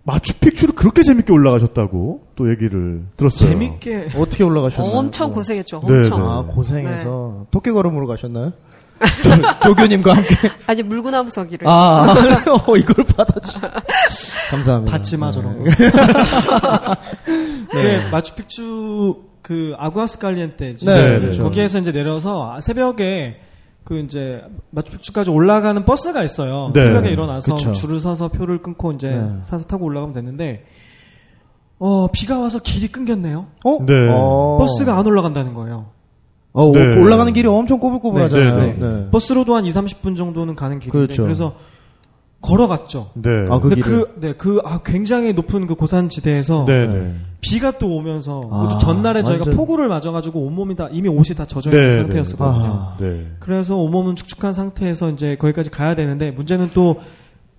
[0.04, 3.50] 마추픽추를 그렇게 재밌게 올라가셨다고 또 얘기를 들었어요.
[3.50, 4.12] 재밌게.
[4.16, 4.96] 어떻게 올라가셨나요?
[4.96, 5.32] 엄청 어.
[5.34, 5.82] 고생했죠.
[5.86, 6.18] 네, 엄청.
[6.20, 6.26] 네.
[6.28, 8.52] 아 고생해서 토끼 걸음으로 가셨나요?
[9.62, 10.34] 조, 교님과 함께.
[10.66, 11.66] 아니 물구나무 서기를.
[11.68, 12.14] 아,
[12.66, 13.58] 어, 이걸 받아주.
[14.50, 14.92] 감사합니다.
[14.96, 15.70] 받지 마, 저런 거.
[17.74, 18.08] 네.
[18.10, 21.42] 마추픽추 그 아구아스칼리엔 때 네, 네, 그렇죠.
[21.42, 23.40] 거기에서 이제 내려서 새벽에
[23.84, 26.70] 그 이제 마추픽추까지 올라가는 버스가 있어요.
[26.72, 26.84] 네.
[26.84, 27.72] 새벽에 일어나서 그쵸.
[27.72, 29.30] 줄을 서서 표를 끊고 이제 네.
[29.42, 30.64] 사서 타고 올라가면 되는데
[31.78, 33.46] 어 비가 와서 길이 끊겼네요.
[33.64, 33.78] 어?
[33.84, 34.08] 네.
[34.10, 34.58] 어.
[34.60, 35.86] 버스가 안 올라간다는 거예요.
[36.52, 36.96] 어, 오- 네.
[36.98, 38.56] 올라가는 길이 엄청 꼬불꼬불하잖아요.
[38.58, 39.10] 네, 네, 네.
[39.10, 41.22] 버스로도 한 2, 30분 정도는 가는 길인데 그렇죠.
[41.22, 41.54] 그래서
[42.42, 43.10] 걸어갔죠.
[43.14, 43.30] 네.
[43.48, 43.80] 아, 그 근데.
[43.80, 46.86] 그, 네, 그, 아, 굉장히 높은 그 고산지대에서 네.
[46.86, 47.14] 네.
[47.40, 51.46] 비가 또 오면서 아, 또 전날에 저희가 완전- 폭우를 맞아가지고 온몸이 다 이미 옷이 다
[51.46, 52.64] 젖어 있는 네, 상태였었거든요.
[52.64, 52.96] 아.
[53.00, 53.26] 네.
[53.40, 56.96] 그래서 온몸은 축축한 상태에서 이제 거기까지 가야 되는데 문제는 또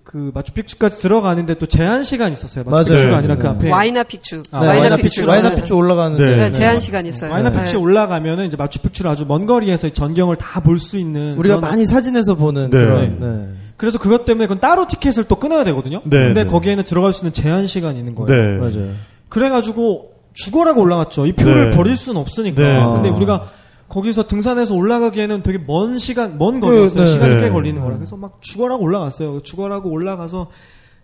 [0.04, 2.62] 그 마추픽추까지 들어가는데 또 제한 시간이 있었어요.
[2.66, 3.16] 마추픽추가.
[3.16, 3.40] 아니라 네.
[3.40, 4.42] 그 앞에 와이나 픽추.
[4.52, 5.08] 아, 네, 와이나 와이나 픽추.
[5.22, 6.24] 픽추, 와이나 픽추 올라가는데.
[6.24, 6.36] 네.
[6.36, 7.32] 네, 제한 시간이 있어요.
[7.32, 7.58] 와이나 네.
[7.60, 11.86] 픽추 올라가면은 이제 마추픽추를 아주 먼 거리에서 전경을 다 볼 수 있는 우리가 그런- 많이
[11.86, 12.76] 사진에서 보는 네.
[12.78, 13.56] 그런.
[13.74, 13.76] 네.
[13.76, 16.00] 그래서 그것 때문에 그건 따로 티켓을 또 끊어야 되거든요.
[16.04, 16.50] 네, 근데 네.
[16.50, 18.28] 거기에는 들어갈 수 있는 제한 시간이 있는 거예요.
[18.28, 18.58] 네.
[18.58, 18.94] 맞아요.
[19.28, 21.26] 그래가지고 죽어라고 올라갔죠.
[21.26, 21.76] 이 표를 네.
[21.76, 22.62] 버릴 수는 없으니까.
[22.62, 22.94] 네.
[22.94, 23.12] 근데 아.
[23.12, 23.50] 우리가
[23.88, 27.00] 거기서 등산해서 올라가기에는 되게 먼 시간, 먼 거리였어요.
[27.00, 27.06] 네.
[27.06, 27.40] 시간이 네.
[27.42, 27.96] 꽤 걸리는 거라.
[27.96, 29.40] 그래서 막 죽어라고 올라갔어요.
[29.40, 30.48] 죽어라고 올라가서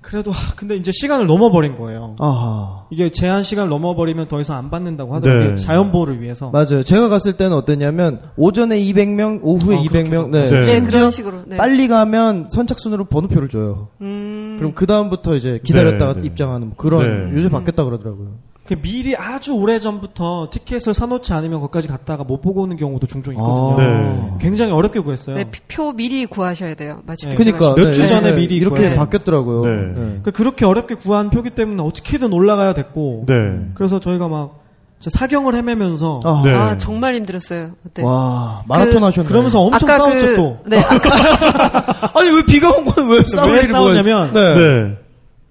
[0.02, 2.16] 그래도 하, 근데 이제 시간을 넘어버린 거예요.
[2.18, 2.84] 아하.
[2.90, 5.48] 이게 제한 시간을 넘어버리면 더 이상 안 받는다고 하더라고요.
[5.50, 5.54] 네.
[5.56, 6.50] 자연 보호를 위해서.
[6.50, 6.82] 맞아요.
[6.82, 10.44] 제가 갔을 때는 어땠냐면, 오전에 200명, 오후에 어, 200명, 네.
[10.46, 10.64] 네.
[10.64, 11.42] 네, 그런 식으로.
[11.46, 11.56] 네.
[11.58, 13.88] 빨리 가면 선착순으로 번호표를 줘요.
[14.00, 14.56] 음.
[14.58, 16.26] 그럼 그 다음부터 이제 기다렸다가 네, 네.
[16.26, 17.38] 입장하는 그런 네.
[17.38, 18.49] 요새 바뀌었다 그러더라고요.
[18.70, 23.34] 그 미리 아주 오래 전부터 티켓을 사놓지 않으면 거기까지 갔다가 못 보고 오는 경우도 종종
[23.34, 23.76] 있거든요.
[23.76, 24.30] 네.
[24.40, 25.34] 굉장히 어렵게 구했어요.
[25.34, 27.00] 네, 피- 표 미리 구하셔야 돼요.
[27.04, 27.34] 마치 네.
[27.34, 28.94] 그러니까 몇 주 전에 미리 이렇게.
[28.94, 29.62] 바뀌었더라고요.
[29.64, 29.76] 네.
[29.88, 29.92] 네.
[29.94, 33.34] 그러니까 그렇게 어렵게 구한 표기 때문에 어떻게든 올라가야 됐고 네.
[33.74, 34.60] 그래서 저희가 막
[35.00, 36.54] 진짜 사경을 헤매면서 아, 네.
[36.54, 37.72] 아, 정말 힘들었어요.
[37.82, 38.04] 그때.
[38.04, 39.28] 와 마라톤 그- 하셨네.
[39.28, 40.58] 그러면서 엄청 아까 싸웠죠 그, 또.
[40.66, 43.04] 네, 아까 아니 왜 비가 온 거야?
[43.04, 43.62] 왜?
[43.64, 44.96] 싸웠냐면 네.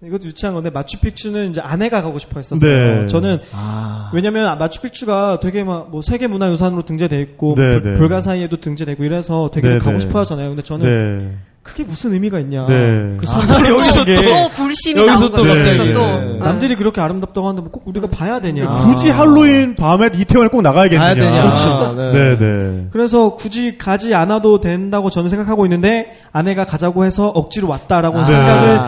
[0.01, 0.07] 네.
[0.07, 3.01] 이것도 유치한 건데 마추픽추는 이제 아내가 가고 싶어 했었어요.
[3.01, 3.07] 네.
[3.07, 4.09] 저는 아.
[4.13, 7.97] 왜냐면 마추픽추가 되게 막 뭐 세계 문화유산으로 등재돼 있고 네, 불, 네.
[7.99, 9.99] 불가사의에도 등재되고 이래서 되게 네, 가고 네.
[9.99, 10.49] 싶어 하잖아요.
[10.49, 11.37] 근데 저는 네.
[11.63, 12.65] 그게 무슨 의미가 있냐.
[12.67, 13.15] 네.
[13.17, 15.53] 그 사람들이 여기서 또 불심이 여기서 나온 또 거죠.
[15.53, 15.99] 그래서 또.
[16.01, 16.25] 네.
[16.33, 16.39] 네.
[16.39, 18.71] 남들이 그렇게 아름답다고 하는데 뭐 꼭 우리가 봐야 되냐.
[18.85, 21.03] 굳이 할로윈 밤에 이태원에 꼭 나가야겠느냐.
[21.03, 21.41] 가야 되냐?
[21.43, 21.93] 그렇죠.
[21.97, 22.11] 네.
[22.13, 22.87] 네, 네.
[22.91, 28.23] 그래서 굳이 가지 않아도 된다고 저는 생각하고 있는데 아내가 가자고 해서 억지로 왔다라고 아.
[28.23, 28.79] 생각을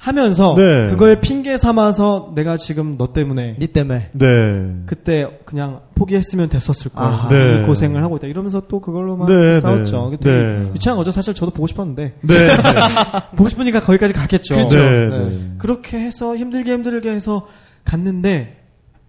[0.00, 0.86] 하면서 네.
[0.88, 4.08] 그걸 핑계 삼아서 내가 지금 너 때문에 니 때문에.
[4.12, 4.26] 네.
[4.86, 7.06] 그때 그냥 포기했으면 됐었을 거야.
[7.06, 7.28] 아하.
[7.28, 7.58] 네.
[7.58, 8.26] 이 고생을 하고 있다.
[8.26, 10.08] 이러면서 또 그걸로만 네, 싸웠죠.
[10.12, 10.16] 네.
[10.16, 10.70] 되게 네.
[10.74, 11.10] 유치한 거죠.
[11.10, 12.34] 사실 저도 보고 싶었는데 네.
[13.36, 14.54] 보고 싶으니까 거기까지 갔겠죠.
[14.54, 14.60] 네.
[14.62, 14.78] 그렇죠.
[14.78, 15.06] 네.
[15.06, 15.28] 네.
[15.28, 15.50] 네.
[15.58, 17.46] 그렇게 해서 힘들게 힘들게 해서
[17.84, 18.56] 갔는데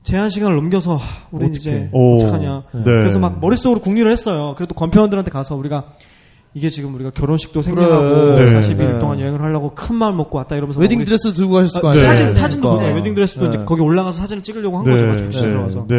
[0.04, 1.48] 제한 시간을 넘겨서 하, 우리.
[1.56, 2.18] 이제 오.
[2.18, 2.64] 어떡하냐.
[2.74, 2.84] 네.
[2.84, 4.56] 그래서 막 머릿속으로 궁리를 했어요.
[4.58, 5.86] 그래도 검표원들한테 가서 우리가
[6.54, 8.43] 이게 지금 우리가 결혼식도 생겨나고 그래.
[8.45, 8.60] 네.
[8.60, 8.99] 40일 네.
[8.99, 12.08] 동안 여행을 하려고 큰 마음 먹고 왔다 이러면서 웨딩 드레스 들고 가셨을 거 아, 아니에요?
[12.08, 12.34] 사진 네.
[12.34, 12.86] 사진도 그러니까.
[12.88, 13.47] 보고 웨딩 드레스도 네.
[13.49, 14.91] 이제 거기 올라가서 사진을 찍으려고 한 네.
[14.91, 15.30] 거죠.
[15.30, 15.30] 네.
[15.30, 15.86] 들어와서.
[15.88, 15.95] 네.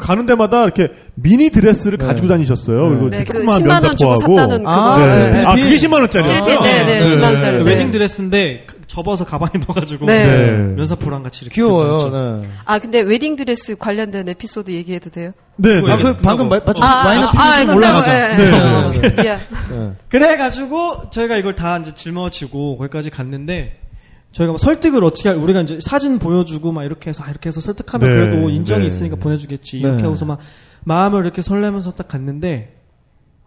[0.00, 2.06] 가는 데마다 이렇게 미니 드레스를 네.
[2.06, 2.88] 가지고 다니셨어요.
[2.88, 4.16] 그리고 네, 그 조그마한 10만 원 주고.
[4.16, 4.70] 샀다는 그거.
[4.70, 5.30] 아, 네.
[5.30, 5.44] 네.
[5.44, 6.44] 아, 그게 10만 원짜리였어요.
[6.44, 7.56] 필리핀, 네, 네, 10만 원짜리.
[7.62, 7.70] 네.
[7.70, 10.24] 웨딩 드레스인데 그- 접어서 가방에 넣어가지고 네.
[10.24, 10.56] 네.
[10.74, 12.38] 면사포랑 같이 이렇게 귀여워요.
[12.40, 12.48] 네.
[12.64, 15.32] 아 근데 웨딩 드레스 관련된 에피소드 얘기해도 돼요?
[15.56, 15.80] 네.
[15.80, 16.02] 그거 아, 네.
[16.04, 18.92] 그 방금 말, 마추 아, 와이나 아, 아.
[19.24, 19.40] 예,
[19.70, 19.92] 네.
[20.08, 23.80] 그래가지고 저희가 이걸 다 이제 짊어지고 거기까지 갔는데
[24.30, 27.60] 저희가 막 설득을 어떻게 할- 우리가 이제 사진 보여주고 막 이렇게 해서 아, 이렇게 해서
[27.60, 28.86] 설득하면 네, 그래도 인정이 네.
[28.86, 30.02] 있으니까 보내주겠지 이렇게 네.
[30.04, 30.38] 하고서 막
[30.84, 32.76] 마음을 이렇게 설레면서 딱 갔는데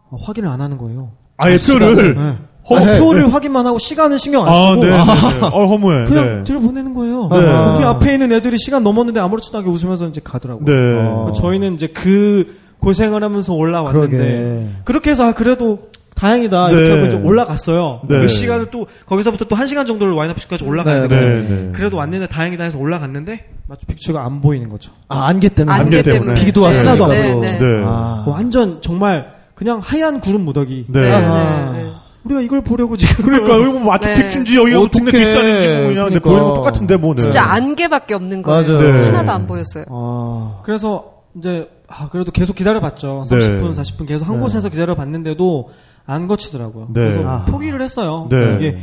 [0.10, 1.14] 어, 확인을 안 하는 거예요.
[1.38, 2.16] 아예 표를.
[2.16, 2.38] 네.
[2.70, 4.90] 허- 어, 표를 확인만 하고 시간은 신경 안 아, 쓰고 네.
[4.92, 5.46] 네, 네.
[5.46, 6.06] 어, 허무해.
[6.06, 6.44] 그냥 네.
[6.44, 7.30] 들여보내는 거예요.
[7.32, 7.38] 네.
[7.78, 10.66] 우리 앞에 있는 애들이 시간 넘었는데 아무렇지도 않게 웃으면서 이제 가더라고요.
[10.66, 10.74] 네.
[11.00, 11.32] 어.
[11.36, 14.70] 저희는 이제 그 고생을 하면서 올라왔는데 그러게.
[14.84, 15.80] 그렇게 해서 아, 그래도
[16.16, 16.96] 다행이다 이렇게 네.
[16.96, 18.02] 하고 이제 올라갔어요.
[18.10, 18.20] 네.
[18.22, 21.72] 그 시간을 또 거기서부터 또 한 시간 정도를 와인아피시까지 올라가야 네, 되고 네, 네.
[21.74, 24.92] 그래도 왔는데 다행이다 해서 올라갔는데 마추픽추가 안 보이는 거죠.
[25.10, 25.76] 아, 안개 때문에.
[25.78, 26.34] 안개 안개 때문에.
[26.44, 26.68] 비도 네.
[26.68, 26.90] 왔으니까.
[26.92, 27.40] 하나도 안 네, 또.
[27.42, 27.52] 네.
[27.60, 27.84] 네.
[27.86, 28.24] 아.
[28.28, 30.86] 완전 정말 그냥 하얀 구름 무더기.
[30.90, 31.02] 네.
[31.02, 31.10] 네.
[31.10, 31.92] 네, 네.
[32.28, 35.12] 우리가 이걸 보려고 지금 그러니까 여기 뭐 마추픽추인지 여기 뭐 동네.
[35.12, 36.30] 뒷산인지 뭐 그냥 근데 그러니까.
[36.30, 37.16] 보이는 건 똑같은데 뭐.
[37.16, 37.22] 네.
[37.22, 38.80] 진짜 안개밖에 없는 거예요.
[38.80, 39.06] 네.
[39.06, 39.86] 하나도 안 보였어요.
[39.90, 40.62] 아.
[40.64, 43.26] 그래서 이제 아 그래도 계속 기다려봤죠.
[43.30, 43.38] 네.
[43.38, 44.44] 30분, 40분 계속 한 네.
[44.44, 45.70] 곳에서 기다려봤는데도
[46.06, 46.88] 안 거치더라고요.
[46.94, 47.02] 네.
[47.02, 47.46] 그래서 아.
[47.46, 48.28] 포기를 했어요.
[48.30, 48.56] 네.
[48.56, 48.78] 이게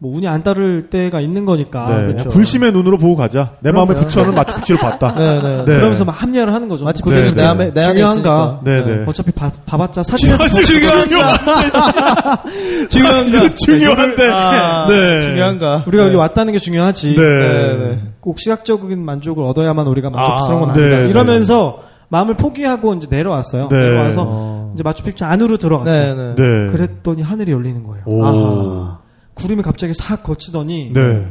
[0.00, 1.88] 뭐 운이 안 따를 때가 있는 거니까.
[1.88, 2.06] 네.
[2.06, 2.28] 그렇죠.
[2.28, 3.54] 불심의 눈으로 보고 가자.
[3.60, 3.94] 내 마음에.
[3.94, 5.12] 부처는 마추픽추를 봤다.
[5.18, 5.56] 네, 네.
[5.58, 5.64] 네.
[5.64, 6.84] 그러면서 막 합리화를 하는 거죠.
[6.84, 7.48] 마치 그 그게 네, 내 네.
[7.48, 8.60] 안에, 내 중요한가?
[8.62, 9.04] 네, 네.
[9.06, 12.44] 어차피 봐, 봐봤자 사진에서 중요한 중요한가?
[13.56, 14.30] 중요한데.
[14.30, 15.20] 아, 네.
[15.22, 15.84] 중요한가?
[15.86, 16.08] 우리가 네.
[16.08, 17.16] 여기 왔다는 게 중요하지.
[17.16, 17.22] 네.
[17.22, 18.02] 네, 네.
[18.20, 20.96] 꼭 시각적인 만족을 얻어야만 우리가 만족스러운 건 아, 아니다.
[20.98, 23.68] 네, 이러면서 마음을 포기하고 이제 내려왔어요.
[23.68, 23.76] 네.
[23.76, 24.72] 내려와서 어.
[24.74, 25.90] 이제 마추픽추 안으로 들어갔죠.
[25.90, 26.34] 네, 네.
[26.36, 26.72] 네.
[26.72, 28.04] 그랬더니 하늘이 열리는 거예요.
[28.06, 28.24] 오.
[28.24, 28.97] 아하.
[29.38, 31.26] 구름이 갑자기 싹 거치더니 네.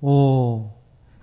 [0.00, 0.74] 어.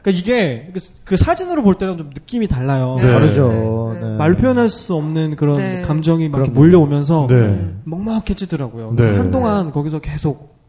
[0.01, 2.95] 그러니까 이게 그, 그 사진으로 볼 때랑 좀 느낌이 달라요.
[2.97, 3.07] 네.
[3.11, 3.49] 다르죠.
[3.93, 4.07] 네, 네.
[4.07, 4.17] 네.
[4.17, 5.81] 말로 표현할 수 없는 그런 네.
[5.81, 6.49] 감정이 막.
[6.51, 7.69] 몰려오면서 네.
[7.83, 8.93] 먹먹해지더라고요.
[8.95, 9.17] 네.
[9.17, 10.60] 한동안 거기서 계속 어.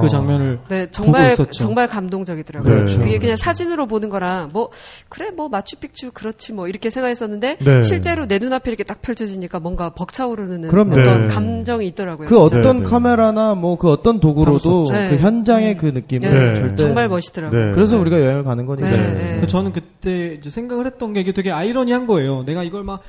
[0.00, 1.52] 그 장면을 네, 정말 있었죠.
[1.52, 2.72] 정말 감동적이더라고요.
[2.72, 2.98] 그렇죠.
[3.00, 4.70] 그게 그냥 사진으로 보는 거랑 뭐
[5.08, 7.82] 그래 뭐 마추픽추 그렇지 뭐 이렇게 생각했었는데 네.
[7.82, 11.00] 실제로 내 눈앞에 이렇게 딱 펼쳐지니까 뭔가 벅차오르는 그럼요.
[11.00, 11.28] 어떤 네.
[11.28, 12.28] 감정이 있더라고요.
[12.28, 12.58] 그 진짜.
[12.60, 12.90] 어떤 네, 네.
[12.90, 15.08] 카메라나 뭐 그 어떤 도구로도 네.
[15.08, 17.66] 그 현장의 그 느낌을 네, 절대 정말 멋있더라고요.
[17.66, 17.72] 네.
[17.72, 18.90] 그래서 우리가 여행을 가는 거니까.
[18.90, 19.30] 네, 네.
[19.32, 22.42] 근데 저는 그때 이제 생각을 했던 게 이게 되게 아이러니한 거예요.
[22.44, 23.00] 내가 이걸 막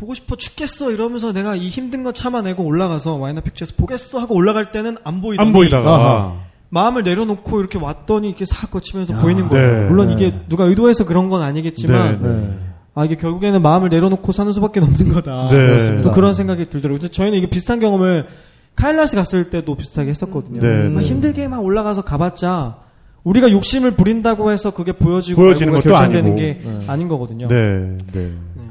[0.00, 4.72] 보고 싶어 죽겠어 이러면서 내가 이 힘든 거 참아내고 올라가서 와이너 픽처에서 보겠어 하고 올라갈
[4.72, 5.94] 때는 안 보이더니 안 보이다가.
[5.94, 6.34] 아하.
[6.70, 9.18] 마음을 내려놓고 이렇게 왔더니 이렇게 싹 거치면서 야.
[9.18, 9.82] 보이는 거예요.
[9.82, 9.88] 네.
[9.88, 10.14] 물론 네.
[10.14, 12.58] 이게 누가 의도해서 그런 건 아니겠지만 네, 네.
[12.94, 15.48] 아 이게 결국에는 마음을 내려놓고 사는 수밖에 없는 거다.
[15.50, 15.56] 네.
[15.56, 16.02] 그렇습니다.
[16.02, 16.98] 또 그런 생각이 들더라고요.
[16.98, 18.26] 그래서 저희는 이게 비슷한 경험을
[18.76, 20.60] 카일라시 갔을 때도 비슷하게 했었거든요.
[20.60, 21.06] 네, 막 네.
[21.06, 22.76] 힘들게만 올라가서 가봤자
[23.24, 26.36] 우리가 욕심을 부린다고 해서 그게 보여지고 보여지는 것도 결정되는 아니고.
[26.36, 26.84] 게 네.
[26.86, 27.48] 아닌 거거든요.
[27.48, 27.98] 네.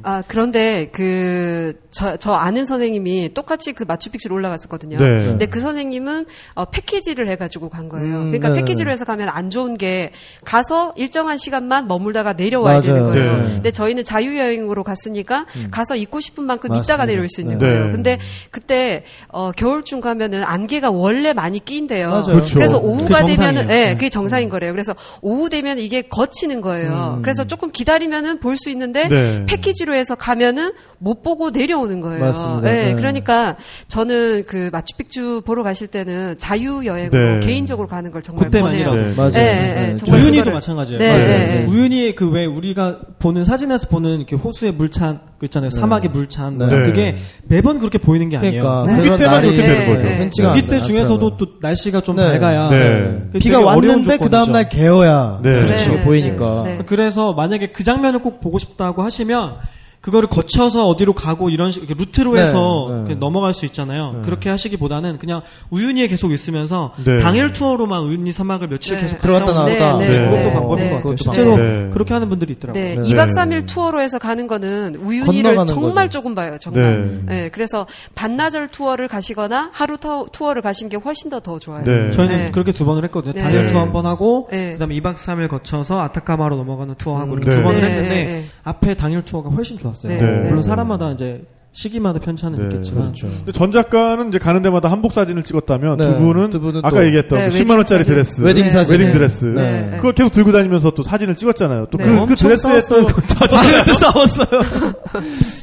[0.03, 0.09] 네.
[0.09, 4.97] 아, 그런데 그, 저, 저 아는 선생님이 똑같이 그 마추픽추로 올라갔었거든요.
[4.99, 5.05] 네.
[5.25, 6.25] 근데 그 선생님은
[6.55, 8.05] 어, 패키지를 해가지고 간 거예요.
[8.05, 8.55] 음, 그러니까 네.
[8.59, 10.11] 패키지로 해서 가면 안 좋은 게
[10.45, 12.81] 가서 일정한 시간만 머물다가 내려와야 맞아요.
[12.81, 13.37] 되는 거예요.
[13.37, 13.53] 네.
[13.55, 16.93] 근데 저희는 자유 여행으로 갔으니까 가서 있고 싶은 만큼 맞습니다.
[16.93, 17.65] 있다가 내려올 수 있는 네.
[17.65, 17.91] 거예요.
[17.91, 18.19] 근데
[18.51, 22.09] 그때 어, 겨울쯤 가면은 안개가 원래 많이 끼인대요.
[22.09, 22.25] 맞아요.
[22.25, 22.59] 그렇죠.
[22.59, 23.63] 래서 그게 오후가 되면은.
[23.63, 23.93] 예, 네.
[23.95, 24.71] 그게 정상인 거래요.
[24.71, 27.15] 그래서 오후 되면 이게 거치는 거예요.
[27.17, 27.21] 음.
[27.21, 29.45] 그래서 조금 기다리면은 볼 수 있는데 네.
[29.45, 32.25] 패키지로 해서 가면은 못 보고 내려오는 거예요.
[32.25, 32.61] 맞습니다.
[32.69, 32.95] 네, 네.
[32.95, 33.55] 그러니까
[33.87, 37.39] 저는 그 마추픽추 보러 가실 때는 자유 여행으로 네.
[37.39, 38.89] 개인적으로 가는 걸 정말 그때만이라도.
[38.91, 39.09] 권해요.
[39.09, 39.15] 네.
[39.15, 39.31] 맞아요.
[39.31, 39.95] 네, 네, 네.
[39.95, 40.99] 정말 우윤희도 마찬가지예요.
[40.99, 41.65] 네, 네, 네, 네.
[41.67, 45.69] 우윤희 그왜 우리가 보는 사진에서 보는 이렇게 호수의 물찬 그 있잖아요.
[45.69, 46.57] 사막의 물찬.
[46.57, 46.67] 네.
[46.67, 47.15] 그게
[47.47, 48.61] 매번 그렇게 보이는 게 아니에요.
[48.61, 48.99] 그러니까 네.
[48.99, 50.03] 우기 때만 그렇게 되는 거죠.
[50.09, 51.37] 네, 우기 않- 때 중에서도 않더라고요.
[51.37, 52.23] 또 날씨가 좀 네.
[52.37, 53.39] 밝아야 네.
[53.39, 54.67] 비가 왔는데 그 다음 날.
[54.67, 55.59] 개어야 네.
[55.61, 56.61] 그렇지 네, 보이니까.
[56.65, 56.83] 네, 네.
[56.85, 59.55] 그래서 만약에 그 장면을 꼭 보고 싶다고 하시면
[60.01, 62.97] 그거를 거쳐서 어디로 가고 이런 식 이렇게 루트로 네, 해서 네.
[62.99, 64.13] 이렇게 넘어갈 수 있잖아요.
[64.13, 64.21] 네.
[64.23, 65.41] 그렇게 하시기보다는 그냥
[65.71, 67.19] 우유니에 계속 있으면서 네.
[67.19, 69.01] 당일 투어로만 우유니 사막을 며칠 네.
[69.01, 69.97] 계속 들어갔다 나왔다.
[69.97, 70.89] 네, 네, 그것도 네, 방법인 네.
[70.91, 71.15] 것 같아요.
[71.17, 71.89] 실제로 네.
[71.91, 72.81] 그렇게 하는 분들이 있더라고요.
[72.81, 73.01] 네, 네.
[73.01, 76.09] 2박 3일 투어로 해서 가는 거는 우유니를 정말 거죠.
[76.19, 77.23] 조금 봐요, 정말.
[77.25, 77.35] 네.
[77.43, 77.49] 네.
[77.49, 77.85] 그래서
[78.15, 81.83] 반나절 투어를 가시거나 하루 타- 투어를 가시는 게 훨씬 더 더 좋아요.
[81.83, 82.11] 네.
[82.11, 82.51] 저희는 네.
[82.51, 83.33] 그렇게 두 번을 했거든요.
[83.33, 83.43] 네.
[83.51, 83.67] 네.
[83.67, 84.73] 투어 한 번 하고 네.
[84.73, 87.55] 그다음에 2박 3일 거쳐서 아타카마로 넘어가는 투어하고 음, 이렇게 네.
[87.57, 88.45] 두 번을 네, 했는데 네, 네.
[88.69, 90.11] 앞에 당일 투어가 훨씬 좋았어요.
[90.11, 90.21] 네.
[90.21, 90.49] 네.
[90.49, 93.27] 물론 사람마다 이제 시기마다 편차는 네, 있겠지만 그렇죠.
[93.27, 96.97] 근데 전 작가는 이제 가는 데마다 한복 사진을 찍었다면 네, 두 분은 두 분은 아까
[96.97, 98.93] 또- 얘기했던 네, 그 10만 원짜리 웨딩 드레스, 웨딩 네, 사진.
[98.93, 99.13] 웨딩 네.
[99.13, 99.95] 드레스, 네, 네.
[99.97, 101.87] 그걸 계속 들고 다니면서 또 사진을 찍었잖아요.
[101.91, 102.09] 또그 네.
[102.11, 103.07] 그 엄청 드레스에 싸웠어요.
[103.39, 104.61] 또 저한테 싸웠어요.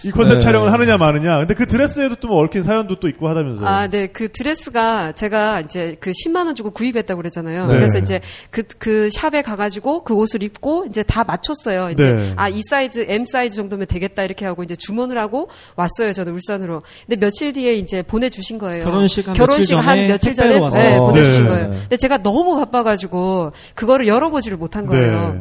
[0.04, 0.40] 이 컨셉 네.
[0.40, 1.38] 촬영을 하느냐 마느냐.
[1.38, 3.66] 근데 그 드레스에도 또 뭐 얽힌 사연도 또 있고 하다면서요.
[3.66, 4.08] 아, 네.
[4.08, 7.66] 그 드레스가 제가 이제 그 10만 원 주고 구입했다고 그랬잖아요.
[7.68, 7.74] 네.
[7.74, 11.90] 그래서 이제 그, 그 샵에 가가지고 그 옷을 입고 이제 다 맞췄어요.
[11.90, 12.32] 이제 네.
[12.36, 16.12] 아, 이 사이즈, M 사이즈 정도면 되겠다 이렇게 하고 이제 주문을 하고 왔 어요.
[16.12, 16.82] 저는 울산으로.
[17.06, 18.84] 근데 며칠 뒤에 이제 보내주신 거예요.
[18.84, 20.82] 결혼식 한 결혼식 며칠 한 전에 며칠 전에 왔어요.
[20.82, 21.06] 네, 어.
[21.06, 21.48] 보내주신 네.
[21.48, 21.70] 거예요.
[21.70, 25.34] 근데 제가 너무 바빠가지고 그거를 열어보지를 못한 거예요.
[25.34, 25.40] 네.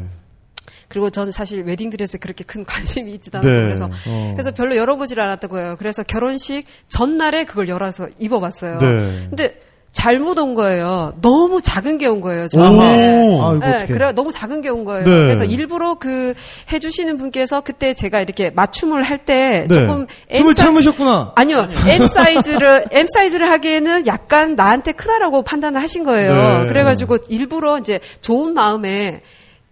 [0.88, 3.60] 그리고 저는 사실 웨딩 드레스에 그렇게 큰 관심이 있지도 않고 네.
[3.62, 4.32] 그래서 어.
[4.36, 5.76] 그래서 별로 열어보질 않았던 거예요.
[5.78, 8.78] 그래서 결혼식 전날에 그걸 열어서 입어봤어요.
[8.78, 9.26] 네.
[9.28, 9.65] 근데
[9.96, 11.14] 잘못 온 거예요.
[11.22, 12.44] 너무 작은 게 온 거예요.
[12.44, 12.48] 오.
[12.48, 12.86] 저한테.
[12.86, 13.40] 네,
[13.76, 13.86] 어떡해.
[13.86, 15.04] 그래 너무 작은 게 온 거예요.
[15.04, 15.10] 네.
[15.10, 16.34] 그래서 일부러 그
[16.70, 19.74] 해주시는 분께서 그때 제가 이렇게 맞춤을 할때 네.
[19.74, 21.32] 조금 숨을 사이- 참으셨구나.
[21.34, 26.62] 아니요, M 사이즈를 M 사이즈를 하기에는 약간 나한테 크다라고 판단을 하신 거예요.
[26.62, 26.66] 네.
[26.68, 29.22] 그래가지고 일부러 이제 좋은 마음에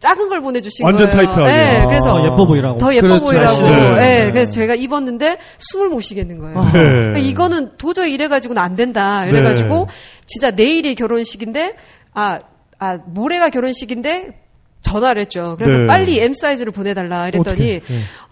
[0.04, 1.16] 작은 걸 보내주신 완전 거예요.
[1.16, 1.52] 타이트하게.
[1.52, 1.86] 네, 아.
[1.86, 2.78] 그래서 더 예뻐 보이라고.
[2.78, 3.24] 더 예뻐 그렇죠.
[3.24, 3.60] 보이라고.
[3.62, 4.24] 네.
[4.24, 6.64] 네, 그래서 제가 입었는데 숨을 못 쉬겠는 거예요.
[6.64, 6.72] 네.
[6.72, 9.24] 그러니까 이거는 도저히 이래가지고는 안 된다.
[9.24, 9.94] 이래가지고 네.
[10.26, 11.76] 진짜 내일이 결혼식인데
[12.12, 12.40] 아,
[12.78, 14.40] 아 모레가 결혼식인데
[14.82, 15.56] 전화를 했죠.
[15.58, 15.86] 그래서 네.
[15.86, 17.80] 빨리 M 사이즈를 보내달라 이랬더니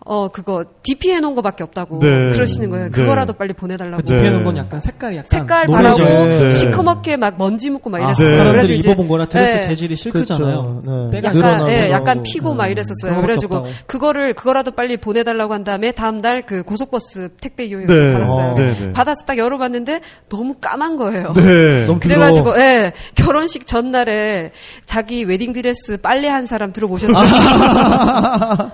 [0.05, 0.13] 네.
[0.13, 2.31] 어 그거 DP 해놓은 거밖에 없다고 네.
[2.33, 2.85] 그러시는 거예요.
[2.87, 2.91] 네.
[2.91, 4.03] 그거라도 빨리 보내달라고.
[4.03, 4.15] 네.
[4.15, 6.03] DP해놓은 건 약간 색깔이 약간 색깔 노래죠.
[6.05, 6.51] 바라고 네.
[6.51, 8.29] 시커멓게 막 먼지 묻고 막 아, 이랬어요.
[8.29, 8.35] 네.
[8.35, 9.61] 그래가지고 사람들이 이제 입어본 거라 드레스 네.
[9.61, 10.81] 재질이 실크잖아요.
[10.83, 11.09] 그렇죠.
[11.11, 11.21] 네.
[11.21, 12.23] 때가 약간 예, 약간.
[12.23, 13.21] 피고 막 이랬었어요.
[13.21, 13.75] 그래가지고 없다고.
[13.87, 18.13] 그거를 그거라도 빨리 보내달라고 한 다음에 다음 날 그 고속버스 택배 네.
[18.13, 18.47] 받았어요.
[18.53, 18.55] 어.
[18.57, 18.93] 네, 네.
[18.93, 21.33] 받아서 딱 열어봤는데 너무 까만 거예요.
[21.35, 21.87] 네.
[21.87, 24.53] 너무 그래가지고 예 결혼식 전날에
[24.85, 27.17] 자기 웨딩 드레스 빨래 한 사람 들어보셨어요?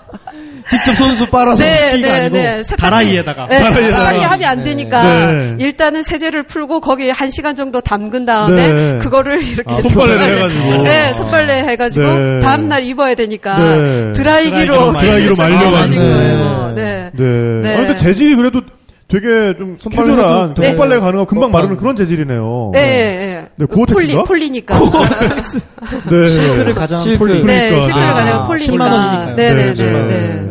[0.70, 2.62] 직접 손수 빨아서 네, 피가 네, 아니고 네.
[2.76, 3.46] 다라이에다가.
[3.48, 4.06] 네, 다라이에다가.
[4.06, 5.56] 세탁기 하면 안 되니까 네.
[5.58, 8.98] 일단은 세제를 풀고 거기에 한 시간 정도 담근 다음에 네.
[8.98, 10.82] 그거를 이렇게 아, 손빨래를 손빨래- 해가지고.
[10.82, 12.40] 네, 손빨래 해가지고 네.
[12.40, 14.12] 다음 날 입어야 되니까 네.
[14.12, 16.00] 드라이기로 드라이기로 말려가지고.
[16.02, 16.72] 네.
[16.74, 17.10] 네.
[17.14, 17.60] 네.
[17.62, 17.74] 네.
[17.74, 18.60] 아, 근데 재질이 그래도
[19.10, 20.66] 되게 좀 캐주얼한 해도- 네.
[20.68, 21.78] 손빨래 가능하고 금방 어, 마르는 어.
[21.78, 22.70] 그런 재질이네요.
[22.74, 23.44] 네, 네.
[23.56, 24.24] 네, 고어텍스인가?
[24.24, 24.78] 폴리, 폴리 니까.
[26.10, 26.28] 네.
[26.28, 27.18] 실크를 가장 실크.
[27.18, 27.42] 폴리.
[27.44, 27.80] 네.
[27.80, 28.84] 실크를 아, 가장 10만 폴리니까.
[28.84, 29.36] 원이니까요.
[29.36, 29.92] 네, 네, 네, 네, 네.
[29.92, 30.47] 네, 네.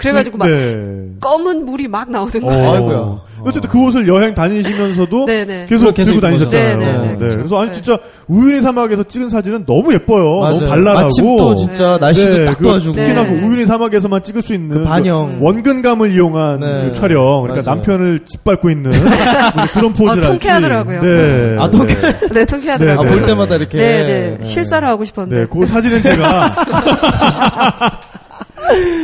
[0.00, 0.86] 그래가지고 막 네.
[1.20, 2.46] 검은 물이 막 나오는 어.
[2.46, 2.72] 거예요.
[2.72, 3.30] 아이고야.
[3.42, 5.64] 어쨌든 그 옷을 여행 다니시면서도 네, 네.
[5.66, 6.78] 계속 계속 들고 다니셨잖아요.
[6.78, 7.36] 네, 네, 네, 그렇죠.
[7.38, 7.74] 그래서 아니 네.
[7.76, 7.98] 진짜
[8.28, 10.24] 우유니 사막에서 찍은 사진은 너무 예뻐요.
[10.50, 11.00] 너무 발랄하고.
[11.02, 11.98] 마침 또 진짜 네.
[12.00, 12.92] 날씨도 네, 딱그 도와주고.
[12.92, 13.42] 특히나 그 네.
[13.42, 15.38] 우유니 사막에서만 찍을 수 있는 그 반영.
[15.38, 16.90] 그 원근감을 이용한 네.
[16.92, 17.42] 그 촬영.
[17.42, 17.76] 그러니까 맞아요.
[17.76, 18.90] 남편을 짓밟고 있는
[19.72, 20.26] 그런 포즈랄지.
[20.26, 21.00] 어, 통쾌하더라고요.
[21.02, 21.56] 네.
[21.58, 21.94] 아, 통쾌.
[22.32, 23.06] 네, 통쾌하더라고요.
[23.06, 23.78] 아, 네, 볼 때마다 이렇게.
[23.78, 24.44] 네, 네.
[24.44, 25.42] 실사를 하고 싶었는데.
[25.42, 26.54] 네, 그 사진은 제가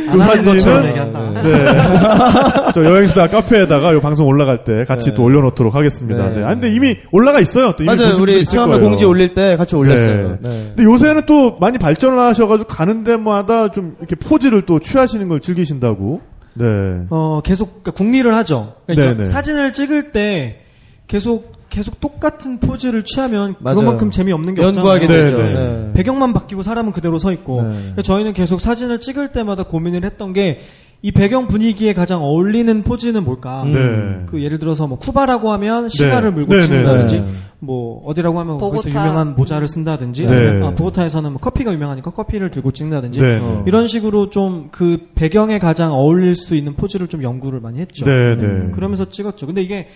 [0.09, 0.83] 안 하는 사진은-.
[0.83, 1.41] 네.
[1.43, 2.71] 네.
[2.73, 5.15] 저 여행수다 카페에다가 이 방송 올라갈 때 같이 네.
[5.15, 6.29] 또 올려놓도록 하겠습니다.
[6.29, 6.37] 네.
[6.37, 6.43] 네.
[6.43, 7.73] 아, 근데 이미 올라가 있어요.
[7.77, 8.17] 또 이미 맞아요.
[8.19, 8.89] 우리 처음에 거예요.
[8.89, 10.37] 공지 올릴 때 같이 올렸어요.
[10.41, 10.49] 네.
[10.49, 10.73] 네.
[10.75, 16.21] 근데 요새는 또 많이 발전을 하셔가지고 가는 데마다 좀 이렇게 포즈를 또 취하시는 걸 즐기신다고.
[16.53, 16.65] 네.
[17.11, 18.73] 어, 계속 그러니까 궁리를 하죠.
[18.87, 19.25] 그러니까 네네.
[19.25, 20.61] 사진을 찍을 때
[21.07, 23.77] 계속 계속 똑같은 포즈를 취하면 맞아요.
[23.79, 25.25] 그것만큼 재미없는 게 연구하게 없잖아요.
[25.25, 25.37] 네, 되죠.
[25.37, 25.53] 네.
[25.53, 25.93] 네.
[25.93, 28.01] 배경만 바뀌고 사람은 그대로 서 있고 네.
[28.01, 30.61] 저희는 계속 사진을 찍을 때마다 고민을 했던 게
[31.03, 33.63] 이 배경 분위기에 가장 어울리는 포즈는 뭘까?
[33.63, 33.71] 음.
[33.71, 34.25] 네.
[34.25, 37.25] 그 예를 들어서 뭐 쿠바라고 하면 시가를 물고 네, 네, 찍는다든지 네.
[37.59, 39.01] 뭐 어디라고 하면 거기서 보고타.
[39.01, 40.35] 유명한 모자를 쓴다든지 네.
[40.35, 43.39] 아니면 아, 보고타에서는 뭐 커피가 유명하니까 커피를 들고 찍는다든지 네.
[43.41, 43.63] 어.
[43.67, 48.05] 이런 식으로 좀 그 배경에 가장 어울릴 수 있는 포즈를 좀 연구를 많이 했죠.
[48.05, 48.43] 네, 네.
[48.43, 49.45] 음, 그러면서 찍었죠.
[49.45, 49.87] 근데 이게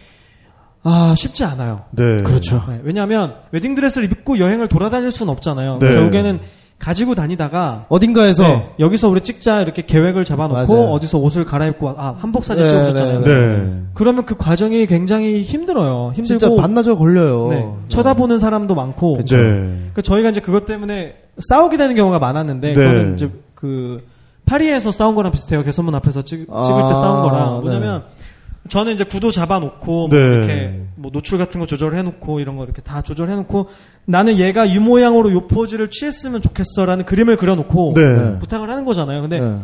[0.84, 1.82] 아 쉽지 않아요.
[1.92, 2.18] 네.
[2.24, 2.64] 그렇죠.
[2.68, 5.78] 네, 왜냐하면 웨딩 드레스를 입고 여행을 돌아다닐 수는 없잖아요.
[5.80, 5.90] 네.
[5.94, 6.40] 결국에는
[6.80, 10.90] 가지고 다니다가 어딘가에서 네, 여기서 우리 찍자 이렇게 계획을 잡아놓고 맞아요.
[10.92, 13.22] 어디서 옷을 갈아입고 와- 아 한복 사진 네, 찍어주셨잖아요.
[13.22, 13.28] 네,
[13.58, 13.82] 네.
[13.94, 16.14] 그러면 그 과정이 굉장히 힘들어요.
[16.16, 17.48] 힘들고 진짜 반나절 걸려요.
[17.52, 19.18] 네, 쳐다보는 사람도 많고.
[19.20, 19.24] 네.
[19.28, 22.74] 그러니까 저희가 이제 그것 때문에 싸우게 되는 경우가 많았는데 네.
[22.74, 24.02] 그거는 이제 그
[24.48, 25.62] 파리에서 싸운 거랑 비슷해요.
[25.62, 27.70] 개선문 앞에서 찍, 아, 찍을 때 싸운 거랑 네.
[27.70, 28.04] 뭐냐면
[28.70, 30.36] 저는 이제 구도 잡아놓고 뭐 네.
[30.38, 33.70] 이렇게 뭐 노출 같은 거 조절해놓고 이런 거 이렇게 다 조절해놓고
[34.06, 38.14] 나는 얘가 이 모양으로 요 포즈를 취했으면 좋겠어라는 그림을 그려놓고 네.
[38.14, 38.40] 네.
[38.40, 39.22] 부탁을 하는 거잖아요.
[39.22, 39.62] 근데 네.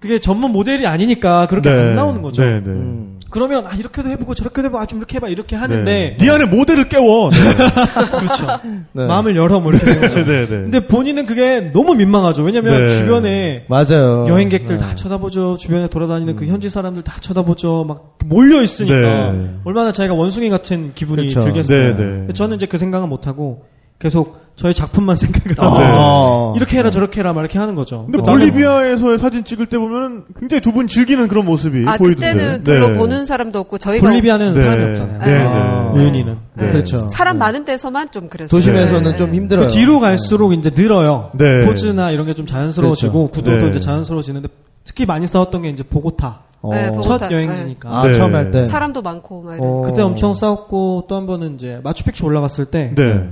[0.00, 1.80] 그게 전문 모델이 아니니까 그렇게 네.
[1.80, 2.42] 안 나오는 거죠.
[2.42, 2.70] 네, 네.
[2.70, 3.03] 음.
[3.34, 6.16] 그러면 아 이렇게도 해보고 저렇게도 해보고 아좀 이렇게 해봐 이렇게 하는데 네.
[6.16, 7.30] 네 안에 모델을 깨워.
[7.30, 7.36] 네.
[8.16, 8.60] 그렇죠.
[8.92, 9.06] 네.
[9.06, 10.24] 마음을 열어 뭐 이렇게 되는 거죠.
[10.24, 10.46] 네, 네.
[10.46, 12.44] 근데 본인은 그게 너무 민망하죠.
[12.44, 12.88] 왜냐면 네.
[12.88, 14.26] 주변에 맞아요.
[14.28, 14.80] 여행객들 네.
[14.80, 15.56] 다 쳐다보죠.
[15.56, 17.84] 주변에 돌아다니는 그 현지 사람들 다 쳐다보죠.
[17.88, 19.50] 막 몰려 있으니까 네.
[19.64, 21.40] 얼마나 자기가 원숭이 같은 기분이 그렇죠.
[21.40, 21.96] 들겠어요.
[21.96, 22.32] 네, 네.
[22.34, 23.64] 저는 이제 그 생각은 못 하고
[24.04, 26.56] 계속 저희 작품만 생각을 아, 하면서 아.
[26.56, 28.02] 이렇게 해라 저렇게 해라 막 이렇게 하는 거죠.
[28.04, 32.32] 근데 그다음에 볼리비아에서의 사진 찍을 때 보면 굉장히 두 분 즐기는 그런 모습이 아 보이던데.
[32.34, 32.94] 그때는 별로 네.
[32.98, 34.60] 보는 사람도 없고 저희가 볼리비아는 네.
[34.60, 35.18] 사람이 없잖아요.
[35.24, 35.92] 네, 아.
[35.94, 36.02] 네.
[36.02, 36.36] 우윤이는.
[36.54, 36.72] 네.
[36.72, 37.08] 그렇죠.
[37.08, 37.38] 사람 네.
[37.40, 38.50] 많은 데서만 좀 그랬어요.
[38.50, 39.16] 도심에서는 네.
[39.16, 39.66] 좀 힘들어요.
[39.68, 41.30] 그 뒤로 갈수록 이제 늘어요.
[41.34, 41.64] 네.
[41.66, 43.32] 포즈나 이런 게 좀 자연스러워지고 그렇죠.
[43.42, 43.70] 구도도 네.
[43.70, 44.48] 이제 자연스러워지는데
[44.84, 46.70] 특히 많이 싸웠던 게 이제 보고타 어.
[46.74, 47.30] 네, 첫 보고타.
[47.32, 48.14] 여행지니까 아, 네.
[48.14, 48.66] 처음 할 때.
[48.66, 49.66] 사람도 많고 막 이런.
[49.66, 49.82] 어.
[49.82, 53.30] 그때 엄청 싸웠고 또 한 번은 이제 마추픽추 올라갔을 때 네.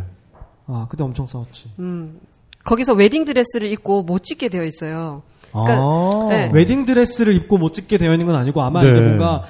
[0.66, 1.66] 아, 그때 엄청 싸웠지.
[1.78, 2.18] 음.
[2.64, 5.22] 거기서 웨딩 드레스를 입고 못 찍게 되어 있어요.
[5.51, 6.26] 그러니까, 아.
[6.30, 6.51] 네.
[6.52, 8.90] 웨딩 드레스를 입고 못 찍게 되어 있는 건 아니고 아마 네.
[8.90, 9.44] 이게 뭔가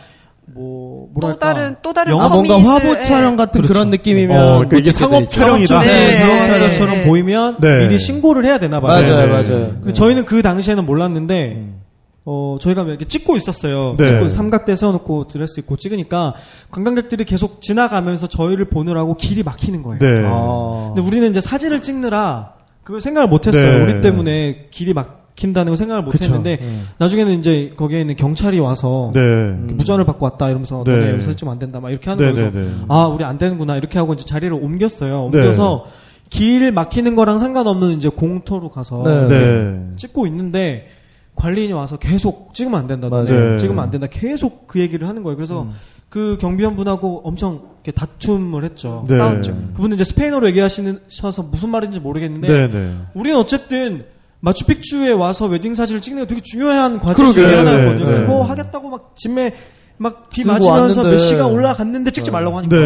[0.47, 3.05] 뭐 뭐랄까 또 다른 또 다른 아, 뭔가 화보 예.
[3.05, 3.73] 촬영 같은 그렇죠.
[3.73, 5.31] 그런 느낌이면 어, 그러니까 이게 상업.
[5.31, 5.81] 촬영이다.
[5.81, 6.17] 네, 네.
[6.17, 7.07] 상업 촬영처럼 네.
[7.07, 7.87] 보이면 네.
[7.87, 9.03] 미리 신고를 해야 되나 봐요.
[9.03, 9.33] 맞아요, 네.
[9.51, 9.93] 맞아요.
[9.93, 11.82] 저희는 그 당시에는 몰랐는데 음.
[12.25, 13.97] 어 저희가 이렇게 찍고 있었어요.
[13.99, 14.07] 네.
[14.07, 16.35] 찍고 삼각대 세워놓고 드레스 입고 찍으니까
[16.71, 19.99] 관광객들이 계속 지나가면서 저희를 보느라고 길이 막히는 거예요.
[19.99, 20.23] 네.
[20.25, 20.93] 아.
[20.95, 22.55] 근데 우리는 이제 사진을 찍느라
[22.85, 23.79] 그걸 생각을 못했어요.
[23.79, 23.93] 네.
[23.93, 26.03] 우리 때문에 길이 막힌다는 걸 생각을.
[26.05, 26.83] 못했는데 네.
[26.99, 29.21] 나중에는 이제 거기에 있는 경찰이 와서 네.
[29.53, 30.93] 무전을 받고 왔다 이러면서 네.
[30.93, 32.57] 너네 여기서 찍으면 안 된다 막 이렇게 하는 네, 거죠.
[32.57, 32.71] 네, 네.
[32.89, 35.31] 아 우리 안 되는구나 이렇게 하고 이제 자리를 옮겼어요.
[35.33, 35.39] 네.
[35.41, 35.87] 옮겨서
[36.31, 39.29] 길 막히는 거랑 상관없는 이제 공터로 가서 네.
[39.29, 39.81] 네.
[39.97, 40.89] 찍고 있는데
[41.37, 43.09] 관리인이 와서 계속 찍으면 안 된다.
[43.09, 43.59] 네.
[43.59, 44.07] 찍으면 안 된다.
[44.11, 45.37] 계속 그 얘기를 하는 거예요.
[45.37, 45.67] 그래서
[46.09, 49.05] 그 경비원분하고 엄청 이렇게 다툼을 했죠.
[49.09, 49.17] 네.
[49.17, 49.53] 싸웠죠.
[49.75, 52.97] 그분은 이제 스페인어로 얘기하시셔서 무슨 말인지 모르겠는데 네, 네.
[53.15, 54.05] 우리는 어쨌든
[54.41, 57.57] 마추픽추에 와서 웨딩 사진을 찍는 게 되게 중요한 과제 중에.
[57.57, 58.11] 하나였거든요.
[58.11, 58.25] 네, 네.
[58.25, 59.55] 그거 하겠다고 막 짐에
[59.99, 60.71] 막 비 맞으면서
[61.03, 61.11] 왔는데.
[61.11, 62.77] 몇 시간 올라갔는데 찍지 말라고 하니까.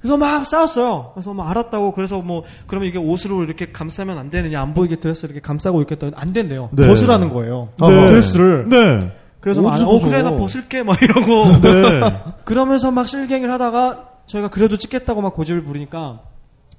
[0.00, 0.02] 네.
[0.02, 1.10] 그래서 막 싸웠어요.
[1.14, 5.34] 그래서 뭐 알았다고 그래서 뭐 그러면 이게 옷으로 이렇게 감싸면 안 되느냐 안 보이게 드레스를
[5.34, 6.70] 이렇게 감싸고 있겠다 안 된대요.
[6.72, 6.86] 네.
[6.86, 7.68] 벗으라는 거예요.
[7.78, 8.06] 네.
[8.06, 8.68] 드레스를.
[8.68, 9.12] 네.
[9.40, 10.00] 그래서 막, 어디서 어?
[10.00, 12.00] 그래 나 벗을게 막 이러고 네.
[12.44, 16.20] 그러면서 막 실갱이를 하다가 저희가 그래도 찍겠다고 막 고집을 부리니까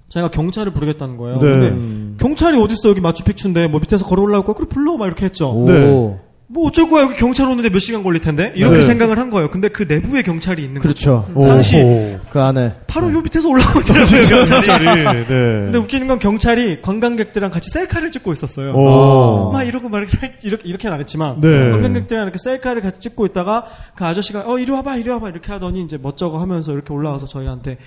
[0.10, 1.40] 저희가 경찰을 부르겠다는 거예요.
[1.40, 1.48] 네.
[1.48, 5.52] 근데 경찰이 어딨어 여기 마추픽추인데 뭐 밑에서 걸어 올라올 거야 그래 불러 막 이렇게 했죠.
[5.52, 5.66] 오.
[5.72, 6.20] 네.
[6.54, 8.82] 뭐 어쩔 거야 여기 경찰 오는데 몇 시간 걸릴 텐데 이렇게 네.
[8.82, 9.50] 생각을 한 거예요.
[9.50, 11.26] 근데 그 내부에 경찰이 있는 거죠.
[11.34, 11.42] 그렇죠.
[11.44, 11.78] 상시.
[11.78, 12.20] 오호.
[12.30, 12.74] 그 안에.
[12.88, 14.06] 바로 요 밑에서 올라오잖아요.
[14.06, 14.28] 경찰이.
[14.28, 14.86] 경찰이.
[14.86, 15.26] 네.
[15.28, 18.74] 근데 웃기는 건 경찰이 관광객들이랑 같이 셀카를 찍고 있었어요.
[18.74, 19.52] 오.
[19.54, 21.72] 막 이러고 막 이렇게 이렇게 이렇게는 안 했지만 네.
[21.72, 23.66] 관광객들이랑 이렇게 셀카를 같이 찍고 있다가
[23.96, 27.78] 그 아저씨가 어 이리 와봐 이리 와봐 이렇게 하더니 이제 멋쩍어 하면서 이렇게 올라와서 저희한테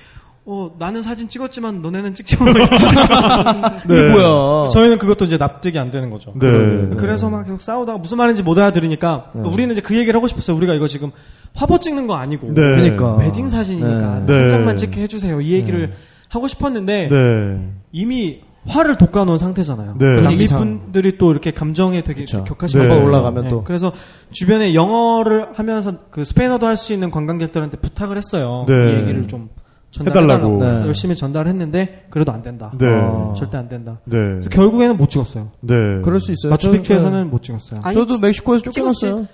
[0.46, 2.50] 어 나는 사진 찍었지만 너네는 찍지 마.
[2.50, 2.76] 이렇게
[3.88, 4.12] 네.
[4.12, 4.68] 뭐야.
[4.68, 6.32] 저희는 그것도 이제 납득이 안 되는 거죠.
[6.34, 6.48] 네.
[6.98, 9.48] 그래서 막 계속 싸우다가 무슨 말인지 못 알아들으니까 네.
[9.48, 10.54] 우리는 이제 그 얘기를 하고 싶었어요.
[10.56, 11.12] 우리가 이거 지금
[11.54, 12.54] 화보 찍는 거 아니고 네.
[12.60, 13.14] 그러니까.
[13.16, 14.40] 웨딩 사진이니까 네.
[14.40, 15.40] 한 장만 찍게 해주세요.
[15.40, 15.94] 이 얘기를
[16.28, 17.70] 하고 싶었는데 네.
[17.92, 19.96] 이미 화를 돋궈놓은 상태잖아요.
[19.98, 20.20] 네.
[20.22, 22.26] 남미분들이 또 이렇게 감정에 되게.
[22.26, 23.02] 격하신 네.
[23.02, 23.64] 올라가면 또.
[23.64, 23.92] 그래서
[24.30, 28.66] 주변에 영어를 하면서 그 스페인어도 할 수 있는 관광객들한테 부탁을 했어요.
[28.68, 28.74] 네.
[28.92, 29.48] 이 얘기를 좀
[29.94, 30.56] 전달해달라고.
[30.56, 30.80] 해달라고.
[30.80, 30.86] 네.
[30.88, 32.72] 열심히 전달했는데 그래도 안 된다.
[32.78, 32.86] 네.
[32.88, 33.32] 어.
[33.36, 34.00] 절대 안 된다.
[34.04, 34.16] 네.
[34.16, 35.50] 그래서 결국에는 못 찍었어요.
[35.60, 35.74] 네.
[36.02, 36.50] 그럴 수 있어요.
[36.50, 37.80] 마추픽추에서는 못 찍었어요.
[37.84, 38.62] 아니, 저도 멕시코에서.
[38.64, 39.26] 쫓겨났어요.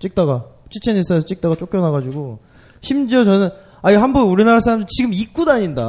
[0.00, 2.40] 찍다가 치첸이사에서 찍다가 쫓겨나가지고
[2.80, 3.50] 심지어 저는
[3.84, 5.82] 아니 한번 우리나라 사람들 지금 입고 다닌다.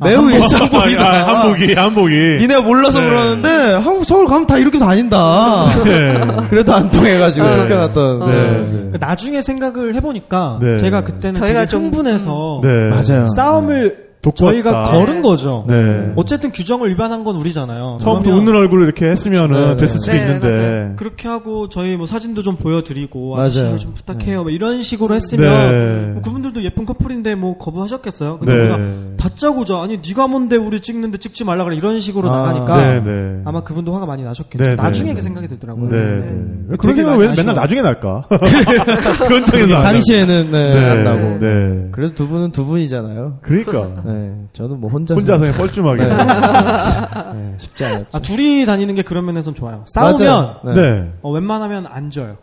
[0.00, 1.02] 매우 일상복이다.
[1.04, 2.14] 아, 한복이, 한복이.
[2.40, 3.06] 니네가 몰라서 네.
[3.06, 5.66] 그러는데 한국 서울 가면 다 이렇게 다닌다.
[5.84, 6.20] 네.
[6.48, 7.56] 그래도 안 통해가지고 네.
[7.56, 8.22] 쫓겨났던.
[8.22, 8.26] 어.
[8.26, 8.92] 네.
[8.98, 10.78] 나중에 생각을 해보니까 네.
[10.78, 12.68] 제가 그때는 저희가 되게 좀- 흥분해서 네.
[12.90, 13.26] 맞아요.
[13.36, 14.11] 싸움을.
[14.30, 15.64] 저희가 걸은 거죠.
[15.66, 16.12] 네.
[16.14, 17.98] 어쨌든 규정을 위반한 건 우리잖아요.
[18.00, 20.00] 처음부터 웃는 얼굴을 이렇게 했으면은 네, 됐을 네.
[20.00, 20.52] 수도 네, 있는데.
[20.52, 20.92] 맞아요.
[20.96, 23.40] 그렇게 하고 저희 뭐 사진도 좀 보여드리고.
[23.40, 24.42] 아저씨 좀 부탁해요.
[24.42, 26.12] 뭐 이런 식으로 했으면 네.
[26.12, 28.38] 뭐 그분들도 예쁜 커플인데 뭐 거부하셨겠어요.
[28.38, 28.60] 근데 네.
[28.60, 28.78] 우리가
[29.16, 33.42] 다짜고자 아니 네가 뭔데 우리 찍는데 찍지 말라 그래 이런 식으로 아, 나가니까 네, 네.
[33.44, 34.62] 아마 그분도 화가 많이 나셨겠죠.
[34.62, 35.14] 네, 나중에 네.
[35.16, 35.90] 그 생각이 들더라고요.
[35.90, 35.96] 네.
[35.96, 36.32] 네.
[36.68, 36.76] 네.
[36.78, 37.54] 그런 생각 왜 맨날.
[37.54, 38.24] 나중에 날까?
[39.26, 40.84] 그런 쪽에서 안 당시에는 네, 네.
[40.90, 41.38] 안 나고.
[41.40, 41.88] 네.
[41.92, 43.38] 그래도 두 분은 두 분이잖아요.
[43.42, 44.02] 그러니까.
[44.12, 45.20] 네, 저는 뭐 혼자서.
[45.20, 46.04] 혼자서 그냥 뻘쭘하게.
[46.06, 46.16] 네.
[47.34, 48.06] 네, 쉽지 않았죠.
[48.12, 49.84] 아 둘이 다니는 게 그런 면에선 좋아요.
[49.86, 50.56] 싸우면 맞아요.
[50.64, 50.74] 네.
[50.74, 51.12] 네.
[51.22, 52.36] 어, 웬만하면 안 져요.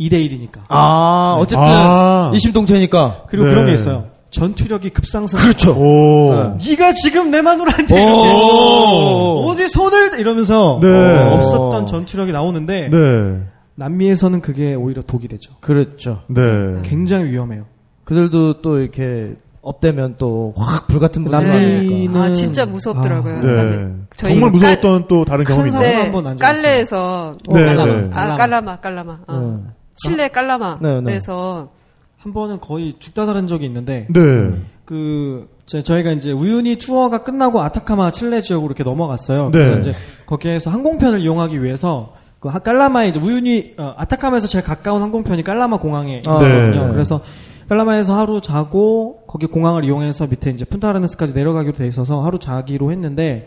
[0.00, 0.60] 2대 1이니까.
[0.68, 2.32] 아, 어쨌든 아.
[2.34, 3.24] 이심동체니까.
[3.28, 3.52] 그리고 네.
[3.52, 4.06] 그런 게 있어요.
[4.30, 5.38] 전투력이 급상승.
[5.38, 5.72] 그렇죠.
[5.72, 6.34] 오.
[6.58, 6.70] 네.
[6.70, 9.44] 네가 지금 내 마누라 한테 오.
[9.44, 10.88] 이렇게 어디 손을 이러면서 네.
[10.88, 13.40] 어, 없었던 전투력이 나오는데 네.
[13.76, 15.52] 남미에서는 그게 오히려 독이 되죠.
[15.60, 16.22] 그렇죠.
[16.28, 16.42] 네.
[16.82, 17.66] 굉장히 위험해요.
[18.04, 19.34] 그들도 또 이렇게
[19.64, 22.20] 업되면 또 확 불같은 분들 많으니까.
[22.22, 23.42] 아, 진짜 무섭더라고요.
[23.42, 23.56] 네.
[23.56, 23.94] 남미.
[24.16, 25.92] 저희 정말 깔- 무서웠던 또 다른 경험이 큰 있나요?
[25.96, 26.36] 네, 한번.
[26.36, 27.92] 깔레에서 네, 깔라마.
[28.00, 28.10] 네.
[28.12, 29.18] 아, 깔라마, 깔라마.
[29.26, 29.60] 어.
[29.64, 29.70] 네.
[29.96, 31.18] 칠레 깔라마에서 네, 네.
[32.18, 34.20] 한 번은 거의 죽다 살은 적이 있는데 네.
[34.84, 39.44] 그 저- 저희가 이제 우유니 투어가 끝나고 아타카마 칠레 지역으로 이렇게 넘어갔어요.
[39.50, 39.58] 네.
[39.58, 39.92] 그래서 이제
[40.26, 45.78] 거기에서 항공편을 이용하기 위해서 그 하- 깔라마에 이제 우유니 어, 아타카마에서 제일 가까운 항공편이 깔라마
[45.78, 46.86] 공항에 아, 있거든요.
[46.86, 46.92] 네.
[46.92, 47.20] 그래서
[47.68, 53.46] 팔라마에서 하루 자고 거기 공항을 이용해서 밑에 이제 푼타아레나스까지 내려가기로 돼 있어서 하루 자기로 했는데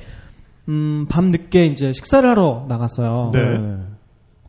[0.69, 3.31] 음, 밤 늦게 이제 식사를 하러 나갔어요.
[3.33, 3.77] 네.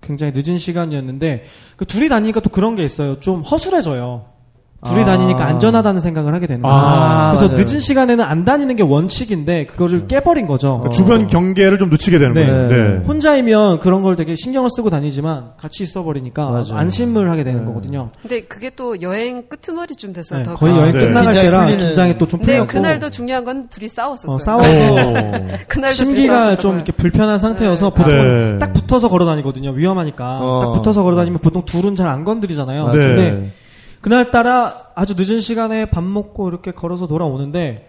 [0.00, 1.44] 굉장히 늦은 시간이었는데
[1.76, 3.20] 그 둘이 다니니까 또 그런 게 있어요.
[3.20, 4.38] 좀 허술해져요.
[4.86, 5.05] 둘이 아.
[5.06, 6.72] 다니니까 안전하다는 생각을 하게 되는 거죠.
[6.72, 7.64] 아, 그래서 맞아요.
[7.66, 10.80] 늦은 시간에는 안 다니는 게 원칙인데 그거를 깨버린 거죠.
[10.84, 12.46] 그 주변 경계를 좀 놓치게 되는 네.
[12.46, 12.68] 거예요.
[12.68, 13.05] 네.
[13.05, 16.74] 혼자이면 그런 걸 되게 신경을 쓰고 다니지만 같이 있어버리니까 맞아요.
[16.74, 17.66] 안심을 하게 되는 네.
[17.66, 18.10] 거거든요.
[18.22, 20.72] 근데 그게 또 여행 끄트머리쯤 돼서 네, 더 거의.
[20.76, 21.06] 여행 네.
[21.06, 24.36] 끝나갈 긴장이 때라 풀리는- 긴장이 또좀 근데 풀렸고 그날도 중요한 건 둘이 싸웠었어요.
[24.36, 26.76] 어, 싸워서 심기가 좀.
[26.76, 27.94] 이렇게 불편한 상태여서 네.
[27.96, 28.12] 보통
[28.52, 28.56] 네.
[28.59, 29.70] 딱 붙어서 걸어 다니거든요.
[29.72, 30.38] 위험하니까.
[30.40, 30.60] 어.
[30.60, 32.86] 딱 붙어서 걸어 다니면 보통 둘은 잘 안 건드리잖아요.
[32.92, 32.98] 네.
[32.98, 33.52] 근데
[34.00, 37.86] 그날따라 아주 늦은 시간에 밥 먹고 이렇게 걸어서 돌아오는데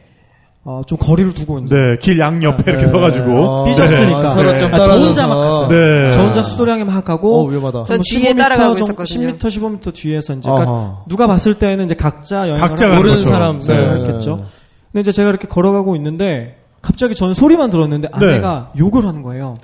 [0.66, 2.92] 어, 좀 거리를 두고 이제 네, 길 양옆에 이렇게 네.
[2.92, 3.32] 서가지고.
[3.32, 4.22] 어, 삐졌으니까.
[4.22, 4.30] 네.
[4.30, 5.26] 서로 좀 아, 저 혼자.
[5.28, 5.68] 막 갔어요.
[5.70, 6.12] 네.
[6.12, 7.86] 저 혼자 수소량에 막 어, 가고 위험하다.
[7.86, 9.38] 전뭐 뒤에 15m 따라가고 정도, 있었거든요.
[9.38, 11.04] 10m, 15m 뒤에서 이제 그러니까.
[11.08, 13.60] 누가 봤을 때는 이제 각자 여행을 모르는 사람.
[13.62, 13.76] 네.
[13.76, 14.46] 그랬겠죠.
[14.92, 19.56] 근데 이제 제가 이렇게 걸어가고 있는데 갑자기 저는 소리만 들었는데 아내가 욕을 하는 거예요.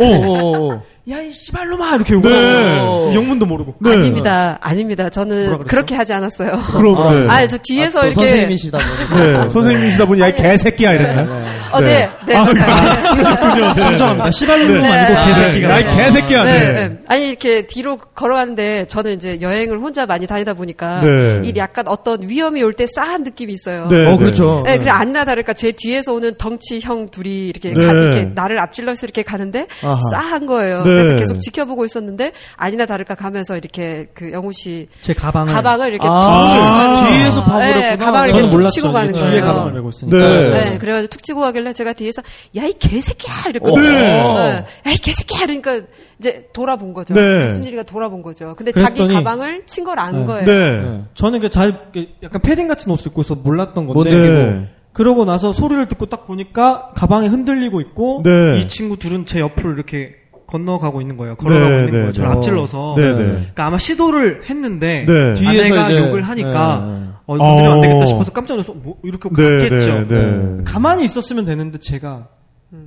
[1.07, 3.13] 야 이 씨발로마 이렇게 욕을 네.
[3.13, 3.75] 영문도 모르고.
[3.79, 3.91] 네.
[3.91, 4.57] 아닙니다.
[4.59, 5.07] 아닙니다.
[5.09, 5.59] 저는?
[5.67, 6.59] 그렇게 하지 않았어요.
[6.71, 7.29] 그럼, 아, 네.
[7.29, 9.23] 아, 저 뒤에서 아, 또 이렇게 선생님이시다 보니까.
[9.43, 11.45] 네, 선생님이시다 보니, 야, 이 개새끼야, 이랬나요?
[11.71, 12.35] 어, 네, 네.
[12.35, 12.45] 아.
[12.45, 13.73] 그렇군요.
[13.75, 13.81] 네.
[13.81, 14.31] 정정합니다.
[14.31, 14.87] 씨발로마 네.
[14.89, 15.69] 아니고 아, 개새끼가.
[15.69, 16.87] 야, 이 개새끼야, 네, 네.
[16.87, 16.97] 네.
[17.07, 21.41] 아니 이렇게 뒤로 걸어가는데 저는 이제 여행을 혼자 많이 다니다 보니까 네.
[21.43, 23.87] 이 약간 어떤 위험이 올 때 싸한 느낌이 있어요.
[23.89, 24.05] 네.
[24.11, 24.63] 어, 그렇죠.
[24.65, 27.85] 네, 그래 아니나 다를까 제 뒤에서 오는 덩치 형 둘이 이렇게, 네.
[27.85, 29.97] 가, 이렇게 나를 앞질러서 이렇게 가는데 아하.
[30.11, 30.83] 싸한 거예요.
[30.95, 31.03] 네.
[31.03, 36.07] 그래서 계속 지켜보고 있었는데 아니나 다를까 가면서 이렇게 그 영우 씨 제 가방을 가방을 이렇게
[36.09, 37.07] 아, 툭 치고 아.
[37.09, 37.89] 뒤에서 봐버렸구나.
[37.89, 38.69] 네, 가방을 이렇게 툭.
[38.69, 39.29] 치고 가는 거예요.
[39.31, 40.17] 뒤에 가방을 메고 있으니까.
[40.17, 40.49] 네.
[40.71, 42.21] 네, 그래가지고 툭 치고 가길래 제가 뒤에서
[42.57, 43.81] 야 이 개새끼야 이랬거든요.
[43.89, 44.65] 네.
[44.87, 45.81] 야이 개새끼야 그러니까
[46.19, 47.13] 이제 돌아본 거죠.
[47.13, 47.47] 네.
[47.47, 48.55] 무슨 일이가 돌아본 거죠.
[48.57, 50.25] 근데 자기 그랬더니- 가방을 친 걸안 네.
[50.25, 50.45] 거예요.
[50.45, 51.01] 네.
[51.13, 51.77] 저는 그 잘,
[52.23, 54.09] 약간 패딩 같은 옷을 입고 있어 몰랐던 건데.
[54.17, 54.69] 네.
[54.93, 58.59] 그러고 나서 소리를 듣고 딱 보니까 가방이 흔들리고 있고 네.
[58.61, 60.11] 이 친구 둘은 제 옆으로 이렇게
[60.47, 61.35] 건너가고 있는 거예요.
[61.35, 62.11] 걸어가고 네, 있는 네, 거예요.
[62.13, 62.35] 저를 네.
[62.35, 62.93] 앞질러서.
[62.97, 63.13] 네, 네.
[63.15, 65.33] 그러니까 아마 시도를 했는데 네.
[65.47, 67.05] 아내가 이제- 욕을 하니까 네, 네.
[67.27, 68.05] 어, 건드리면 안 되겠다 어.
[68.05, 70.07] 싶어서 깜짝 놀라서 뭐 이렇게 네, 갔겠죠.
[70.07, 70.63] 네, 네.
[70.63, 72.27] 가만히 있었으면 되는데 제가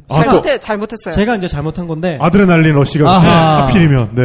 [0.09, 1.14] 아, 또 잘못해 잘못했어요.
[1.14, 3.62] 제가 이제 잘못한 건데 아드레날린 러시가 아하.
[3.62, 4.22] 하필이면, 네.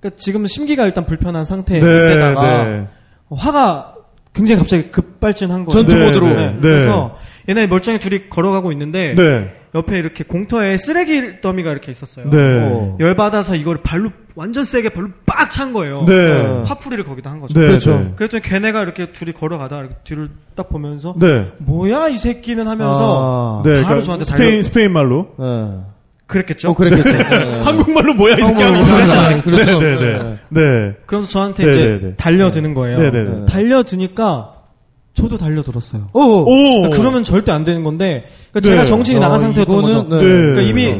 [0.00, 2.86] 그러니까 지금 심기가 일단 불편한 상태에 네, 있다가 네.
[3.30, 3.94] 화가
[4.34, 5.70] 굉장히 갑자기 급발진한 거예요.
[5.86, 6.26] 전투 네, 모드로.
[6.26, 6.46] 네, 네.
[6.52, 6.58] 네.
[6.60, 7.16] 그래서
[7.48, 9.54] 얘네 멀쩡히 둘이 걸어가고 있는데 네.
[9.74, 12.30] 옆에 이렇게 공터에 쓰레기 더미가 이렇게 있었어요.
[12.30, 12.38] 네.
[12.62, 12.96] 어.
[13.00, 16.04] 열 받아서 이걸 발로 완전 세게 발로 빡 찬 거예요.
[16.06, 16.62] 네.
[16.64, 17.58] 화풀이를 거기다 한 거죠.
[17.60, 17.66] 네.
[17.66, 17.98] 그렇죠.
[17.98, 18.12] 네.
[18.16, 21.52] 그랬더니 걔네가 이렇게 둘이 걸어가다 이렇게 뒤를 딱 보면서 네.
[21.60, 23.68] 뭐야 이 새끼는 하면서 아.
[23.68, 23.74] 네.
[23.82, 25.34] 바로 그러니까 저한테 스페인, 달려 스페인 말로.
[25.38, 25.78] 네.
[26.26, 26.70] 그랬겠죠.
[26.70, 27.10] 어, 그랬겠죠.
[27.12, 27.60] 네.
[27.60, 29.26] 한국말로 뭐야, 이 새끼 한국말로 하는 그렇지 거잖아요.
[29.26, 29.42] 않아요.
[29.42, 30.18] 그럴 수는 네, 네.
[30.18, 30.38] 네.
[30.88, 30.94] 네.
[31.04, 32.14] 그러면서 저한테 네, 이제 네, 네.
[32.16, 32.98] 달려드는 거예요.
[32.98, 33.46] 네, 네, 네.
[33.46, 34.54] 달려드니까
[35.14, 36.08] 저도 달려들었어요.
[36.12, 36.20] 오.
[36.20, 36.44] 오!
[36.82, 38.70] 그러니까 그러면 절대 안 되는 건데 그러니까 네.
[38.70, 40.08] 제가 정신이 나간 어, 상태였던 이거는, 거죠.
[40.16, 40.22] 네.
[40.24, 40.94] 그러니까 이미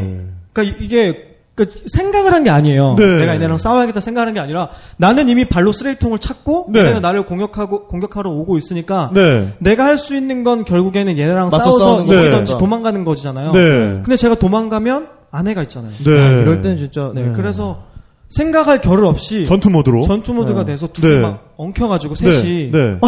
[0.53, 2.97] 그러니까 이게 그러니까 생각을 한 게 아니에요.
[2.99, 3.16] 네.
[3.19, 6.81] 내가 얘네랑 싸워야겠다 생각하는 게 아니라 나는 이미 발로 쓰레기통을 찾고 네.
[6.81, 9.53] 얘네가 나를 공격하고 공격하러 오고 있으니까 네.
[9.59, 12.59] 내가 할 수 있는 건 결국에는 얘네랑 싸워서 이기든지 거니까.
[12.59, 13.53] 도망가는 거잖아요.
[13.53, 13.61] 네.
[14.05, 15.93] 근데 제가 도망가면 아내가 있잖아요.
[16.05, 16.16] 네.
[16.19, 17.11] 야, 이럴 땐 진짜.
[17.15, 17.82] 네, 그래서
[18.28, 20.03] 생각할 겨를 없이 전투 모드로.
[20.03, 20.73] 전투 모드가 네.
[20.73, 21.20] 돼서 둘이 네.
[21.20, 22.32] 막 엉켜가지고 네.
[22.32, 22.99] 셋이 네.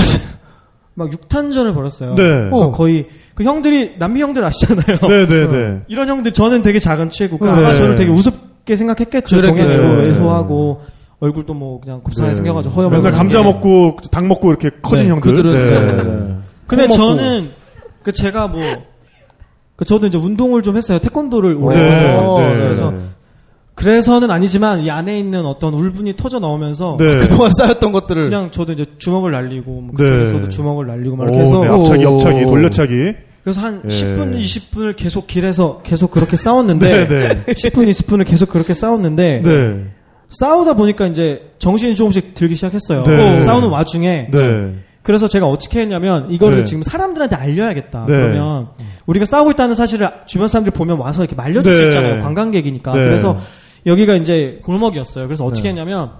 [0.96, 2.14] 막 육탄전을 벌였어요.
[2.14, 2.22] 네.
[2.50, 4.98] 그러니까 거의 그 형들이 남미 형들 아시잖아요.
[5.08, 5.80] 네, 네, 네.
[5.88, 7.64] 이런 형들 저는 되게 작은 체구가 네.
[7.64, 9.42] 아마 저를 되게 우습게 생각했겠죠.
[9.42, 10.08] 동양적으로 네.
[10.08, 10.80] 왜소하고
[11.20, 15.34] 얼굴도 뭐 그냥 곱상하게 생겨가지고 허여 맨날 감자 먹고 닭 먹고 이렇게 커진 네, 형들.
[15.34, 15.52] 그들은.
[15.52, 15.92] 네.
[15.92, 16.02] 네.
[16.02, 16.36] 네.
[16.66, 16.88] 근데.
[16.88, 17.50] 저는
[18.02, 18.96] 그 제가 뭐
[19.76, 20.98] 그 저도 이제 운동을 좀 했어요.
[20.98, 22.12] 태권도를 오래 네.
[22.12, 22.56] 네.
[22.56, 22.92] 그래서
[23.76, 27.18] 그래서는 아니지만 이 안에 있는 어떤 울분이 터져 나오면서 네.
[27.20, 28.22] 그동안 쌓였던 것들을.
[28.24, 30.02] 그냥 저도 이제 주먹을 날리고 뭐 네.
[30.02, 32.14] 그쪽에서도 주먹을 날리고 막 오, 이렇게 해서 네, 앞차기, 오.
[32.14, 33.12] 옆차기, 돌려차기.
[33.44, 33.88] 그래서 한 예.
[33.88, 37.44] 10분, 20분을 계속 길에서 계속 그렇게 싸웠는데 네, 네.
[37.54, 39.84] 10분, 20분을 계속 그렇게 싸웠는데 네.
[40.30, 43.04] 싸우다 보니까 이제 정신이 조금씩 들기 시작했어요.
[43.04, 43.40] 네.
[43.42, 44.74] 싸우는 와중에 네.
[45.02, 46.64] 그래서 제가 어떻게 했냐면 이거를 네.
[46.64, 48.06] 지금 사람들한테 알려야겠다.
[48.08, 48.12] 네.
[48.16, 48.68] 그러면
[49.06, 51.86] 우리가 싸우고 있다는 사실을 주변 사람들이 보면 와서 이렇게 말려줄 수 네.
[51.88, 52.22] 있잖아요.
[52.22, 52.92] 관광객이니까.
[52.92, 53.04] 네.
[53.04, 53.38] 그래서
[53.86, 55.26] 여기가 이제 골목이었어요.
[55.26, 56.10] 그래서 어떻게 했냐면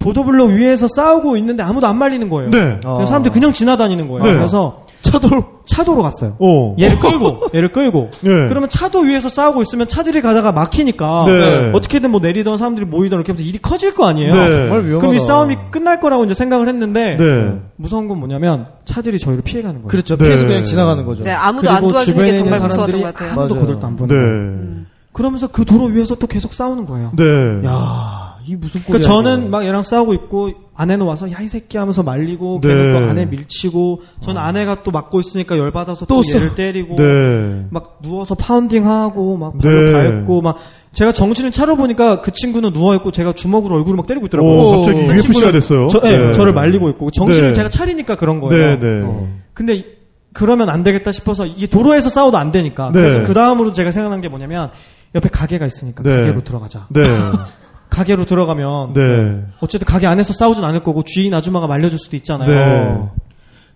[0.00, 2.50] 보도블록 위에서 싸우고 있는데 아무도 안 말리는 거예요.
[2.50, 2.78] 네.
[2.82, 4.22] 그래서 사람들이 그냥 지나다니는 거예요.
[4.22, 4.34] 네.
[4.34, 6.36] 그래서 차도로 차도로 갔어요.
[6.38, 6.74] 오.
[6.80, 8.48] 얘를 끌고 얘를 끌고 네.
[8.48, 11.70] 그러면 차도 위에서 싸우고 있으면 차들이 가다가 막히니까 네.
[11.74, 14.34] 어떻게든 뭐 내리던 사람들이 모이던 이렇게 하면서 일이 커질 거 아니에요.
[14.34, 14.52] 네.
[14.52, 14.98] 정말 위험하다.
[14.98, 17.52] 그럼 이 싸움이 끝날 거라고 이제 생각을 했는데 네.
[17.76, 19.88] 무서운 건 뭐냐면 차들이 저희를 피해 가는 거예요.
[19.88, 20.16] 그렇죠.
[20.16, 20.24] 네.
[20.24, 21.24] 피해서 그냥 지나가는 거죠.
[21.24, 23.40] 네, 아무도 안 도와주는 게 정말 있는 무서웠던 사람들이 것 같아요.
[23.40, 23.54] 아무도.
[23.60, 24.20] 거들떠 안 보는 네.
[24.22, 24.86] 거예요.
[25.12, 27.12] 그러면서 그 도로 위에서 또 계속 싸우는 거예요.
[27.16, 27.62] 네.
[27.66, 29.00] 야 이 무슨 꼴이야.
[29.00, 29.48] 그러니까 저는 이거.
[29.50, 32.68] 막 얘랑 싸우고 있고 아내는 와서 야 이 새끼 하면서 말리고 네.
[32.68, 36.96] 걔는 또 아내 밀치고 저는 아내가 또 맞고 있으니까 열 받아서 또, 또 얘를 때리고
[36.96, 37.66] 네.
[37.70, 39.92] 막 누워서 파운딩하고 막 발로 네.
[39.92, 40.56] 밟고 막
[40.94, 44.52] 제가 정신을 차려 보니까 그 친구는 누워 있고 제가 주먹으로 얼굴을 막 때리고 있더라고요.
[44.52, 45.88] 오, 갑자기 그 UFC가 친구는 됐어요.
[45.88, 46.32] 저, 예, 네.
[46.32, 47.54] 저를 말리고 있고 정신을 네.
[47.54, 48.78] 제가 차리니까 그런 거예요.
[48.78, 49.04] 네, 네.
[49.04, 49.28] 어.
[49.52, 49.84] 근데 이-
[50.32, 53.00] 그러면 안 되겠다 싶어서 이게 도로에서 싸워도 안 되니까 네.
[53.00, 54.70] 그래서 그 다음으로 제가 생각난 게 뭐냐면
[55.14, 56.16] 옆에 가게가 있으니까 네.
[56.20, 56.86] 가게로 들어가자.
[56.90, 57.02] 네.
[57.90, 59.44] 가게로 들어가면 네.
[59.60, 62.48] 어쨌든 가게 안에서 싸우진 않을 거고 주인 아줌마가 말려줄 수도 있잖아요.
[62.48, 63.22] 네.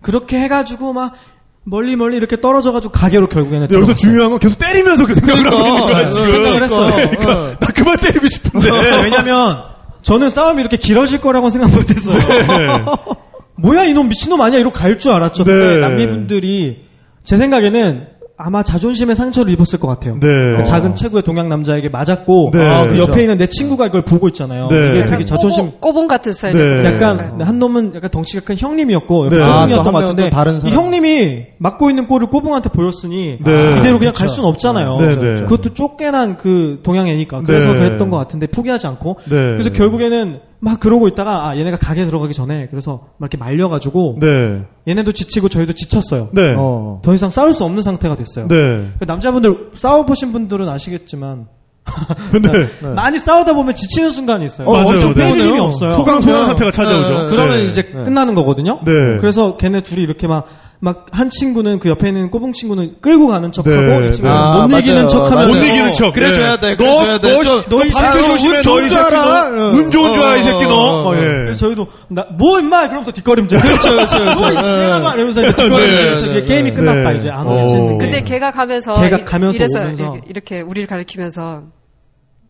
[0.01, 1.13] 그렇게 해가지고 막
[1.63, 3.95] 멀리 멀리 이렇게 떨어져가지고 가게로 결국에는 근데 여기서.
[3.95, 6.31] 중요한 건 계속 때리면서 그 생각을 하고 있는 거야, 지금.
[6.31, 6.91] 생각을 했어요.
[7.09, 8.71] 그러니까 나 그만 때리고 싶은데.
[8.71, 9.63] 네, 왜냐면
[10.03, 12.15] 저는 싸움이 이렇게 길어질 거라고 생각 못했어요.
[13.57, 15.43] 뭐야 이놈 미친놈 아니야 이러고 갈 줄 알았죠.
[15.43, 15.81] 근데 네.
[15.81, 16.85] 남미분들이
[17.23, 18.07] 제 생각에는
[18.37, 20.15] 아마 자존심에 상처를 입었을 것 같아요.
[20.19, 20.57] 네.
[20.57, 22.67] 그 작은 체구의 동양 남자에게 맞았고 네.
[22.67, 23.11] 아, 그 그렇죠.
[23.11, 24.67] 옆에 있는 내 친구가 이걸 보고 있잖아요.
[24.67, 24.95] 네.
[24.95, 26.81] 이게 되게 자존심 꼬봉, 꼬봉 같은 스타일이거든요.
[26.81, 26.95] 네.
[26.95, 29.37] 약간 한 놈은 약간 덩치가 큰 형님이었고 네.
[29.37, 29.43] 네.
[29.43, 30.75] 아, 형님이었던 또한 것 같은데 다른 이 사람.
[30.75, 33.79] 형님이 맞고 있는 꼴을 꼬붕한테 보였으니 네.
[33.79, 34.99] 이대로 그냥 갈 수는 없잖아요.
[34.99, 35.35] 네, 네.
[35.43, 37.79] 그것도 쫓겨난 그 동양 애니까 그래서 네.
[37.79, 39.29] 그랬던 것 같은데 포기하지 않고 네.
[39.29, 44.63] 그래서 결국에는 막 그러고 있다가 아 얘네가 가게 들어가기 전에 그래서 막 이렇게 말려가지고 네.
[44.87, 46.29] 얘네도 지치고 저희도 지쳤어요.
[46.33, 46.55] 네.
[46.57, 47.01] 어.
[47.03, 48.47] 더 이상 싸울 수 없는 상태가 됐어요.
[48.47, 48.91] 네.
[48.99, 51.47] 그 남자분들 싸워보신 분들은 아시겠지만
[52.31, 52.51] 근데
[52.81, 52.87] 네.
[52.93, 54.67] 많이 싸우다 보면 지치는 순간이 있어요.
[54.67, 54.87] 어, 맞아요.
[54.87, 55.29] 엄청 네.
[55.29, 55.93] 때릴 힘이 없어요.
[55.95, 57.23] 소강 소강 상태가 찾아오죠.
[57.23, 57.29] 네.
[57.29, 57.65] 그러면 네.
[57.65, 58.03] 이제 네.
[58.03, 58.79] 끝나는 거거든요.
[58.83, 59.17] 네.
[59.17, 60.47] 그래서 걔네 둘이 이렇게 막,
[60.79, 64.07] 막, 한 친구는 그 옆에 있는 꼬붕 친구는 끌고 가는 척하고, 네.
[64.07, 65.07] 이 친구는 아, 못 이기는.
[65.07, 65.47] 척하면서.
[65.55, 66.13] 못 이기는 척.
[66.13, 66.69] 그래줘야 네.
[66.69, 67.33] 돼, 그래줘야 돼.
[67.33, 69.49] 너, 저- 너, 너 반대 아, 조심해, 운너이 좋은 줄 새끼 알아.
[69.51, 69.65] 너.
[69.69, 70.75] 운 좋은 줄 알아, 이 새끼 너.
[70.75, 71.19] 어, 어, 어, 예.
[71.21, 72.87] 그래서 저희도, 나, 뭐, 임마!
[72.89, 73.59] 그러면서 뒷걸음질.
[73.59, 74.77] 그렇죠, 그렇죠, 그렇죠.
[74.77, 75.95] 내가 막 이러면서 이제 뒷걸음질.
[75.97, 76.45] 네, 저 네, 네.
[76.45, 77.15] 게임이 끝났다, 네.
[77.17, 77.29] 이제.
[77.29, 77.51] 안 어.
[77.63, 77.97] 오겠는데.
[78.05, 79.79] 근데 걔가 가면서 걔가 이- 가면서 이래서
[80.27, 81.63] 이렇게 우리를 가리키면서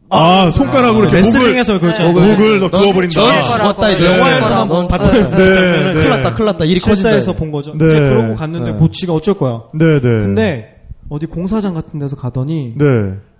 [0.09, 2.03] 아, 손가락으로 이렇게 레슬링에서 그렇죠.
[2.03, 3.21] 목을, 목을 너 그어버린다.
[3.21, 3.41] 넌 네.
[3.41, 4.07] 죽었다 이제.
[4.07, 4.17] 네.
[4.17, 4.73] 영화에서만 네.
[4.73, 5.29] 넌 봤던 네.
[5.29, 5.53] 그 네.
[5.53, 5.93] 장면을 네.
[5.93, 6.65] 큰일 났다, 큰일 났다.
[6.65, 7.39] 일이 실사에서 커진다.
[7.39, 7.71] 본 거죠.
[7.71, 7.85] 네.
[8.09, 8.77] 그러고 갔는데 네.
[8.77, 9.63] 보치가 어쩔 거야.
[9.73, 10.01] 네, 네.
[10.01, 10.75] 근데
[11.09, 12.85] 어디 공사장 같은 데서 가더니 네.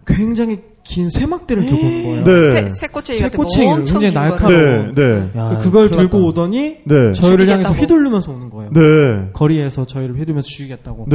[0.08, 2.24] 굉장히 긴 쇠막대를 들고 온 거예요.
[2.24, 2.50] 네.
[2.50, 4.62] 새, 새꼬챙이 같은 거 굉장히 긴 날카로워.
[4.62, 5.30] 네, 네.
[5.36, 6.28] 야, 그걸 들고 났다.
[6.28, 7.14] 오더니 네.
[7.14, 7.74] 저희를 향해서 죽이겠다고.
[7.76, 8.72] 휘둘르면서 오는 거예요.
[8.72, 9.30] 네.
[9.34, 11.08] 거리에서 저희를 휘두르면서 죽이겠다고.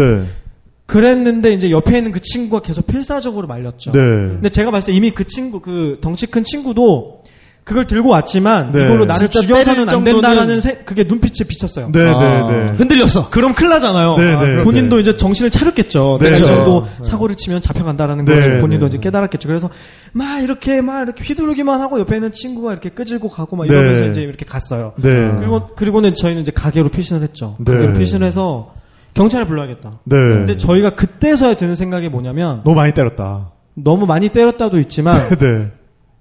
[0.91, 1.01] 네.
[1.01, 3.93] 그랬는데 이제 옆에 있는 그 친구가 계속 필사적으로 말렸죠.
[3.93, 3.99] 네.
[4.01, 7.21] 근데 제가 봤을 때 이미 그 친구 그 덩치 큰 친구도
[7.63, 8.85] 그걸 들고 왔지만 네.
[8.87, 11.91] 이걸로 나를 죽여서는 안 된다라는 세- 그게 눈빛에 비쳤어요.
[11.93, 12.73] 네, 아, 네, 네.
[12.73, 13.29] 흔들렸어.
[13.31, 14.17] 그럼 큰일 나잖아요.
[14.17, 15.03] 네, 아, 네, 본인도 네.
[15.03, 16.19] 이제 정신을 차렸겠죠.
[16.21, 16.33] 네.
[16.33, 16.87] 이 정도.
[17.03, 18.97] 사고를 치면 잡혀간다라는 네, 걸 본인도 네.
[18.97, 19.47] 이제 깨달았겠죠.
[19.47, 19.71] 그래서
[20.13, 23.75] 막 이렇게 막 이렇게 휘두르기만 하고 옆에 있는 친구가 이렇게 끄질고 가고 막 네.
[23.75, 24.95] 이러면서 이제 이렇게 갔어요.
[24.97, 25.31] 네.
[25.39, 27.55] 그리고 그리고는 저희는 이제 가게로 피신을 했죠.
[27.61, 27.73] 네.
[27.73, 28.73] 가게로 피신을 해서
[29.15, 30.01] 경찰을 불러야겠다.
[30.05, 30.17] 네.
[30.17, 33.53] 근데 저희가 그때서야 드는 생각이 뭐냐면 너무 많이 때렸다.
[33.75, 35.71] 너무 많이 때렸다도 있지만 네.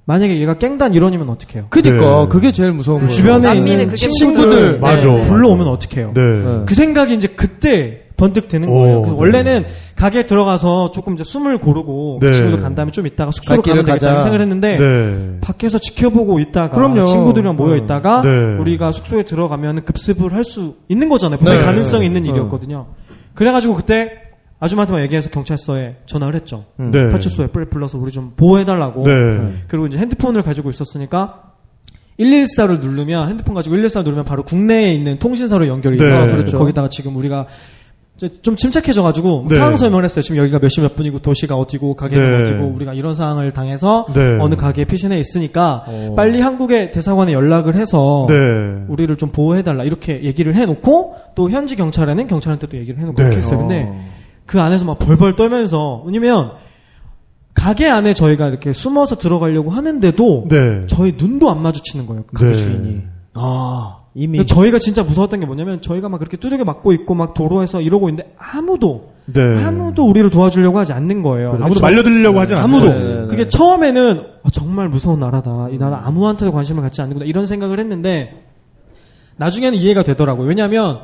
[0.06, 1.68] 만약에 얘가 깽단 일원이면 어떡해요?
[1.70, 2.28] 그니까, 네.
[2.30, 3.10] 그게 제일 무서운 거예요.
[3.11, 4.80] 주변에 있는 친구들.
[4.80, 5.06] 맞아.
[5.06, 5.24] 네.
[5.24, 6.14] 불러오면 어떡해요?
[6.16, 6.22] 네.
[6.22, 6.64] 네.
[6.66, 9.02] 그 생각이 이제 그때 번뜩 드는 오, 거예요.
[9.02, 9.16] 그 네.
[9.16, 9.66] 원래는
[9.96, 12.28] 가게에 들어가서 조금 이제 숨을 고르고 네.
[12.28, 15.38] 그 친구들 간 다음에 좀 있다가 숙소로 가면 되겠다 생각을 했는데 네.
[15.41, 17.06] 밖에서 지켜보고 있다가 그럼요.
[17.06, 18.30] 친구들이랑 모여 있다가 네.
[18.58, 21.38] 우리가 숙소에 들어가면 급습을 할 수 있는 거잖아요.
[21.38, 21.66] 분명히 네.
[21.66, 22.30] 가능성이 있는 네.
[22.30, 22.88] 일이었거든요.
[23.36, 24.12] 그래가지고 그때
[24.60, 26.66] 아줌마한테만 얘기해서 경찰서에 전화를 했죠.
[26.80, 26.91] 음.
[26.91, 27.12] 네.
[27.12, 29.06] 파출소에 불러서 우리 좀 보호해달라고.
[29.06, 29.54] 네.
[29.68, 31.44] 그리고 이제 핸드폰을 가지고 있었으니까
[32.20, 36.06] 114를 누르면 핸드폰 가지고 114 누르면 바로 국내에 있는 통신사로 연결이 네.
[36.10, 36.58] 돼서 그렇죠.
[36.58, 37.48] 거기다가 지금 우리가
[38.41, 39.58] 좀 침착해져가지고 네.
[39.58, 40.22] 상황 설명을 했어요.
[40.22, 42.50] 지금 여기가 몇 시 몇 분이고 도시가 어디고 가게는 네.
[42.50, 44.38] 어디고 우리가 이런 상황을 당해서 네.
[44.41, 46.14] 어느 가게에 피신해 있으니까 어.
[46.16, 48.36] 빨리 한국의 대사관에 연락을 해서 네.
[48.90, 53.24] 우리를 좀 보호해달라 이렇게 얘기를 해놓고 또 현지 경찰에는 경찰한테도 얘기를 해놓고 네.
[53.24, 53.60] 이렇게 했어요.
[53.60, 53.90] 근데
[54.46, 56.52] 그 안에서 막 벌벌 떨면서 왜냐면
[57.54, 60.88] 가게 안에 저희가 이렇게 숨어서 들어가려고 하는데도 네.
[60.88, 62.24] 저희 눈도 안 마주치는 거예요.
[62.28, 62.54] 그 가게 네.
[62.54, 63.02] 주인이.
[63.34, 64.46] 아, 이미.
[64.46, 68.34] 저희가 진짜 무서웠던 게 뭐냐면 저희가 막 그렇게 두들겨 맞고 있고 막 도로에서 이러고 있는데
[68.38, 69.41] 아무도 네.
[69.64, 71.58] 아무도 우리를 도와주려고 하지 않는 거예요.
[71.62, 72.64] 아무도 저- 말려들려고 하진 않아요.
[72.66, 73.28] 아무도 네, 네, 네.
[73.28, 75.70] 그게 처음에는 아, 정말 무서운 나라다.
[75.72, 78.44] 이 나라 아무한테도 관심을 갖지 않는구나 이런 생각을 했는데
[79.38, 80.48] 나중에는 이해가 되더라고요.
[80.48, 81.00] 왜냐하면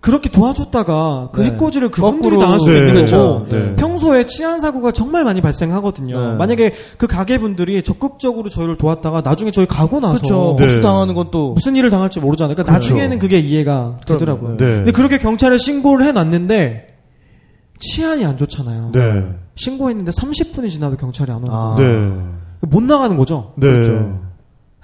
[0.00, 1.46] 그렇게 도와줬다가 그 네.
[1.48, 3.06] 해코지를 그분들이 거꾸로 당할 수도 네, 있는.
[3.06, 3.74] 거고 네.
[3.74, 6.30] 평소에 치안 사고가 정말 많이 발생하거든요.
[6.32, 6.36] 네.
[6.36, 10.56] 만약에 그 가게 분들이 적극적으로 저희를 도왔다가 나중에 저희 가고 나서 그렇죠.
[10.58, 10.64] 네.
[10.66, 11.52] 복수 당하는 건 또.
[11.52, 12.54] 무슨 일을 당할지 모르잖아요.
[12.54, 12.94] 그러니까 그렇죠.
[12.94, 14.56] 나중에는 그게 이해가 되더라고요.
[14.56, 14.64] 네.
[14.64, 16.86] 근데 그렇게 경찰에 신고를 해놨는데
[17.80, 18.90] 치안이 안 좋잖아요.
[18.92, 19.24] 네.
[19.56, 21.74] 신고했는데 30분이 지나도 경찰이 안 오는 아.
[21.74, 21.90] 거예요.
[22.06, 22.22] 네.
[22.60, 23.52] 못 나가는 거죠.
[23.56, 23.66] 네.
[23.66, 24.27] 그렇죠.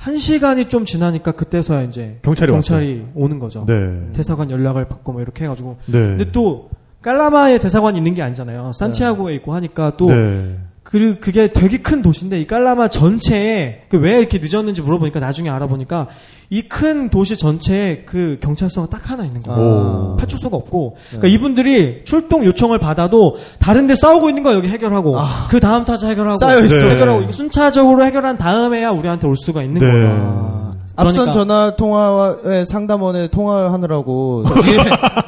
[0.05, 3.65] 한 시간이 좀 지나니까 그때서야 이제 경찰이 경찰이 오는 거죠.
[3.67, 4.13] 네.
[4.13, 5.79] 대사관 연락을 받고 뭐 이렇게 해가지고.
[5.87, 5.99] 네.
[5.99, 6.69] 근데 또
[7.01, 8.73] 깔라마에 대사관이 있는 게 아니잖아요.
[8.75, 10.59] 산티아고에 있고 하니까 또 네.
[10.85, 16.09] 그 그게 되게 큰 도시인데 이 깔라마 전체에 그 왜 이렇게 늦었는지 물어보니까 나중에 알아보니까
[16.51, 20.13] 이 큰 도시 전체에 그 경찰서가 딱 하나 있는 거예요.
[20.13, 20.17] 오.
[20.19, 25.17] 파출소가 없고 그러니까 이분들이 출동 요청을 받아도 다른데 싸우고 있는 거 여기 해결하고
[25.49, 26.87] 그 다음 타자 해결하고 쌓여 있어.
[26.87, 29.91] 해결하고 순차적으로 해결한 다음에야 우리한테 올 수가 있는 네.
[29.91, 30.71] 거예요.
[30.97, 34.77] 앞선 그러니까- 전화 통화에 상담원에 통화하느라고 뒤에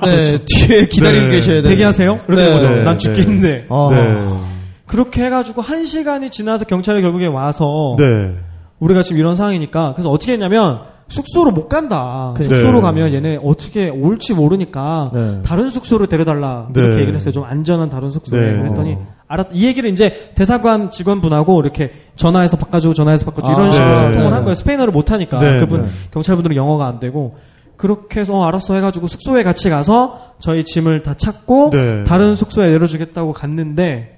[0.05, 1.31] 네, 뒤에 기다리고 네.
[1.33, 1.70] 계셔야 돼요.
[1.70, 2.20] 대기하세요?
[2.28, 2.49] 이렇게 네.
[2.49, 2.70] 된 거죠.
[2.70, 2.83] 네.
[2.85, 3.66] 난 죽겠는데.
[3.70, 4.56] 아.
[4.97, 5.02] 네.
[5.02, 8.35] 그렇게 해가지고 한 시간이 지나서 경찰이 결국에 와서 네.
[8.78, 12.35] 우리가 지금 이런 상황이니까 그래서 어떻게 했냐면 숙소로 못 간다.
[12.36, 12.44] 네.
[12.44, 15.43] 숙소로 가면 얘네 어떻게 올지 모르니까 네.
[15.44, 16.81] 다른 숙소로 데려달라 네.
[16.81, 17.32] 이렇게 얘기를 했어요.
[17.32, 18.59] 좀 안전한 다른 숙소에 네.
[18.59, 18.98] 그랬더니
[19.28, 19.48] 알았.
[19.52, 23.97] 이 얘기를 이제 대사관 직원분하고 이렇게 전화해서 바꿔주고 전화해서 바꿔주고 이런 아, 식으로 네.
[23.97, 24.35] 소통을 네.
[24.35, 24.55] 한 거예요.
[24.55, 25.60] 스페인어를 못 하니까 네.
[25.60, 25.89] 그분 네.
[26.10, 27.36] 경찰분들은 영어가 안 되고
[27.77, 32.05] 그렇게 해서 어, 알았어 해가지고 숙소에 같이 가서 저희 짐을 다 찾고 네.
[32.05, 34.15] 다른 숙소에 내려주겠다고 갔는데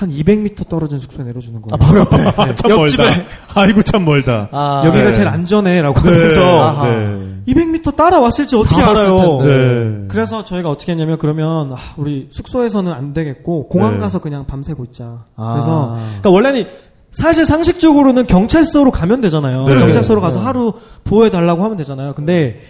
[0.00, 1.74] 한 200m 떨어진 숙소에 내려주는 거예요.
[1.74, 2.16] 아, 바로 옆에.
[2.16, 3.02] 아, 참 옆집에.
[3.02, 3.24] 멀다.
[3.54, 4.48] 아이고 참 멀다.
[4.50, 5.12] 아, 여기가 네.
[5.12, 6.08] 제일 안전해라고 네.
[6.10, 6.88] 하면서 아하.
[6.88, 7.42] 네.
[7.46, 9.42] 200m 따라왔을지 어떻게 알아요?
[9.42, 10.06] 네.
[10.08, 13.98] 그래서 저희가 어떻게 했냐면 그러면 아, 우리 숙소에서는 안 되겠고 공항 네.
[13.98, 15.26] 가서 그냥 밤새고 있자.
[15.36, 15.52] 아.
[15.52, 16.64] 그래서 그러니까 원래는
[17.10, 19.64] 사실 상식적으로는 경찰서로 가면 되잖아요.
[19.64, 19.78] 네.
[19.78, 20.46] 경찰서로 가서 네.
[20.46, 20.72] 하루
[21.04, 22.14] 보호해 달라고 하면 되잖아요.
[22.14, 22.62] 근데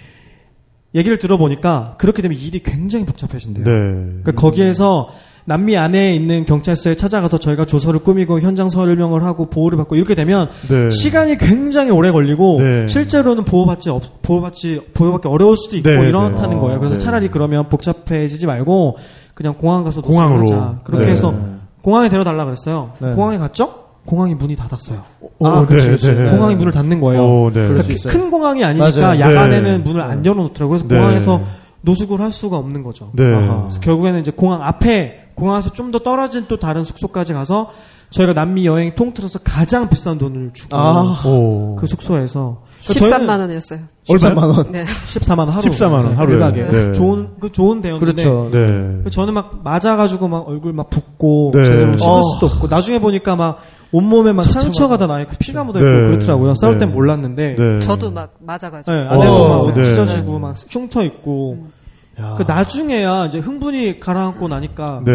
[0.97, 3.65] 얘기를 들어보니까 그렇게 되면 일이 굉장히 복잡해진대요.
[3.65, 3.71] 네.
[3.71, 5.11] 그러니까 거기에서
[5.45, 10.49] 남미 안에 있는 경찰서에 찾아가서 저희가 조서를 꾸미고 현장 설명을 하고 보호를 받고 이렇게 되면
[10.69, 10.91] 네.
[10.91, 12.87] 시간이 굉장히 오래 걸리고 네.
[12.87, 16.57] 실제로는 보호받지 없, 보호받지 보호받기 어려울 수도 있고 네, 이렇다는 네.
[16.57, 16.79] 거예요.
[16.79, 16.99] 그래서 네.
[16.99, 18.99] 차라리 그러면 복잡해지지 말고
[19.35, 20.43] 그냥 공항 가서 공항으로.
[20.43, 20.81] 하자.
[20.85, 21.13] 그렇게 네.
[21.13, 21.35] 해서
[21.83, 22.93] 공항에 데려달라 그랬어요.
[23.01, 23.13] 네.
[23.13, 23.75] 공항에 갔죠?
[24.05, 25.03] 공항이 문이 닫았어요.
[25.39, 26.15] 어, 그렇지, 네, 그렇지.
[26.15, 26.31] 네.
[26.31, 27.23] 공항이 문을 닫는 거예요.
[27.23, 27.69] 어, 네.
[27.69, 28.11] 그럴 그러니까.
[28.11, 29.21] 큰 공항이 아니니까 맞아요.
[29.21, 29.79] 야간에는 네.
[29.79, 30.79] 문을 안 열어놓더라고요.
[30.79, 30.97] 그래서 네.
[30.99, 31.41] 공항에서
[31.83, 33.11] 노숙을 할 수가 없는 거죠.
[33.15, 33.25] 네.
[33.25, 37.71] 그래서 결국에는 이제 공항 앞에 공항에서 좀 더 떨어진 또 다른 숙소까지 가서
[38.11, 41.23] 저희가 남미 여행 통틀어서 가장 비싼 돈을 주고 아.
[41.27, 41.77] 오.
[41.77, 43.81] 그 숙소에서 13만 원이었어요.
[44.09, 44.35] 얼마요?
[44.35, 44.73] 13만 원.
[44.73, 44.85] 네.
[44.85, 46.35] 14만 원 하루 14만 원 하루에.
[46.35, 46.63] 일박에.
[46.63, 46.93] 네.
[46.93, 48.51] 좋은 그 좋은 대였는데 그렇죠.
[48.53, 49.11] 네.
[49.11, 51.65] 저는 막 맞아 가지고 막 얼굴 막 붓고 네.
[51.65, 52.23] 제대로 씹을 어.
[52.23, 53.59] 수도 없고 나중에 보니까 막
[53.93, 56.03] 온몸에 막 상처가 다 나있고 피가 묻어 있고 네.
[56.09, 56.95] 그렇더라고요 싸울 땐 네.
[56.95, 57.79] 몰랐는데 네.
[57.81, 58.97] 저도 막 맞아 가지고.
[58.97, 59.85] 네, 안에도 어, 막 네.
[59.85, 61.80] 찢어지고 막 흉터 있고 야.
[62.37, 65.13] 그 나중에야 이제 흥분이 가라앉고 나니까 네.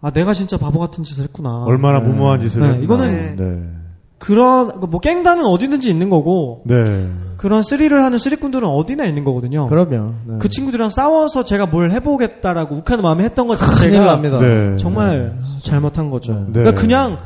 [0.00, 2.82] 아 내가 진짜 바보 같은 짓을 했구나 얼마나 무모한 짓을 네, 했나.
[2.82, 3.78] 이거는 네.
[4.18, 7.08] 그런 뭐 깽단은 어디든지 있는 거고 네.
[7.36, 9.68] 그런 쓰리를 하는 쓰리꾼들은 어디나 있는 거거든요.
[9.68, 10.14] 그럼요.
[10.26, 10.34] 네.
[10.40, 14.20] 그 친구들이랑 싸워서 제가 뭘 해보겠다라고 욱하는 마음에 했던 것 자체가.
[14.20, 14.76] 네.
[14.76, 16.46] 정말 잘못한 거죠.
[16.48, 16.60] 네.
[16.60, 17.18] 그러니까 그냥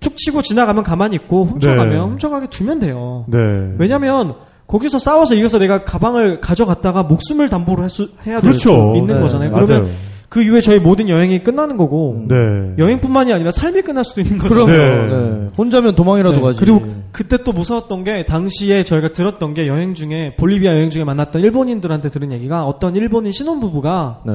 [0.00, 1.98] 툭 치고 지나가면 가만히 있고 훔쳐가면 네.
[1.98, 3.24] 훔쳐가게 두면 돼요.
[3.28, 3.38] 네.
[3.78, 4.34] 왜냐면
[4.70, 8.94] 거기서 싸워서 이겨서 내가 가방을 가져갔다가 목숨을 담보로 할 수, 해야 될수 그렇죠.
[8.94, 9.50] 있는 네, 거잖아요.
[9.50, 9.66] 맞아요.
[9.66, 9.90] 그러면
[10.28, 12.36] 그 이후에 저희 모든 여행이 끝나는 거고 네.
[12.78, 14.64] 여행뿐만이 아니라 삶이 끝날 수도 있는 거죠.
[14.64, 14.70] 그럼요.
[14.70, 15.06] 네.
[15.08, 15.50] 네.
[15.58, 16.60] 혼자면 도망이라도 네, 가지.
[16.60, 21.42] 그리고 그때 또 무서웠던 게 당시에 저희가 들었던 게 여행 중에 볼리비아 여행 중에 만났던
[21.42, 24.32] 일본인들한테 들은 얘기가 어떤 일본인 신혼부부가 네.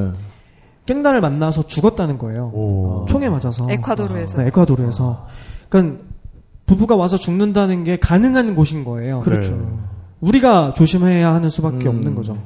[0.85, 2.51] 깽단을 만나서 죽었다는 거예요.
[2.53, 3.05] 오.
[3.07, 3.65] 총에 맞아서.
[3.69, 4.41] 에콰도르에서.
[4.41, 5.27] 네, 에콰도르에서.
[5.69, 6.03] 그러니까
[6.65, 9.21] 부부가 와서 죽는다는 게 가능한 곳인 거예요.
[9.21, 9.57] 그렇죠.
[10.19, 10.27] 네.
[10.27, 11.95] 우리가 조심해야 하는 수밖에 음.
[11.97, 12.37] 없는 거죠.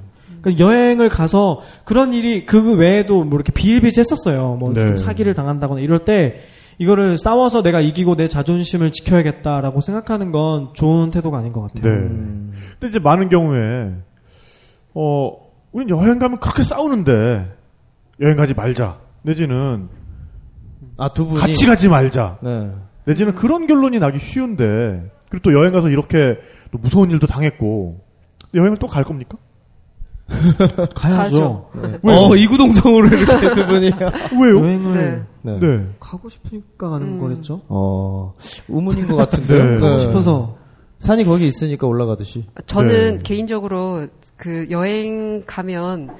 [0.41, 4.55] 그러니까 여행을 가서 그런 일이 그 외에도 뭐 이렇게 비일비재했었어요.
[4.55, 4.87] 뭐 네.
[4.87, 6.41] 좀 사기를 당한다거나 이럴 때
[6.77, 11.81] 이거를 싸워서 내가 이기고 내 자존심을 지켜야겠다라고 생각하는 건 좋은 태도가 아닌 것 네.
[11.81, 11.93] 같아요.
[11.93, 12.53] 음.
[12.79, 13.95] 근데 이제 많은 경우에
[14.93, 15.31] 어
[15.71, 17.51] 우린 여행 가면 그렇게 싸우는데
[18.21, 18.97] 여행 가지 말자.
[19.23, 19.89] 내지는
[20.97, 21.39] 아, 두 분이.
[21.39, 22.37] 같이 가지 말자.
[22.41, 22.71] 네.
[23.09, 26.37] 내지는 그런 결론이 나기 쉬운데 그리고 또 여행 가서 이렇게
[26.71, 27.99] 또 무서운 일도 당했고
[28.53, 29.37] 여행을 또 갈 겁니까?
[30.93, 31.71] 가야죠.
[32.03, 32.17] 왜요?
[32.19, 33.91] 어, 이구동성으로 이렇게 두 분이.
[34.39, 34.59] 왜요?
[34.59, 35.23] 여행을 네.
[35.41, 35.59] 네.
[35.59, 35.87] 네.
[35.99, 37.19] 가고 싶으니까 가는 음.
[37.19, 37.61] 거겠죠.
[37.67, 38.35] 어,
[38.67, 39.63] 우문인 것 같은데요.
[39.63, 39.79] 네.
[39.79, 39.99] 가고 네.
[39.99, 40.57] 싶어서
[40.99, 42.45] 산이 거기 있으니까 올라가듯이.
[42.67, 43.19] 저는 네.
[43.23, 44.05] 개인적으로
[44.37, 46.11] 그 여행 가면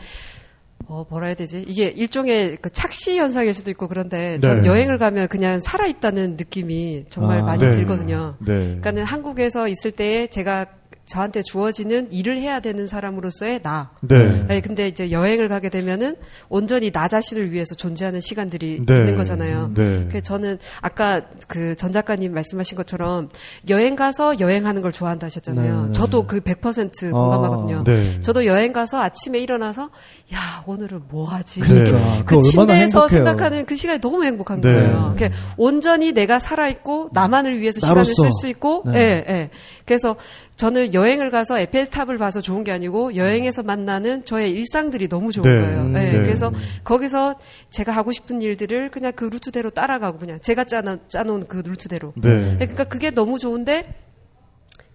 [0.90, 1.64] 어 뭐라 해야 되지?
[1.68, 4.68] 이게 일종의 그 착시 현상일 수도 있고 그런데 전 네.
[4.68, 7.44] 여행을 가면 그냥 살아 있다는 느낌이 정말 아.
[7.44, 7.72] 많이 네.
[7.72, 8.36] 들거든요.
[8.40, 8.45] 네.
[8.48, 10.66] 그러니까는 한국에서 있을 때에 제가
[11.10, 13.90] 저한테 주어지는 일을 해야 되는 사람으로서의 나.
[14.02, 14.45] 네.
[14.48, 16.15] 네, 근데 이제 여행을 가게 되면은
[16.49, 18.98] 온전히 나 자신을 위해서 존재하는 시간들이 네.
[18.99, 19.72] 있는 거잖아요.
[19.76, 20.06] 네.
[20.07, 23.30] 그래서 저는 아까 그 전 작가님 말씀하신 것처럼
[23.69, 25.81] 여행 가서 여행하는 걸 좋아한다 하셨잖아요.
[25.81, 25.91] 네, 네.
[25.94, 27.84] 저도 그 100% 공감하거든요.
[27.86, 28.19] 네.
[28.22, 29.90] 저도 여행 가서 아침에 일어나서
[30.34, 31.61] 야 오늘은 뭐 하지?
[31.61, 32.23] 그러니까.
[32.26, 33.07] 그 침대에서.
[33.07, 34.73] 생각하는 그 시간이 너무 행복한 네.
[34.73, 35.14] 거예요.
[35.15, 38.06] 그러니까 온전히 내가 살아 있고 나만을 위해서 시간을.
[38.06, 38.99] 쓸 수 있고, 네.
[38.99, 39.49] 예, 예.
[39.86, 40.15] 그래서
[40.60, 45.61] 저는 여행을 가서 에펠탑을 봐서 좋은 게 아니고 여행에서 만나는 저의 일상들이 너무 좋은 네.
[45.61, 45.84] 거예요.
[45.86, 46.19] 네, 네.
[46.19, 46.52] 그래서
[46.84, 47.36] 거기서
[47.69, 52.11] 제가 하고 싶은 일들을 그냥 그 루트대로 따라가고 그냥 제가 짜놓, 짜놓은 그 루트대로.
[52.18, 52.57] 네.
[52.60, 54.09] 그러니까 그게 너무 좋은데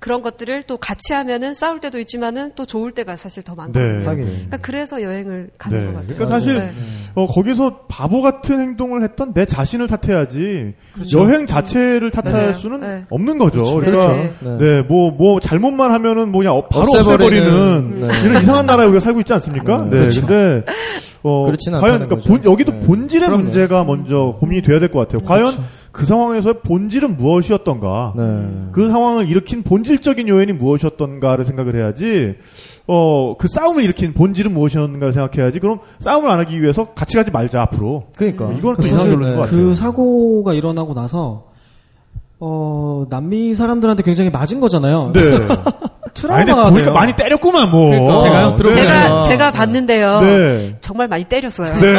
[0.04, 4.00] 그런 것들을 또 같이 하면은 싸울 때도 있지만은 또 좋을 때가 사실 더 많거든요.
[4.00, 4.04] 네.
[4.04, 5.86] 그러니까 그래서 여행을 가는 네.
[5.86, 6.14] 것 같아요.
[6.14, 6.72] 그러니까 사실 네.
[7.14, 11.20] 어, 거기서 바보 같은 행동을 했던 내 자신을 탓해야지 그렇죠.
[11.20, 12.52] 여행 자체를 탓할 맞아요.
[12.58, 13.04] 수는 네.
[13.08, 13.64] 없는 거죠.
[13.64, 13.80] 그렇죠.
[13.80, 14.58] 그러니까 네, 네.
[14.58, 18.28] 네, 뭐, 뭐, 잘못만 하면은 뭐 그냥 어- 바로 없애버리는, 없애버리는, 네.
[18.28, 19.84] 이런 이상한 나라에 우리가 살고 있지 않습니까?
[19.84, 19.90] 네.
[19.90, 20.20] 네, 그렇죠.
[20.26, 20.64] 근데,
[21.22, 22.28] 어, 그렇진 과연, 그러니까.
[22.28, 22.80] 본, 여기도 네.
[22.80, 23.42] 본질의 그럼요.
[23.44, 25.26] 문제가 먼저 고민이 돼야 될 것 같아요.
[25.26, 25.48] 과연
[25.94, 28.14] 그 상황에서의 본질은 무엇이었던가?
[28.16, 28.22] 네.
[28.72, 32.34] 그 상황을 일으킨 본질적인 요인이 무엇이었던가를 생각을 해야지,
[32.88, 37.62] 어, 그 싸움을 일으킨 본질은 무엇이었는가를 생각해야지, 그럼 싸움을 안 하기 위해서 같이 가지 말자,
[37.62, 38.08] 앞으로.
[38.16, 38.52] 그러니까.
[38.58, 39.56] 이건 또 사실, 이상한 결론인 것 같아요.
[39.56, 41.44] 그 사고가 일어나고 나서
[42.40, 45.12] 어 남미 사람들한테 굉장히 맞은 거잖아요.
[45.14, 45.20] 네.
[46.14, 46.94] 아니, 근데 트라우마가 보니까 돼요.
[46.94, 47.90] 많이 때렸구만, 뭐.
[47.90, 48.56] 그러니까 제가요?
[48.56, 48.88] 들어보니까.
[48.88, 49.20] 제가 아.
[49.22, 50.20] 제가 봤는데요.
[50.20, 50.74] 네.
[50.80, 51.74] 정말 많이 때렸어요.
[51.80, 51.96] 네.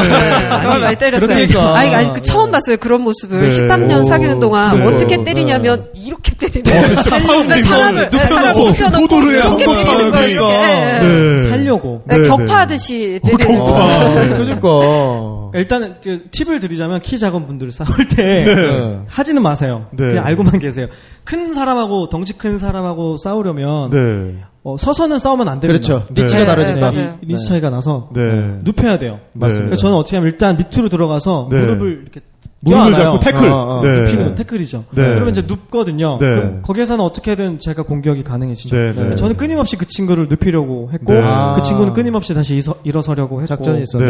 [0.61, 1.27] 정말 많이 때렸어요.
[1.27, 1.75] 그러니까.
[1.75, 2.77] 아니, 아니, 그 처음 봤어요.
[2.77, 3.49] 그런 모습을.
[3.49, 3.49] 네.
[3.49, 4.85] 13년 오, 사귀는 동안 네.
[4.85, 6.95] 어떻게 때리냐면 이렇게 때리는 어, 거예요.
[7.01, 10.29] 진짜 그러니까 사람을, 네, 사람 눕혀놓고 포도를 이렇게 때리는 거예요.
[10.29, 10.53] 이렇게.
[10.55, 11.07] 예, 예.
[11.07, 11.49] 네.
[11.49, 12.01] 살려고.
[12.05, 12.29] 네, 네, 네.
[12.29, 13.73] 격파하듯이 때리는 격파.
[13.73, 14.19] 거예요.
[14.19, 14.27] 네.
[14.29, 15.44] 그러니까.
[15.59, 18.99] 일단은 그 팁을 드리자면 키 작은 분들 싸울 때 네.
[19.07, 19.87] 하지는 마세요.
[19.91, 20.07] 네.
[20.09, 20.87] 그냥 알고만 계세요.
[21.23, 24.43] 큰 사람하고 덩치 큰 사람하고 싸우려면 네.
[24.63, 25.87] 어, 서서는 싸우면 안 됩니다.
[25.87, 26.07] 그렇죠.
[26.13, 26.23] 네.
[26.23, 26.91] 리치가 네, 다르니까.
[26.91, 28.59] 네, 리치 차이가 나서 네.
[28.63, 29.19] 눕혀야 돼요.
[29.33, 29.75] 맞습니다.
[29.75, 31.59] 저는 어떻게 하면 일단 밑으로 들어가서 네.
[31.59, 32.21] 무릎을 이렇게
[32.61, 32.93] 무릎을.
[32.93, 33.47] 잡고 태클.
[33.47, 33.81] 어, 어.
[33.83, 34.01] 네.
[34.01, 34.85] 눕히는 거, 태클이죠.
[34.91, 35.03] 네.
[35.13, 36.17] 그러면 이제 눕거든요.
[36.19, 36.59] 네.
[36.63, 38.75] 거기에서는 어떻게든 제가 공격이 가능해지죠.
[38.75, 39.15] 네, 네.
[39.15, 41.21] 저는 끊임없이 그 친구를 눕히려고 했고 네.
[41.55, 44.05] 그 친구는 끊임없이 다시 일어, 일어서려고 했고 작전이 있었네.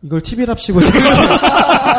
[0.00, 0.06] 네.
[0.06, 1.00] 이걸 TV랍시고 지금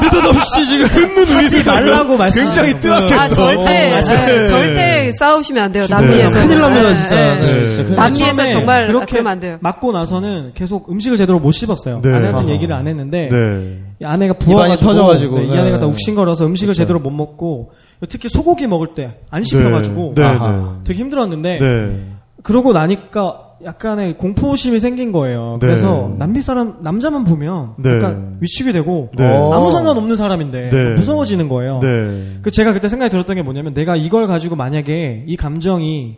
[0.02, 2.44] 느닷없이 지금 듣는 하지 말라고 말씀.
[2.46, 3.14] 굉장히 뜨악해.
[3.14, 4.46] 아, 절대, 어, 네, 네.
[4.46, 5.84] 절대 싸우시면 안 돼요.
[5.84, 5.94] 네.
[5.94, 6.40] 남미에서.
[6.42, 7.36] 큰일 납니다, 진짜.
[7.36, 9.58] 네, 진짜 큰일 남미에서 정말 그렇게 안 돼요.
[9.62, 12.02] 맞고 나서는 계속 음식을 제대로 못 씹었어요.
[12.02, 12.10] 네.
[12.16, 12.50] 아내한테 아하.
[12.52, 13.80] 얘기를 안 했는데 네.
[14.02, 15.40] 이 아내가 부어가지고 터져가지고.
[15.40, 15.60] 네, 이 네.
[15.60, 16.84] 아내가 다 욱신거려서 음식을 그쵸.
[16.84, 17.72] 제대로 못 먹고
[18.08, 20.22] 특히 소고기 먹을 때 안 씹혀가지고 네.
[20.24, 20.38] 네.
[20.86, 22.06] 되게 힘들었는데 네.
[22.44, 25.58] 그러고 나니까 약간의 공포심이 생긴 거예요.
[25.60, 25.68] 네.
[25.68, 27.96] 그래서 남미 사람 남자만 보면 네.
[27.96, 29.26] 약간 위축이 되고 네.
[29.26, 30.94] 아무 상관없는 사람인데 네.
[30.96, 31.80] 무서워지는 거예요.
[31.82, 32.38] 네.
[32.42, 36.18] 그 제가 그때 생각이 들었던 게 뭐냐면 내가 이걸 가지고 만약에 이 감정이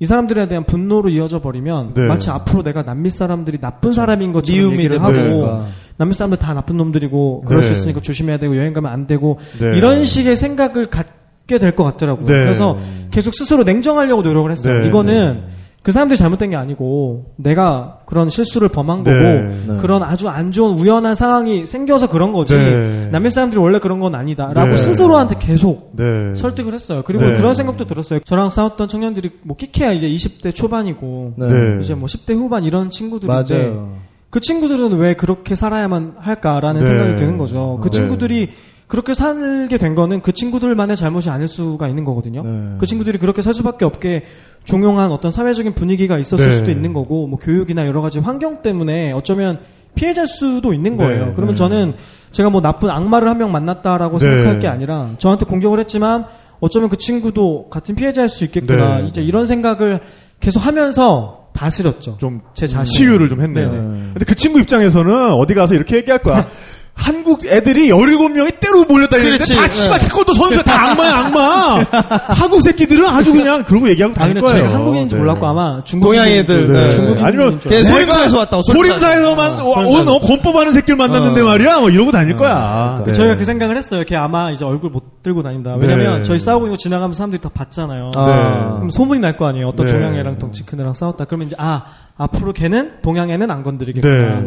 [0.00, 2.02] 이 사람들에 대한 분노로 이어져 버리면 네.
[2.02, 5.66] 마치 앞으로 내가 남미 사람들이 나쁜 사람인 것처럼 얘기를 하고 그러니까.
[5.96, 7.66] 남미 사람들 다 나쁜 놈들이고 그럴 네.
[7.66, 9.78] 수 있으니까 조심해야 되고 여행 가면 안 되고 네.
[9.78, 12.26] 이런 식의 생각을 갖게 될 것 같더라고요.
[12.26, 12.32] 네.
[12.32, 12.76] 그래서
[13.10, 14.80] 계속 스스로 냉정하려고 노력을 했어요.
[14.82, 14.88] 네.
[14.88, 15.53] 이거는
[15.84, 19.12] 그 사람들이 잘못된 게 아니고 내가 그런 실수를 범한 네.
[19.12, 19.76] 거고 네.
[19.82, 23.10] 그런 아주 안 좋은 우연한 상황이 생겨서 그런 거지 네.
[23.12, 24.76] 남미 사람들이 원래 그런 건 아니다라고 네.
[24.78, 26.34] 스스로한테 계속 네.
[26.36, 27.02] 설득을 했어요.
[27.04, 27.34] 그리고 네.
[27.34, 28.20] 그런 생각도 들었어요.
[28.20, 31.48] 저랑 싸웠던 청년들이 뭐 키케야 이제 20대 초반이고 네.
[31.48, 31.78] 네.
[31.82, 33.98] 이제 뭐 10대 후반 이런 친구들인데 맞아요.
[34.30, 36.86] 그 친구들은 왜 그렇게 살아야만 할까라는 네.
[36.86, 37.78] 생각이 드는 거죠.
[37.82, 37.98] 그 네.
[37.98, 38.48] 친구들이
[38.86, 42.42] 그렇게 살게 된 거는 그 친구들만의 잘못이 아닐 수가 있는 거거든요.
[42.42, 42.76] 네.
[42.78, 44.24] 그 친구들이 그렇게 살 수밖에 없게
[44.64, 46.52] 종용한 어떤 사회적인 분위기가 있었을 네.
[46.52, 49.58] 수도 있는 거고, 뭐 교육이나 여러 가지 환경 때문에 어쩌면
[49.94, 51.26] 피해자일 수도 있는 거예요.
[51.26, 51.32] 네.
[51.34, 51.58] 그러면 네.
[51.58, 51.94] 저는
[52.32, 54.24] 제가 뭐 나쁜 악마를 한 명 만났다라고 네.
[54.26, 56.24] 생각할 게 아니라 저한테 공격을 했지만
[56.60, 58.98] 어쩌면 그 친구도 같은 피해자일 수 있겠구나.
[59.02, 59.06] 네.
[59.08, 60.00] 이제 이런 생각을
[60.40, 62.16] 계속 하면서 다스렸죠.
[62.18, 62.92] 좀 제 자신.
[62.98, 63.70] 치유를 좀 했네요.
[63.70, 63.82] 네네.
[64.14, 66.48] 근데 그 친구 입장에서는 어디 가서 이렇게 얘기할 거야.
[66.96, 69.38] 한국 애들이 17명이 때로 몰려다니는데.
[69.54, 71.84] 다 씨발 태권도 선수야 다 악마야 악마.
[72.28, 74.56] 한국 새끼들은 아주 그냥 그러고 얘기하고 아, 다닐 거예요.
[74.66, 75.20] 제가 한국인인지 네.
[75.20, 76.90] 몰랐고 아마 중국 동양 애들, 네.
[76.90, 81.44] 중국 아니면 걔 소림사에서 왔다고 소림사에서만 온 어, 권법 하는 새끼를 만났는데 어.
[81.44, 81.80] 말이야.
[81.80, 83.02] 뭐 이러고 다닐 거야.
[83.04, 83.12] 네.
[83.12, 84.04] 저희가 그 생각을 했어요.
[84.06, 85.76] 걔 아마 이제 얼굴 못 들고 다닌다.
[85.80, 86.22] 왜냐면 네.
[86.22, 88.12] 저희 싸우고 있는 거 지나가면 사람들이 다 봤잖아요.
[88.14, 88.74] 아.
[88.76, 89.66] 그럼 소문이 날 거 아니에요.
[89.68, 89.92] 어떤 네.
[89.92, 91.24] 동양 애랑 덩치 큰 애랑 싸웠다.
[91.24, 91.82] 그러면 이제 아
[92.16, 94.42] 앞으로 걔는 동양 애는 안 건드리겠구나.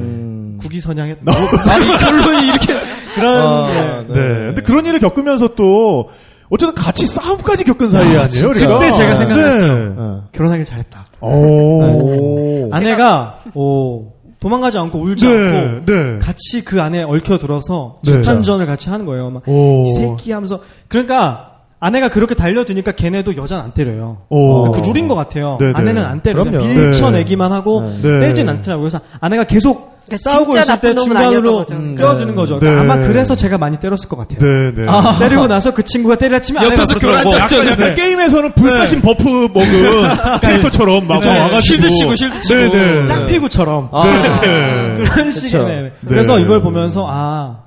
[0.57, 0.65] 네.
[0.65, 0.69] 음.
[0.69, 2.73] 국위선양에 아니, 결론이 이렇게.
[3.15, 3.69] 그런 아,
[4.09, 4.13] 예.
[4.13, 4.23] 네.
[4.47, 6.09] 근데 그런 일을 겪으면서 또
[6.49, 8.49] 어쨌든 같이 싸움까지 겪은 사이 아니에요.
[8.49, 8.79] 우리가?
[8.79, 9.75] 그때 제가 생각했어요.
[9.89, 9.93] 네.
[9.97, 10.23] 어.
[10.31, 11.05] 결혼하길 잘했다.
[11.21, 12.69] 오.
[12.71, 15.35] 아내가 오, 도망가지 않고 울지 네.
[15.35, 16.19] 않고 네.
[16.19, 18.11] 같이 그 안에 얽혀 들어서 네.
[18.13, 19.29] 집단전을 같이 하는 거예요.
[19.29, 19.83] 막 오.
[19.85, 24.19] 이 새끼 하면서 그러니까 아내가 그렇게 달려드니까 걔네도 여자는 안 때려요.
[24.29, 24.71] 오.
[24.71, 25.57] 그 룰인 것 같아요.
[25.73, 26.45] 아내는 안 때려요.
[26.45, 28.01] 밀쳐내기만 하고 네.
[28.01, 28.19] 네.
[28.19, 28.83] 때리진 않더라고요.
[28.83, 31.65] 그래서 아내가 계속 그러니까 싸우고 있을 때 중간으로.
[31.71, 32.59] 음, 껴주는 거죠.
[32.59, 32.93] 그러니까 네.
[32.93, 34.39] 아마 그래서 제가 많이 때렸을 것 같아요.
[34.39, 34.85] 네, 네.
[35.19, 36.97] 때리고 나서 그 친구가 때리라 치면 옆에서.
[36.99, 37.93] 교란 약간, 약간 네.
[37.95, 41.29] 게임에서는 불사신 buff 먹은 캐릭터처럼 막 네.
[41.39, 42.55] 와가지고 shield 치고, shield 치고.
[42.55, 43.05] 네, 네.
[43.05, 44.39] 짝피구처럼 아.
[44.41, 45.03] 네.
[45.09, 45.81] 그런 식의 네.
[45.83, 45.91] 네.
[46.07, 47.59] 그래서 이걸 보면서 아.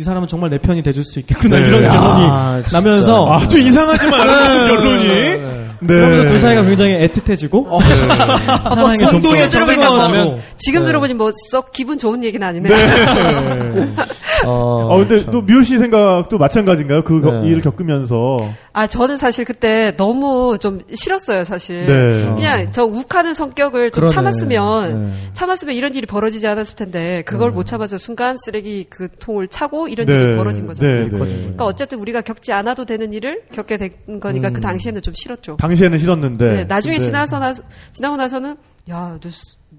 [0.00, 1.66] 이 사람은 정말 내 편이 돼줄 수 있겠구나 네.
[1.66, 2.78] 이런 야, 결론이 진짜.
[2.80, 5.94] 나면서 아주 이상하지만 결론이 네.
[5.94, 6.00] 네.
[6.00, 10.24] 그러면서 두 사이가 굉장히 애틋해지고 아, 뭐 사랑의 썩 정도가 지금 들어보니까 뜨거워지고.
[10.24, 12.68] 뭐, 지금 들어보니 뭐 썩 기분 좋은 얘기는 아니네.
[14.44, 15.32] 어, 아 근데 참.
[15.32, 17.02] 또 미호 씨 생각도 마찬가지인가요?
[17.02, 17.48] 그 겨- 네.
[17.48, 18.38] 일을 겪으면서
[18.72, 21.86] 아 저는 사실 그때 너무 좀 싫었어요 사실.
[21.86, 22.32] 네.
[22.34, 24.14] 그냥 저 욱하는 성격을 좀 그러네.
[24.14, 25.12] 참았으면 네.
[25.32, 30.06] 참았으면 이런 일이 벌어지지 않았을 텐데 그걸 못 참아서 순간 쓰레기 그 통을 차고 이런
[30.06, 30.14] 네.
[30.14, 30.94] 일이 벌어진 거잖아요.
[30.94, 31.18] 네, 네.
[31.18, 33.90] 그러니까 어쨌든 우리가 겪지 않아도 되는 일을 겪게 된
[34.20, 35.56] 거니까 그 당시에는 좀 싫었죠.
[35.68, 37.52] 당시에는 싫었는데 네, 나중에 근데 지나서 나
[37.92, 38.56] 지나고 나서는
[38.90, 39.28] 야, 너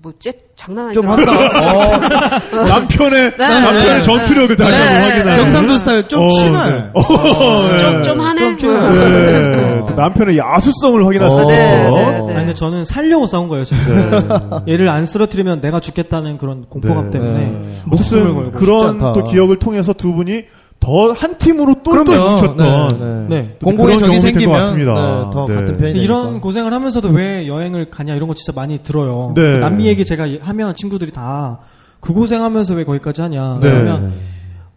[0.01, 1.33] 뭐잽 장난 좀 아니더라.
[1.33, 2.37] 한다.
[2.53, 4.63] 어, 남편의 네, 남편의 네, 전투력을 네.
[4.63, 5.43] 다시 네, 한번 네, 확인하는 네.
[5.43, 6.71] 경상도 스타일 좀 어, 친한.
[6.71, 6.89] 네.
[6.93, 8.01] 어, 좀, 네.
[8.03, 8.57] 좀 하네.
[8.57, 12.33] 좀 남편의 야수성을 확인할 수 어, 네.
[12.33, 14.63] 근데 저는 살려고 싸운 거예요, 진짜.
[14.69, 17.19] 얘를 안 쓰러뜨리면 내가 죽겠다는 그런 공포감 네.
[17.19, 17.81] 때문에 네.
[17.85, 18.51] 목숨을 걸고.
[18.51, 18.99] 그런.
[18.99, 20.45] 또 기억을 통해서 두 분이
[20.79, 22.17] 더 한 팀으로 똘똘.
[22.17, 23.55] 뭉쳤던 네, 네.
[23.59, 24.93] 또 공공의 그런 적이 생기면 같습니다.
[24.93, 25.55] 네, 더 네.
[25.55, 26.39] 같은 편이 이런.
[26.41, 29.33] 고생을 하면서도 왜 여행을 가냐 이런 거 진짜 많이 들어요.
[29.35, 29.41] 네.
[29.41, 31.59] 그 남미 얘기 제가 하면 친구들이 다
[31.99, 33.59] 그 고생하면서 왜 거기까지 하냐.
[33.61, 33.69] 네.
[33.69, 34.13] 그러면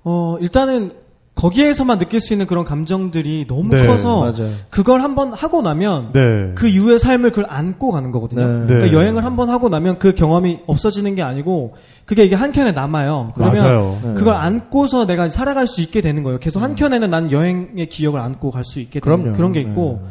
[0.05, 0.93] 어 일단은
[1.35, 3.87] 거기에서만 느낄 수 있는 그런 감정들이 너무 네.
[3.87, 4.53] 커서 맞아요.
[4.69, 6.53] 그걸 한번 하고 나면 네.
[6.55, 8.47] 그 이후의 삶을 그걸 안고 가는 거거든요.
[8.47, 8.67] 네.
[8.67, 8.93] 그러니까 네.
[8.93, 13.33] 여행을 한번 하고 나면 그 경험이 없어지는 게 아니고 그게 이게 한 켠에 남아요.
[13.35, 14.01] 그러면 맞아요.
[14.05, 14.15] 네.
[14.15, 16.39] 그걸 안고서 내가 살아갈 수 있게 되는 거예요.
[16.39, 19.33] 계속 한 켠에는 난 여행의 기억을 안고 갈 수 있게 되는.
[19.33, 20.07] 그런 게 있고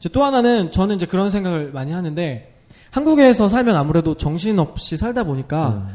[0.00, 2.48] 이제 또 하나는 저는 이제 그런 생각을 많이 하는데
[2.90, 5.86] 한국에서 살면 아무래도 정신 없이 살다 보니까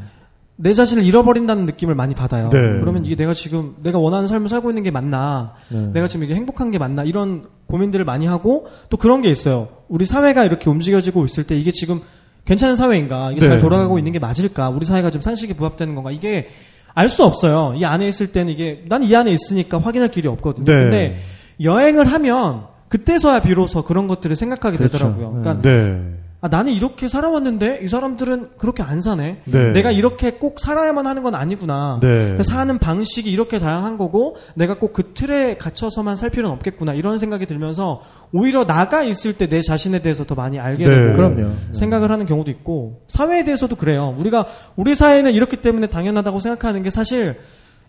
[0.60, 2.50] 내 자신을 잃어버린다는 느낌을 많이 받아요.
[2.50, 2.58] 네.
[2.80, 5.54] 그러면 이게 내가 지금 내가 원하는 삶을 살고 있는 게 맞나?
[5.68, 5.78] 네.
[5.94, 7.04] 내가 지금 이게 행복한 게 맞나?
[7.04, 9.68] 이런 고민들을 많이 하고 또 그런 게 있어요.
[9.88, 12.00] 우리 사회가 이렇게 움직여지고 있을 때 이게 지금
[12.44, 13.30] 괜찮은 사회인가?
[13.30, 13.48] 이게 네.
[13.48, 14.70] 잘 돌아가고 있는 게 맞을까?
[14.70, 16.10] 우리 사회가 지금 산식에 부합되는 건가?
[16.10, 16.48] 이게
[16.94, 17.74] 알 수 없어요.
[17.76, 20.64] 이 안에 있을 때는 이게 난 이 안에 있으니까 확인할 길이 없거든요.
[20.64, 20.82] 네.
[20.82, 21.18] 근데
[21.62, 24.92] 여행을 하면 그때서야 비로소 그런 것들을 생각하게 그렇죠.
[24.98, 25.40] 되더라고요.
[25.40, 26.02] 그러니까 네.
[26.40, 29.42] 아, 나는 이렇게 살아왔는데 이 사람들은 그렇게 안 사네.
[29.44, 29.72] 네.
[29.72, 31.98] 내가 이렇게 꼭 살아야만 하는 건 아니구나.
[32.00, 32.40] 네.
[32.44, 36.94] 사는 방식이 이렇게 다양한 거고 내가 꼭 그 틀에 갇혀서만 살 필요는 없겠구나.
[36.94, 38.02] 이런 생각이 들면서
[38.32, 40.90] 오히려 나가 있을 때 내 자신에 대해서 더 많이 알게 네.
[40.94, 41.54] 되고 그럼요.
[41.72, 44.14] 생각을 하는 경우도 있고 사회에 대해서도 그래요.
[44.18, 44.46] 우리가
[44.76, 47.36] 우리 사회는 이렇기 때문에 당연하다고 생각하는 게 사실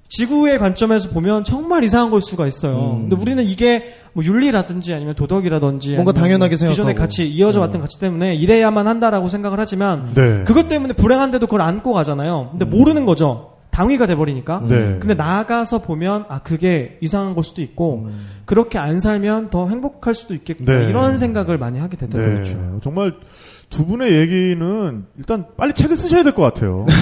[0.10, 2.98] 지구의 관점에서 보면 정말 이상한 걸 수가 있어요.
[2.98, 3.10] 음.
[3.10, 7.00] 근데 우리는 이게 뭐 윤리라든지 아니면 도덕이라든지 뭔가 당연하게 뭐 기존의 생각하고.
[7.00, 10.44] 가치 이어져 왔던 가치 때문에 이래야만 한다라고 생각을 하지만 네.
[10.46, 12.50] 그것 때문에 불행한데도 그걸 안고 가잖아요.
[12.52, 13.52] 근데 모르는 거죠.
[13.70, 14.64] 당위가 돼버리니까.
[14.68, 14.98] 네.
[15.00, 18.10] 근데 나가서 보면 아 그게 이상한 걸 수도 있고
[18.46, 20.90] 그렇게 안 살면 더 행복할 수도 있겠구나 네.
[20.90, 22.44] 이런 생각을 많이 하게 되더라고요.
[22.44, 22.58] 네.
[22.84, 23.14] 정말
[23.70, 26.86] 두 분의 얘기는 일단 빨리 책을 쓰셔야 될 것 같아요.
[26.88, 26.94] 네.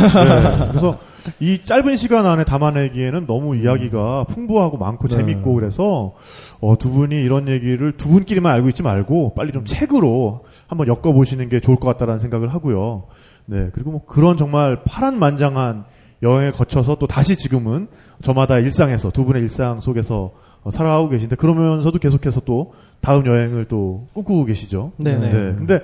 [0.70, 1.00] 그래서
[1.40, 5.16] 이 짧은 시간 안에 담아내기에는 너무 이야기가 풍부하고 많고 네.
[5.18, 6.14] 재밌고 그래서
[6.60, 11.50] 어, 두 분이 이런 얘기를 두 분끼리만 알고 있지 말고 빨리 좀 책으로 한번 엮어보시는
[11.50, 13.04] 게 좋을 것 같다라는 생각을 하고요.
[13.46, 13.70] 네.
[13.74, 15.86] 그리고 뭐 그런 정말 파란만장한
[16.24, 17.88] 여행을 거쳐서 또 다시 지금은
[18.22, 20.32] 저마다 일상에서 두 분의 일상 속에서
[20.64, 24.92] 어, 살아가고 계신데 그러면서도 계속해서 또 다음 여행을 또 꿈꾸고 계시죠.
[24.98, 25.30] 네네.
[25.30, 25.32] 네.
[25.56, 25.80] 근데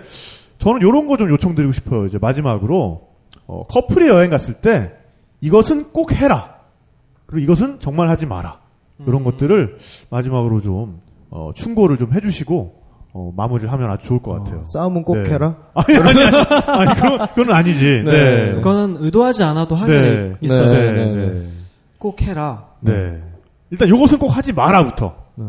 [0.64, 2.06] 저는 이런 거 좀 요청드리고 싶어요.
[2.06, 3.10] 이제 마지막으로
[3.48, 4.94] 어, 커플이 여행 갔을 때
[5.42, 6.56] 이것은 꼭 해라.
[7.26, 8.60] 그리고 이것은 정말 하지 마라.
[9.06, 9.24] 이런 음.
[9.26, 9.78] 것들을
[10.10, 12.82] 마지막으로 좀 어, 충고를 좀 해주시고
[13.12, 14.62] 어, 마무리를 하면 아주 좋을 것 같아요.
[14.62, 15.32] 어, 싸움은 꼭 네.
[15.32, 15.58] 해라.
[15.76, 18.04] 아니 아니 아니 그건 그건 아니지.
[18.06, 18.12] 네.
[18.12, 18.52] 네.
[18.54, 20.02] 그거는 의도하지 않아도 하게 네.
[20.02, 20.70] 돼 있어요.
[20.70, 20.92] 네.
[20.94, 21.30] 네, 네.
[21.34, 21.48] 네.
[22.00, 22.68] 꼭 해라.
[22.80, 23.22] 네.
[23.70, 25.14] 일단 요것은 꼭 하지 마라부터.
[25.36, 25.46] 네.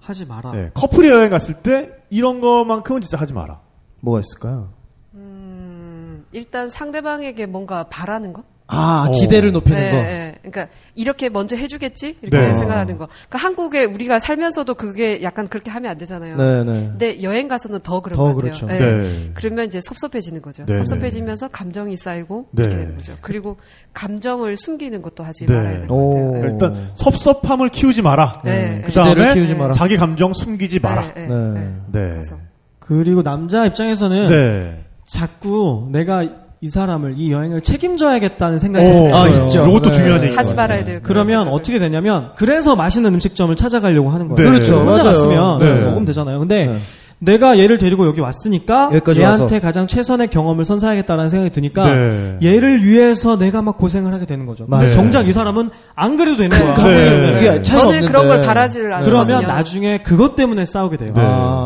[0.00, 0.52] 하지 마라.
[0.52, 0.70] 네.
[0.74, 3.58] 커플이 여행 갔을 때 이런 것만큼은 진짜 하지 마라.
[4.02, 4.72] 뭐가 있을까요?
[5.14, 8.44] 음, 일단 상대방에게 뭔가 바라는 것?
[8.74, 9.10] 아, 어.
[9.12, 9.96] 기대를 높이는 네, 거.
[9.98, 10.34] 네.
[10.40, 12.54] 그러니까 이렇게 먼저 해주겠지 이렇게 네.
[12.54, 13.06] 생각하는 거.
[13.28, 16.36] 그러니까 한국에 우리가 살면서도 그게 약간 그렇게 하면 안 되잖아요.
[16.38, 16.72] 네, 네.
[16.72, 18.40] 근데 여행 가서는 더 그런 더 것 같아요.
[18.40, 18.66] 그렇죠.
[18.66, 18.78] 네.
[18.78, 19.30] 네.
[19.34, 20.64] 그러면 이제 섭섭해지는 거죠.
[20.64, 20.72] 네.
[20.72, 22.62] 섭섭해지면서 감정이 쌓이고 네.
[22.62, 23.14] 이렇게 되는 거죠.
[23.20, 23.58] 그리고
[23.92, 25.54] 감정을 숨기는 것도 하지 네.
[25.54, 26.32] 말아야 되는 것 오.
[26.32, 26.50] 같아요.
[26.50, 28.32] 일단 섭섭함을 키우지 마라.
[28.42, 28.80] 네.
[28.82, 29.72] 그 기대를 다음에 키우지 마라.
[29.74, 31.12] 자기 감정 숨기지 마라.
[31.12, 31.28] 네, 네.
[31.28, 31.60] 네, 네.
[31.92, 32.10] 네.
[32.10, 32.36] 그래서
[32.84, 34.84] 그리고 남자 입장에서는 네.
[35.06, 36.24] 자꾸 내가
[36.60, 39.14] 이 사람을 이 여행을 책임져야겠다는 생각이 오, 들어요.
[39.14, 39.66] 아, 있죠.
[39.66, 39.92] 이것도 네.
[39.92, 40.34] 중요한 얘기.
[40.36, 41.00] 하지 말아야 돼요.
[41.02, 41.52] 그러면 생각을.
[41.52, 44.48] 어떻게 되냐면 그래서 맛있는 음식점을 찾아가려고 하는 거예요.
[44.50, 44.52] 네.
[44.54, 44.76] 그렇죠.
[44.78, 45.04] 혼자 맞아요.
[45.04, 45.80] 갔으면 네.
[45.84, 46.38] 먹으면 되잖아요.
[46.38, 46.78] 근데 네.
[47.18, 49.60] 내가 얘를 데리고 여기 왔으니까 얘한테 와서.
[49.60, 52.38] 가장 최선의 경험을 선사하겠다라는 생각이 드니까 네.
[52.42, 54.66] 얘를 위해서 내가 막 고생을 하게 되는 거죠.
[54.66, 54.90] 근데 네.
[54.90, 56.84] 정작 이 사람은 안 그래도 되는 거야.
[56.84, 57.32] 네.
[57.40, 58.06] 차이가 저는 없는데.
[58.08, 59.24] 그런 걸 바라지를 않거든요.
[59.24, 61.12] 그러면 나중에 그것 때문에 싸우게 돼요.
[61.14, 61.22] 네.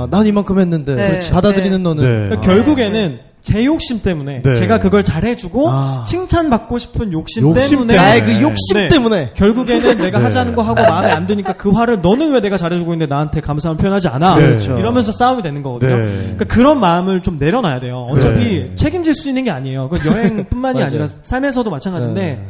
[0.07, 1.21] 아, 난 이만큼 했는데 네.
[1.31, 2.09] 받아들이는 너는 네.
[2.09, 2.41] 그러니까 아.
[2.41, 4.55] 결국에는 제 욕심 때문에 네.
[4.57, 6.05] 제가 그걸 잘해주고 아.
[6.05, 7.97] 칭찬받고 싶은 욕심, 욕심 때문에 때문에.
[7.97, 8.89] 나의 그 욕심 네.
[8.89, 9.31] 때문에.
[9.35, 10.25] 결국에는 내가 네.
[10.25, 13.79] 하자는 거 하고 마음에 안 드니까 그 화를 너는 왜 내가 잘해주고 있는데 나한테 감사함을
[13.79, 14.47] 표현하지 않아 네.
[14.47, 14.77] 그렇죠.
[14.77, 15.97] 이러면서 싸움이 되는 거거든요.
[15.97, 16.05] 네.
[16.23, 18.01] 그러니까 그런 마음을 좀 내려놔야 돼요.
[18.09, 18.75] 어차피 네.
[18.75, 19.91] 책임질 수 있는 게 아니에요.
[19.91, 20.83] 그 여행뿐만이.
[20.87, 22.49] 아니라 삶에서도 마찬가지인데 네.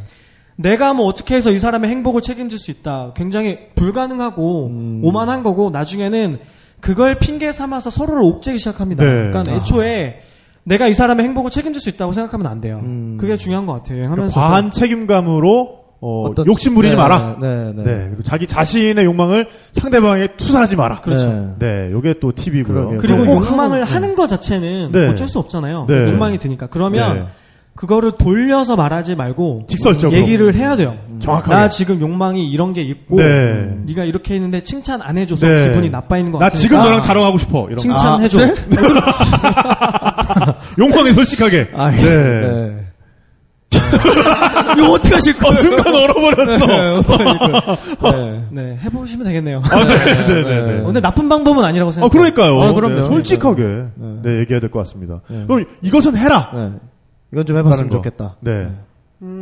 [0.56, 3.12] 내가 뭐 어떻게 해서 이 사람의 행복을 책임질 수 있다.
[3.14, 5.00] 굉장히 불가능하고 음.
[5.04, 6.38] 오만한 거고 나중에는
[6.80, 9.04] 그걸 핑계 삼아서 서로를 옥죄기 시작합니다.
[9.04, 9.10] 네.
[9.30, 9.54] 그러니까 아.
[9.56, 10.20] 애초에
[10.64, 12.80] 내가 이 사람의 행복을 책임질 수 있다고 생각하면 안 돼요.
[12.82, 13.16] 음.
[13.20, 13.98] 그게 중요한 것 같아요.
[13.98, 17.36] 여행하면서 그러니까 과한 책임감으로 어, 어떤- 욕심 부리지 네, 마라.
[17.40, 17.82] 네, 네.
[17.82, 18.06] 네.
[18.08, 21.00] 그리고 자기 자신의 욕망을 상대방에게 투사하지 마라.
[21.00, 21.56] 그렇죠.
[21.58, 22.64] 네, 요게 또 팁이고요.
[22.74, 22.98] 그러게요.
[23.00, 23.30] 그리고 네.
[23.32, 25.08] 욕망을 꼭 하는 것 자체는 네.
[25.08, 25.86] 어쩔 수 없잖아요.
[25.88, 26.10] 네.
[26.10, 26.66] 욕망이 드니까.
[26.66, 27.26] 그러면 네.
[27.76, 30.18] 그거를 돌려서 말하지 말고 직설적으로.
[30.18, 30.96] 얘기를 해야 돼요.
[31.20, 31.54] 정확하게.
[31.54, 33.76] 나 지금 욕망이 이런 게 있고 네.
[33.86, 35.68] 네가 이렇게 했는데 칭찬 안 해줘서 네.
[35.68, 37.64] 기분이 나빠 있는 것나 같으니까 지금 너랑 자랑하고 싶어.
[37.66, 37.82] 이런 거.
[37.82, 38.38] 칭찬해줘.
[38.40, 38.46] 아,
[40.78, 41.68] 욕망에 솔직하게.
[41.74, 42.30] 알겠습니다.
[42.30, 42.52] 네.
[42.52, 42.82] 네.
[44.78, 45.54] 이거 어떻게 하실 어, 거예요?
[45.56, 46.66] 순간 얼어버렸어.
[46.66, 47.00] 네?
[48.02, 48.44] 네.
[48.62, 49.62] 네, 해보시면 되겠네요.
[49.62, 50.80] 네네네.
[50.80, 52.10] 어, 근데 나쁜 방법은 아니라고 아, 생각해요.
[52.10, 52.60] 그러니까요.
[52.62, 53.00] 아, 그럼요.
[53.00, 53.86] 네, 솔직하게 네.
[54.22, 55.20] 네, 얘기해야 될 것 같습니다.
[55.28, 55.44] 네.
[55.46, 56.50] 그럼 이것은 해라.
[57.30, 57.32] 네.
[57.32, 57.90] 이건 좀 해봤으면.
[57.90, 58.36] 좋겠다.
[58.40, 58.70] 네.
[59.22, 59.40] 음,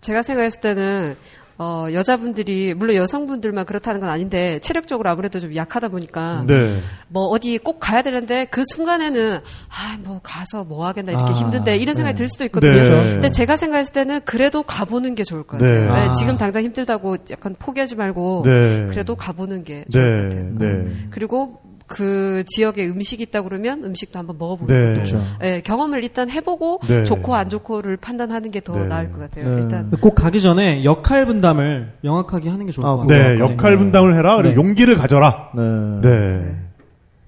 [0.00, 1.16] 제가 생각했을 때는
[1.58, 6.80] 어, 여자분들이 물론 여성분들만 그렇다는 건 아닌데 체력적으로 아무래도 좀 약하다 보니까 네.
[7.08, 9.38] 뭐 어디 꼭 가야 되는데 그 순간에는
[9.68, 12.18] 아 뭐 가서 뭐 하겠나 이렇게 아, 힘든데 이런 생각이 네.
[12.18, 12.72] 들 수도 있거든요.
[12.72, 13.12] 네.
[13.12, 15.80] 근데 제가 생각했을 때는 그래도 가보는 게 좋을 것 같아요.
[15.80, 15.86] 네.
[15.86, 16.12] 네, 아.
[16.12, 18.86] 지금 당장 힘들다고 약간 포기하지 말고 네.
[18.88, 20.40] 그래도 가보는 게 좋을 것 네.
[20.40, 20.54] 같아요.
[20.58, 20.92] 네.
[21.10, 21.60] 그리고
[21.92, 24.82] 그 지역에 음식이 있다 그러면 음식도 한번 먹어보는 네.
[24.82, 25.22] 것도 그렇죠.
[25.42, 27.04] 예, 경험을 일단 해보고 네.
[27.04, 28.86] 좋고 안 좋고를 판단하는 게더 네.
[28.86, 29.54] 나을 것 같아요.
[29.54, 29.62] 네.
[29.62, 33.34] 일단 꼭 가기 전에 역할 분담을 명확하게 하는 게 좋을 아, 것 같아요.
[33.34, 33.40] 네.
[33.40, 34.36] 역할 분담을 해라.
[34.36, 34.56] 그리고 네.
[34.56, 35.50] 용기를 가져라.
[35.54, 35.62] 네.
[36.08, 36.56] 네.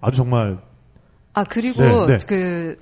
[0.00, 0.58] 아주 정말
[1.34, 2.18] 아 그리고 네, 네.
[2.26, 2.78] 그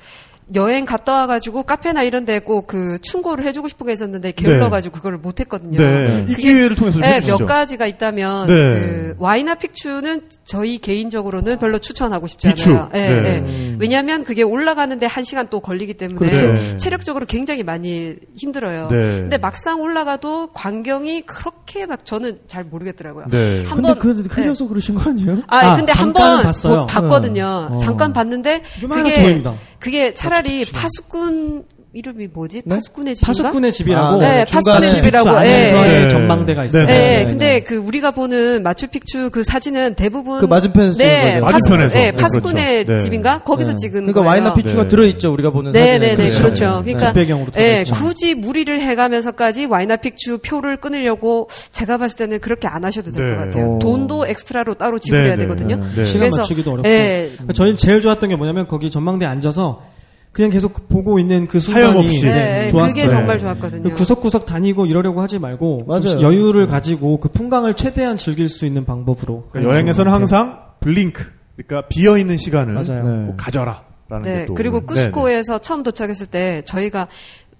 [0.55, 5.17] 여행 갔다 와가지고 카페나 이런 데 꼭 그 충고를 해주고 싶은 게 있었는데 게을러가지고 그걸
[5.19, 5.79] 못했거든요.
[5.79, 6.25] 네.
[6.29, 7.39] 이 그게- 기회를 통해서 좀 네, 해주시죠.
[7.39, 8.53] 몇 가지가 있다면 네.
[8.55, 12.49] 그 와이나 픽추는 저희 개인적으로는 별로 추천하고 싶지.
[12.49, 12.89] 않아요.
[12.95, 13.35] 예, 네.
[13.35, 13.39] 예.
[13.39, 13.77] 음.
[13.81, 16.77] 왜냐하면 그게 올라가는데 한 시간 또 걸리기 때문에 그렇죠.
[16.79, 18.89] 체력적으로 굉장히 많이 힘들어요.
[18.91, 18.97] 네.
[19.21, 23.27] 근데 막상 올라가도 광경이 그렇게 막 저는 잘 모르겠더라고요.
[23.31, 23.65] 네.
[23.67, 25.43] 한 근데 번- 그 흘려서 그러신 거 아니에요?
[25.47, 26.87] 아, 아, 근데 한번 봤어요.
[26.87, 27.69] 봤거든요.
[27.73, 27.79] 어.
[27.79, 29.55] 잠깐 봤는데 그게 보입니다.
[29.79, 30.42] 그게 차라리
[30.73, 31.65] 파수꾼
[31.95, 32.63] 이름이 뭐지?
[32.65, 32.75] 네?
[32.75, 33.43] 파수꾼의 집인가?
[33.43, 35.31] 파수꾼의 집이라고 아, 네, 파수꾼의 집이라고.
[35.45, 35.45] 예.
[35.45, 36.09] 네.
[36.09, 36.87] 전망대가 있어요.
[36.87, 37.61] 네, 네, 네, 근데 네.
[37.61, 41.95] 그 우리가 보는 마추픽추 그 사진은 대부분 그 맞은편에서 찍은 네, 맞은편에서.
[41.95, 42.93] 네, 네, 파수꾼의 그렇죠.
[42.93, 43.05] 네.
[43.05, 43.43] 집인가?
[43.43, 43.77] 거기서 네.
[43.77, 44.29] 찍은 그러니까 거예요.
[44.29, 44.89] 와이나 픽추가 네.
[44.89, 45.35] 들어 있죠.
[45.35, 46.17] 우리가 보는 네, 사진에.
[46.17, 46.83] 네, 네, 그렇죠.
[46.83, 47.95] 그러니까 뒷배경으로 예, 들어갔죠.
[47.97, 53.29] 굳이 무리를 해 가면서까지 와이나 픽추 표를 끊으려고 제가 봤을 때는 그렇게 안 하셔도 될
[53.29, 53.37] 네.
[53.37, 53.67] 것 같아요.
[53.67, 53.79] 오.
[53.79, 55.43] 돈도 extra로 따로 지불해야 네, 네.
[55.43, 55.79] 되거든요.
[55.95, 56.07] 네.
[56.07, 56.89] 시간 맞추기도 어렵고.
[56.89, 57.33] 예.
[57.53, 59.92] 저희는 제일 좋았던 게 뭐냐면 거기 전망대에 앉아서
[60.33, 62.23] 그냥 계속 보고 있는 그 순간이 하염없이.
[62.23, 62.89] 네, 네, 좋았어요.
[62.89, 63.83] 그게 정말 좋았거든요.
[63.83, 66.23] 그 구석구석 다니고 이러려고 하지 말고 좀 맞아요.
[66.23, 69.49] 여유를 가지고 그 풍광을 최대한 즐길 수 있는 방법으로.
[69.51, 71.25] 그러니까 여행에서는 항상 블링크,
[71.57, 73.03] 그러니까 비어 있는 시간을 맞아요.
[73.03, 73.27] 네.
[73.27, 74.55] 꼭 가져라라는 네, 게 또.
[74.55, 77.09] 그리고 네, 쿠스코에서 처음 도착했을 때 저희가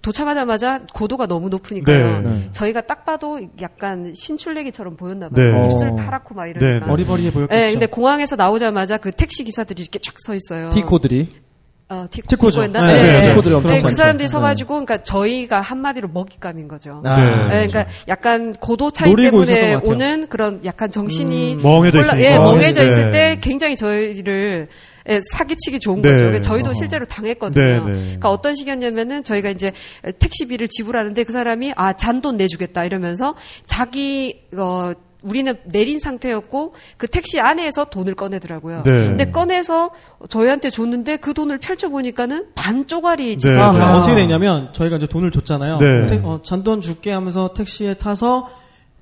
[0.01, 2.21] 도착하자마자 고도가 너무 높으니까요.
[2.23, 2.29] 네.
[2.29, 2.49] 네.
[2.53, 5.59] 저희가 딱 봐도 약간 신출내기처럼 보였나 봐요.
[5.59, 5.67] 네.
[5.67, 5.95] 입술 어.
[5.95, 6.87] 파랗고 막 이러니까.
[6.87, 6.93] 네.
[6.93, 7.55] 어리버리해 보였겠죠.
[7.55, 10.71] 네, 근데 공항에서 나오자마자 그 택시 기사들이 이렇게 쫙 서 있어요.
[10.71, 11.29] 디코들이.
[11.93, 12.29] 어, 디코.
[12.29, 12.87] 디코였나?
[12.87, 13.95] 네, 네, 디코들이 엄청 네, 그.
[13.95, 14.29] 사람들이 네.
[14.29, 17.03] 서가지고, 그러니까 저희가 한마디로 먹잇감인 거죠.
[17.05, 17.27] 아, 네.
[17.61, 19.75] 네, 그러니까 약간 고도 차이 때문에.
[19.85, 22.21] 오는 그런 약간 정신이 음, 멍해져 있으니까.
[22.23, 22.87] 예, 멍해져 네.
[22.87, 24.69] 있을 때 굉장히 저희를
[25.09, 26.13] 예, 사기치기 좋은 네.
[26.13, 26.25] 거죠.
[26.25, 26.75] 그래서 저희도 어허.
[26.75, 27.63] 실제로 당했거든요.
[27.63, 27.81] 네, 네.
[27.83, 29.73] 그러니까 어떤 식이었냐면은 저희가 이제
[30.19, 33.35] 택시비를 지불하는데 그 사람이 아 잔돈 내주겠다 이러면서
[33.67, 34.93] 자기 어
[35.23, 38.83] 우리는 내린 상태였고 그 택시 안에서 돈을 꺼내더라고요.
[38.85, 39.07] 네.
[39.09, 39.91] 근데 꺼내서
[40.29, 43.63] 저희한테 줬는데 그 돈을 펼쳐 보니까는 반 쪼가리 지금 네.
[43.63, 43.99] 아, 아.
[43.99, 45.79] 어떻게 되냐면 저희가 이제 돈을 줬잖아요.
[45.79, 46.07] 네.
[46.07, 48.49] 택- 어, 잔돈 줄게 하면서 택시에 타서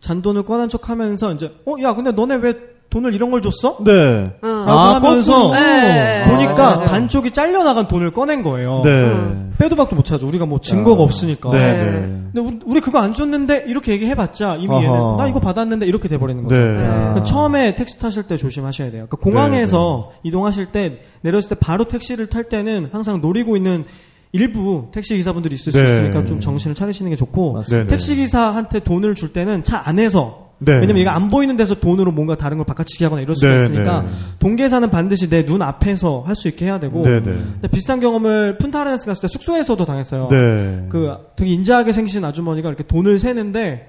[0.01, 2.55] 잔돈을 꺼낸 척하면서 이제 어야 근데 너네 왜
[2.91, 3.79] 돈을 이런 걸 줬어?
[3.85, 4.33] 네.
[4.43, 4.47] 어.
[4.47, 5.61] 라고 아, 하면서 거꾸로.
[5.61, 6.85] 네, 보니까 맞아, 맞아.
[6.87, 8.83] 반쪽이 잘려 나간 돈을 꺼낸 거예요.
[8.85, 8.91] 네.
[8.91, 9.55] 음.
[9.59, 10.27] 빼도 박도 못 찾아.
[10.27, 11.05] 우리가 뭐 증거가 아.
[11.05, 11.51] 없으니까.
[11.51, 11.59] 네.
[11.59, 11.85] 네.
[11.85, 12.01] 네.
[12.33, 15.17] 근데 우리, 우리 그거 안 줬는데 이렇게 얘기해봤자 이미 얘는 아하.
[15.17, 16.61] 나 이거 받았는데 이렇게 돼버리는 거죠.
[16.61, 16.73] 네.
[16.75, 19.07] 그러니까 처음에 택시 타실 때 조심하셔야 돼요.
[19.09, 23.85] 그러니까 공항에서 이동하실 때 내렸을 때 바로 택시를 탈 때는 항상 노리고 있는
[24.33, 25.91] 일부 택시 기사분들이 있을 수 네.
[25.91, 27.77] 있으니까 좀 정신을 차리시는 게 좋고 맞습니다.
[27.77, 27.89] 네, 네.
[27.89, 30.74] 택시 기사한테 돈을 줄 때는 차 안에서 네.
[30.74, 34.03] 왜냐면 얘가 안 보이는 데서 돈으로 뭔가 다른 걸 바꿔치기 하거나 이럴 수가 네, 있으니까
[34.03, 34.09] 네.
[34.39, 37.69] 동계사는 반드시 내 눈 앞에서 할 수 있게 해야 되고 네, 네.
[37.69, 40.28] 비슷한 경험을 푼타레네스 갔을 때 숙소에서도 당했어요.
[40.31, 40.87] 네.
[40.89, 43.89] 그 되게 인자하게 생기신 아주머니가 이렇게 돈을 세는데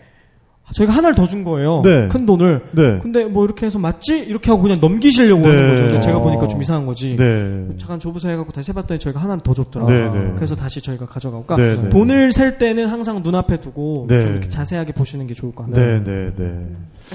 [0.74, 1.82] 저희가 하나를 더 준 거예요.
[1.84, 2.08] 네.
[2.10, 2.62] 큰 돈을.
[2.72, 3.00] 네.
[3.02, 4.20] 근데 뭐 이렇게 해서 맞지?
[4.20, 5.48] 이렇게 하고 그냥 넘기시려고 네.
[5.50, 6.00] 하는 거죠.
[6.02, 6.22] 제가 어.
[6.22, 7.16] 보니까 좀 이상한 거지.
[7.16, 7.68] 네.
[7.78, 10.14] 잠깐 줘보세요 해갖고 다시 해봤더니 저희가 하나를 더 줬더라고요.
[10.14, 10.32] 네, 네.
[10.36, 11.46] 그래서 다시 저희가 가져가고.
[11.46, 11.90] 그러니까.
[11.90, 14.20] 돈을 셀 때는 항상 눈앞에 두고 네.
[14.22, 16.04] 좀 이렇게 자세하게 보시는 게 좋을 것 같아요.
[16.04, 16.68] 네, 네, 네.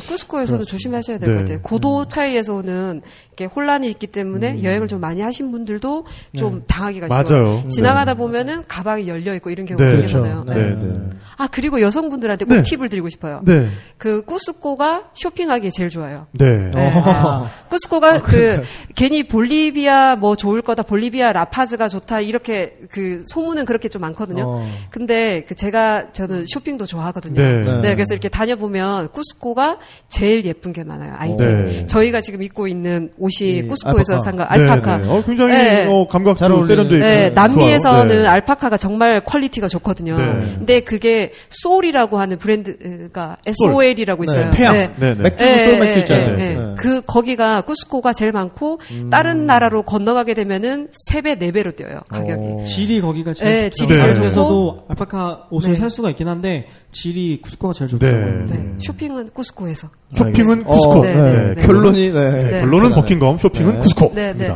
[0.08, 1.42] 쿠스코에서도 조심하셔야 될것 네.
[1.42, 1.60] 같아요.
[1.62, 3.00] 고도 차이에서 오는
[3.44, 6.06] 혼란이 있기 때문에 여행을 좀 많이 하신 분들도
[6.36, 7.44] 좀 당하기가 쉬워요.
[7.44, 7.68] 맞아요.
[7.68, 9.90] 지나가다 보면은 가방이 열려 있고 이런 경우가 네.
[9.90, 10.24] 되게 그렇죠.
[10.24, 10.74] 네, 네.
[10.74, 11.10] 네.
[11.36, 12.62] 아 그리고 여성분들한테 꼭 네.
[12.62, 13.42] 팁을 드리고 싶어요.
[13.44, 13.68] 네.
[13.98, 16.26] 그 쿠스코가 쇼핑하기에 제일 좋아요.
[16.32, 16.70] 네.
[16.74, 16.92] 네.
[16.94, 17.48] 어.
[17.68, 18.62] 쿠스코가 그
[18.94, 24.44] 괜히 볼리비아 뭐 좋을 거다, 볼리비아 라파즈가 좋다 이렇게 그 소문은 그렇게 좀 많거든요.
[24.46, 24.68] 어.
[24.90, 27.40] 근데 그 제가 저는 쇼핑도 좋아하거든요.
[27.40, 27.62] 네.
[27.62, 27.80] 네.
[27.80, 27.94] 네.
[27.94, 31.14] 그래서 이렇게 다녀보면 쿠스코가 제일 예쁜 게 많아요.
[31.16, 31.66] 아이템.
[31.66, 31.86] 네.
[31.86, 34.20] 저희가 지금 입고 있는 옷이 이 쿠스코에서 알파카.
[34.24, 34.96] 산거 알파카.
[34.98, 35.08] 네, 네.
[35.10, 35.86] 어, 굉장히 네.
[35.90, 37.04] 어, 감각도 잘 어울리는- 세련돼 있고.
[37.04, 38.22] 네, 남미에서는.
[38.22, 38.26] 네.
[38.26, 40.16] 알파카가 정말 quality가 좋거든요.
[40.16, 40.54] 네.
[40.58, 44.50] 근데 그게 소울이라고 하는 브랜드가 SOL이라고 있어요.
[44.52, 44.72] 태양.
[44.74, 44.90] 네.
[44.98, 45.64] 네, 네.
[45.66, 46.28] 소울 맥주 예, 있잖아요.
[46.28, 46.54] 예, 예.
[46.54, 46.74] 네.
[46.78, 49.10] 그 거기가 쿠스코가 제일 많고 음.
[49.10, 52.32] 다른 나라로 건너가게 되면은 3배, 4배로 뛰어요, 가격이.
[52.60, 52.64] 어.
[52.64, 53.86] 질이 거기가 제일 네, 좋죠.
[53.86, 55.76] 질이 제일 한국에서도 알파카 옷을 네.
[55.76, 56.66] 살 수가 있긴 한데
[56.96, 58.46] 질이 쿠스코가 제일 좋더라고요.
[58.46, 58.56] 네.
[58.56, 59.88] 네, 쇼핑은 쿠스코에서.
[60.14, 60.64] 쇼핑은.
[60.64, 60.92] 쿠스코.
[60.92, 61.62] 어, 네, 네, 네.
[61.66, 62.30] 결론이 네.
[62.30, 62.60] 네.
[62.62, 63.78] 결론은 버킹검, 쇼핑은 네.
[63.80, 64.12] 쿠스코.
[64.14, 64.54] 네, 네.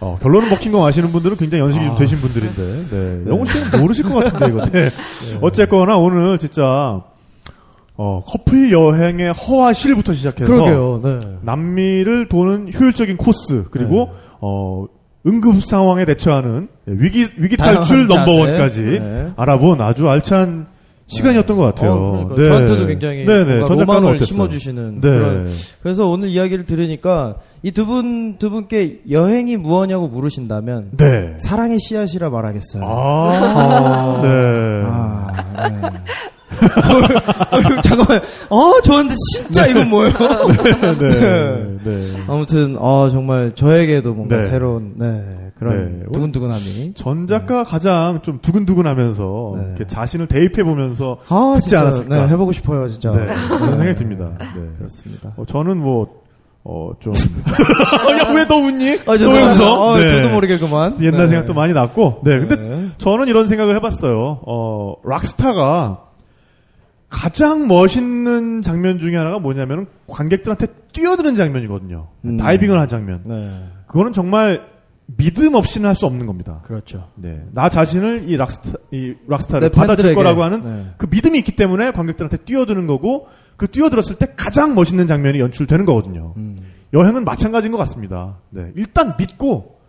[0.00, 1.96] 어, 결론은 버킹검 아시는 분들은 굉장히 연식이 좀 아.
[1.96, 3.30] 되신 분들인데, 네.
[3.30, 4.64] 영훈 씨는 모르실 것 같은데, 이거.
[4.66, 4.88] 네.
[5.40, 7.02] 어쨌거나 오늘 진짜,
[7.96, 11.00] 어, 커플 여행의 허와 실부터 시작해서, 그러게요.
[11.02, 11.18] 네.
[11.42, 14.12] 남미를 도는 효율적인 코스, 그리고, 네.
[14.40, 14.86] 어,
[15.26, 18.06] 응급 상황에 대처하는 위기, 위기 탈출.
[18.06, 19.28] 넘버원까지 네.
[19.36, 20.66] 알아본 아주 알찬
[21.10, 21.92] 시간이었던 것 같아요.
[21.92, 22.46] 어, 그러니까요.
[22.48, 23.60] 저한테도 굉장히 네네.
[23.60, 24.26] 작가는 로망을 어땠어요?
[24.26, 25.08] 심어주시는 네.
[25.08, 25.48] 그런
[25.82, 31.34] 그래서 오늘 이야기를 들으니까 이 두 분 두 분께 여행이 무엇냐고 물으신다면 네.
[31.38, 32.82] 사랑의 씨앗이라 말하겠어요.
[32.84, 34.28] 아, 네.
[34.86, 35.88] 아, 네.
[36.50, 38.20] 어, 잠깐만.
[38.48, 40.12] 어, 저한테 진짜 이건 뭐예요?
[40.98, 41.78] 네.
[41.84, 42.06] 네.
[42.28, 44.42] 아무튼 어 정말 저에게도 뭔가 네.
[44.42, 46.04] 새로운 네, 그런 네.
[46.12, 46.94] 두근두근함이.
[46.94, 49.86] 전 작가 가장 좀 두근두근하면서 네.
[49.86, 52.26] 자신을 대입해 보면서 아, 듣지 진짜, 않았을까?
[52.26, 53.10] 네, 해보고 싶어요, 진짜.
[53.12, 54.30] 네, 그런 생각이 듭니다.
[54.38, 54.62] 네.
[54.78, 55.34] 그렇습니다.
[55.36, 56.22] 어, 저는 뭐,
[56.64, 57.12] 어, 좀.
[57.14, 59.00] 야, 왜 너 웃니?
[59.06, 59.94] 아, 너왜 웃어?
[59.96, 60.08] 아, 네.
[60.08, 60.96] 저도 모르게 그만.
[61.02, 61.28] 옛날 네.
[61.28, 62.22] 생각도 많이 났고.
[62.24, 62.38] 네.
[62.38, 62.88] 근데 네.
[62.96, 64.40] 저는 이런 생각을 해봤어요.
[64.46, 66.04] 어, 락스타가
[67.10, 72.06] 가장 멋있는 장면 중에 하나가 뭐냐면 관객들한테 뛰어드는 장면이거든요.
[72.24, 72.36] 음.
[72.38, 73.20] 다이빙을 한 장면.
[73.24, 74.62] 네, 그거는 정말
[75.16, 76.60] 믿음 없이는 할 수 없는 겁니다.
[76.64, 77.08] 그렇죠.
[77.16, 77.42] 네.
[77.52, 80.14] 나 자신을 이 락스타, 이 락스타를 네, 받아줄.
[80.14, 80.86] 거라고 하는 네.
[80.98, 83.26] 그 믿음이 있기 때문에 관객들한테 뛰어드는 거고
[83.56, 86.34] 그 뛰어들었을 때 가장 멋있는 장면이 연출되는 거거든요.
[86.36, 86.58] 음.
[86.92, 88.38] 여행은 마찬가지인 것 같습니다.
[88.50, 88.70] 네.
[88.76, 89.79] 일단 믿고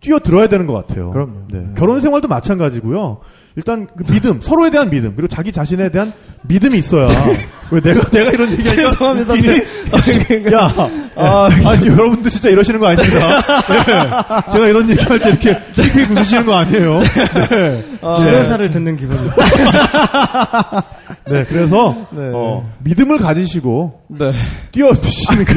[0.00, 1.10] 뛰어들어야 되는 것 같아요.
[1.10, 1.32] 그럼요.
[1.50, 1.58] 네.
[1.58, 1.66] 네.
[1.76, 3.18] 결혼 생활도 마찬가지고요.
[3.56, 6.12] 일단 그 믿음, 서로에 대한 믿음, 그리고 자기 자신에 대한
[6.42, 7.08] 믿음이 있어야.
[7.72, 9.34] 왜 내가 내가 이런 얘기 하니까 죄송합니다.
[9.34, 10.54] 웃기니?
[10.54, 10.72] 야,
[11.16, 13.36] 아, 아, 니 여러분도 진짜 이러시는 거 아닙니다.
[14.46, 14.52] 네.
[14.52, 16.98] 제가 이런 얘기 할 때 이렇게 픽픽 웃으시는 거 아니에요.
[17.50, 17.82] 네.
[18.00, 19.18] 아, 지뢰사를 듣는 기분.
[21.28, 22.30] 네, 그래서 네.
[22.32, 24.32] 어, 믿음을 가지시고 네.
[24.72, 25.54] 뛰어드시는 게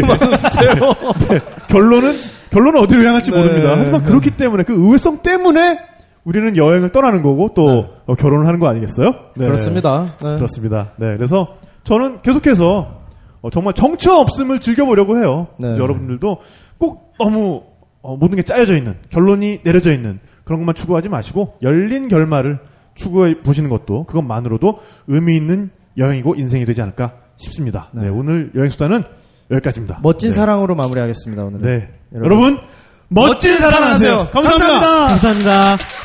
[1.29, 1.39] 네,
[1.69, 2.15] 결론은
[2.51, 3.37] 결론은 어디로 향할지 네.
[3.37, 3.73] 모릅니다.
[3.77, 5.79] 하지만 그렇기 때문에 그 의외성 때문에
[6.23, 7.87] 우리는 여행을 떠나는 거고 또 네.
[8.05, 9.13] 어, 결혼을 하는 거 아니겠어요?
[9.35, 9.45] 네.
[9.45, 10.13] 그렇습니다.
[10.21, 10.35] 네.
[10.35, 10.91] 그렇습니다.
[10.97, 13.01] 네, 그래서 저는 계속해서
[13.41, 15.47] 어, 정말 정처 없음을 즐겨보려고 해요.
[15.57, 15.69] 네.
[15.69, 16.37] 여러분들도
[16.77, 17.63] 꼭 너무
[18.01, 22.59] 어, 모든 게 짜여져 있는 결론이 내려져 있는 그런 것만 추구하지 마시고 열린 결말을
[22.93, 27.89] 추구해 보시는 것도 그것만으로도 의미 있는 여행이고 인생이 되지 않을까 싶습니다.
[27.93, 28.09] 네, 네.
[28.09, 29.03] 오늘 여행 수단은
[29.51, 29.99] 여기까지입니다.
[30.01, 30.35] 멋진 네.
[30.35, 31.61] 사랑으로 마무리하겠습니다, 오늘.
[31.61, 32.57] 네, 여러분,
[33.09, 34.29] 멋진 사랑하세요.
[34.31, 35.07] 감사합니다.
[35.07, 35.77] 감사합니다.
[35.77, 36.00] 그래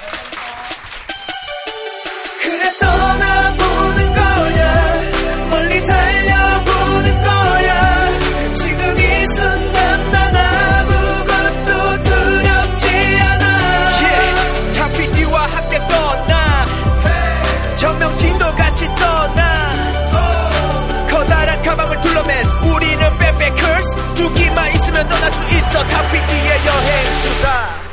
[25.08, 25.86] 떠날 수 있어.
[25.86, 27.85] 탑피디의 여행수다